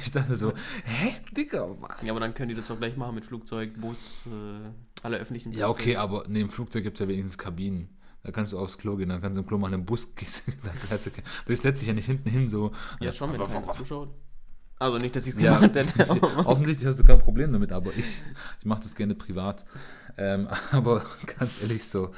[0.00, 0.52] Ich dachte so,
[0.84, 2.02] hä, Digga, was?
[2.02, 4.70] Ja, aber dann können die das doch gleich machen mit Flugzeug, Bus, äh,
[5.02, 7.88] alle öffentlichen Ja, okay, aber neben Flugzeug gibt es ja wenigstens Kabinen.
[8.22, 10.54] Da kannst du aufs Klo gehen, dann kannst du im Klo mal einen Bus gießen.
[10.62, 11.22] Das, heißt, okay.
[11.46, 12.72] das setzt sich ja nicht hinten hin so.
[13.00, 14.14] Ja, schon, wenn keiner zuschaut.
[14.80, 16.02] Also nicht, dass ich es ja, gemacht hätte.
[16.02, 18.22] ich, offensichtlich hast du kein Problem damit, aber ich,
[18.58, 19.66] ich mache das gerne privat.
[20.16, 21.04] Ähm, aber
[21.38, 22.14] ganz ehrlich, so,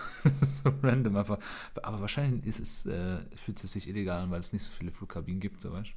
[0.62, 1.38] so random einfach.
[1.82, 4.90] Aber wahrscheinlich ist es, äh, fühlt es sich illegal an, weil es nicht so viele
[4.90, 5.90] Flugkabinen gibt, so weißt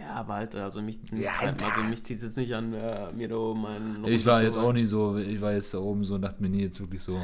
[0.00, 1.32] Ja, aber halt, also mich, Ja,
[1.62, 4.56] also mich zieht es jetzt nicht an, äh, mir da oben einen Ich war jetzt
[4.56, 7.02] auch nie so, ich war jetzt da oben so und dachte mir nie jetzt wirklich
[7.02, 7.20] so.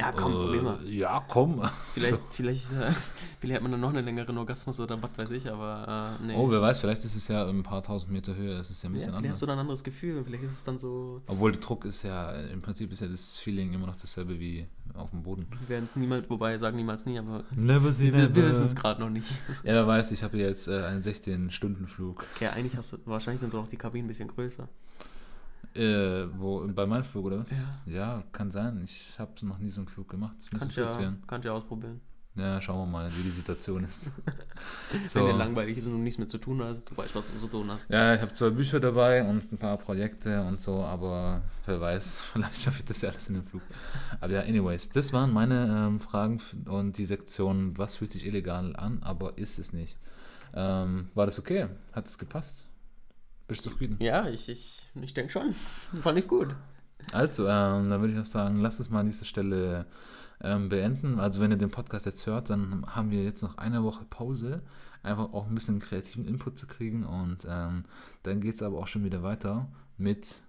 [0.00, 0.86] Ja, komm, äh, Problem hast.
[0.86, 1.62] Ja, komm.
[1.94, 2.22] Vielleicht, So.
[2.30, 2.92] vielleicht, äh,
[3.40, 6.34] vielleicht hat man dann noch einen längeren Orgasmus oder was weiß ich, aber äh, nee.
[6.34, 8.88] Oh, wer weiß, vielleicht ist es ja ein paar tausend Meter höher, es ist ja
[8.88, 9.32] ein ja, bisschen vielleicht anders.
[9.32, 12.02] hast du dann ein anderes Gefühl, vielleicht ist es dann so, Obwohl der Druck ist
[12.02, 15.46] ja, im Prinzip ist ja das Feeling immer noch dasselbe wie auf dem Boden.
[15.60, 18.74] wir werden es niemals, wobei sagen niemals nie, aber Never say wir, wir wissen es
[18.74, 19.28] gerade noch nicht.
[19.62, 22.24] Ja, wer weiß, ich habe jetzt äh, einen 16-Stunden-Flug.
[22.36, 24.68] Okay, eigentlich hast du, wahrscheinlich sind doch die Kabinen ein bisschen größer.
[25.74, 27.50] Äh, wo, bei meinem Flug, oder was?
[27.50, 27.80] Ja.
[27.86, 28.82] Ja, kann sein.
[28.84, 30.36] Ich habe noch nie so einen Flug gemacht.
[30.38, 32.00] Das Kannst du ja, kannst ja ausprobieren.
[32.34, 34.10] Ja, schauen wir mal, wie die Situation ist.
[35.12, 37.38] Wenn dir langweilig ist und du nichts mehr zu tun hast, du weißt, was du
[37.38, 37.90] zu tun hast.
[37.90, 42.20] Ja, ich habe zwei Bücher dabei und ein paar Projekte und so, aber wer weiß,
[42.32, 43.62] vielleicht schaffe ich das ja alles in dem Flug.
[44.20, 48.74] Aber ja, anyways, das waren meine ähm, Fragen und die Sektion, was fühlt sich illegal
[48.76, 49.98] an, aber ist es nicht.
[50.54, 51.68] Ähm, war das okay?
[51.92, 52.66] Hat es gepasst?
[53.48, 53.96] Bist du zufrieden?
[54.00, 55.52] Ja, ich, ich, ich denke schon.
[55.52, 56.54] Fand ich gut.
[57.12, 59.86] Also, ähm, dann würde ich auch sagen, lasst es mal an dieser Stelle
[60.40, 61.18] ähm, beenden.
[61.18, 64.62] Also, wenn ihr den Podcast jetzt hört, dann haben wir jetzt noch eine Woche Pause.
[65.02, 67.04] Einfach auch ein bisschen kreativen Input zu kriegen.
[67.04, 67.84] Und ähm,
[68.22, 70.42] dann geht es aber auch schon wieder weiter mit.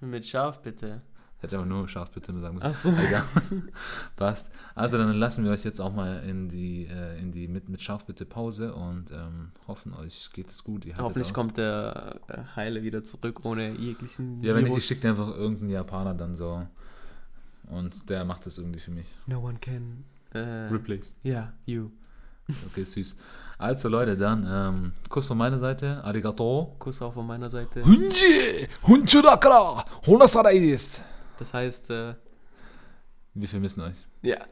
[0.00, 1.02] Mit Schaf, bitte.
[1.44, 2.66] Ich hätte aber nur scharf bitte sagen müssen.
[2.66, 2.88] Ach so.
[2.88, 3.24] Egal.
[4.16, 4.50] Passt.
[4.74, 7.82] Also dann lassen wir euch jetzt auch mal in die, äh, in die mit, mit
[7.82, 10.86] scharf bitte Pause und ähm, hoffen, euch geht es gut.
[10.96, 11.34] Hoffentlich aus.
[11.34, 14.90] kommt der äh, Heile wieder zurück ohne jeglichen Ja, wenn nicht, Virus.
[14.90, 16.66] ich schicke einfach irgendeinen Japaner dann so.
[17.68, 19.14] Und der macht das irgendwie für mich.
[19.26, 20.04] No one can.
[20.32, 21.14] Äh, Replace.
[21.22, 21.90] Ja, you.
[22.70, 23.16] Okay, süß.
[23.58, 26.02] Also Leute, dann ähm, Kuss von meiner Seite.
[26.04, 26.74] Arigato.
[26.78, 27.84] Kuss auch von meiner Seite.
[27.84, 28.66] Hunji!
[28.82, 29.84] Hunchu dakara!
[30.06, 31.02] Honasarai desu!
[31.38, 32.14] Das heißt, äh,
[33.34, 33.96] Wir vermissen euch.
[34.22, 34.44] ja.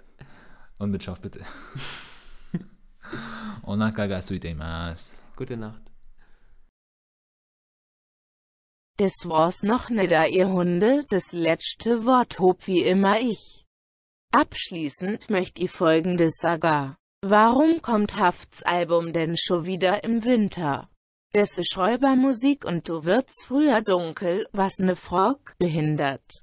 [0.78, 1.44] Und mit Schaf bitte.
[3.62, 5.14] Onaka ga suite imasu.
[5.36, 5.82] Gute Nacht.
[8.98, 13.64] Das war's noch nicht da ihr Hunde, das letzte Wort hob wie immer ich.
[14.32, 16.96] Abschließend möchte ich folgendes sagen.
[17.22, 20.88] Warum kommt Hafts Album denn schon wieder im Winter?
[21.32, 26.42] Es ist Räubermusik und du wird's früher dunkel, was ne Frog behindert.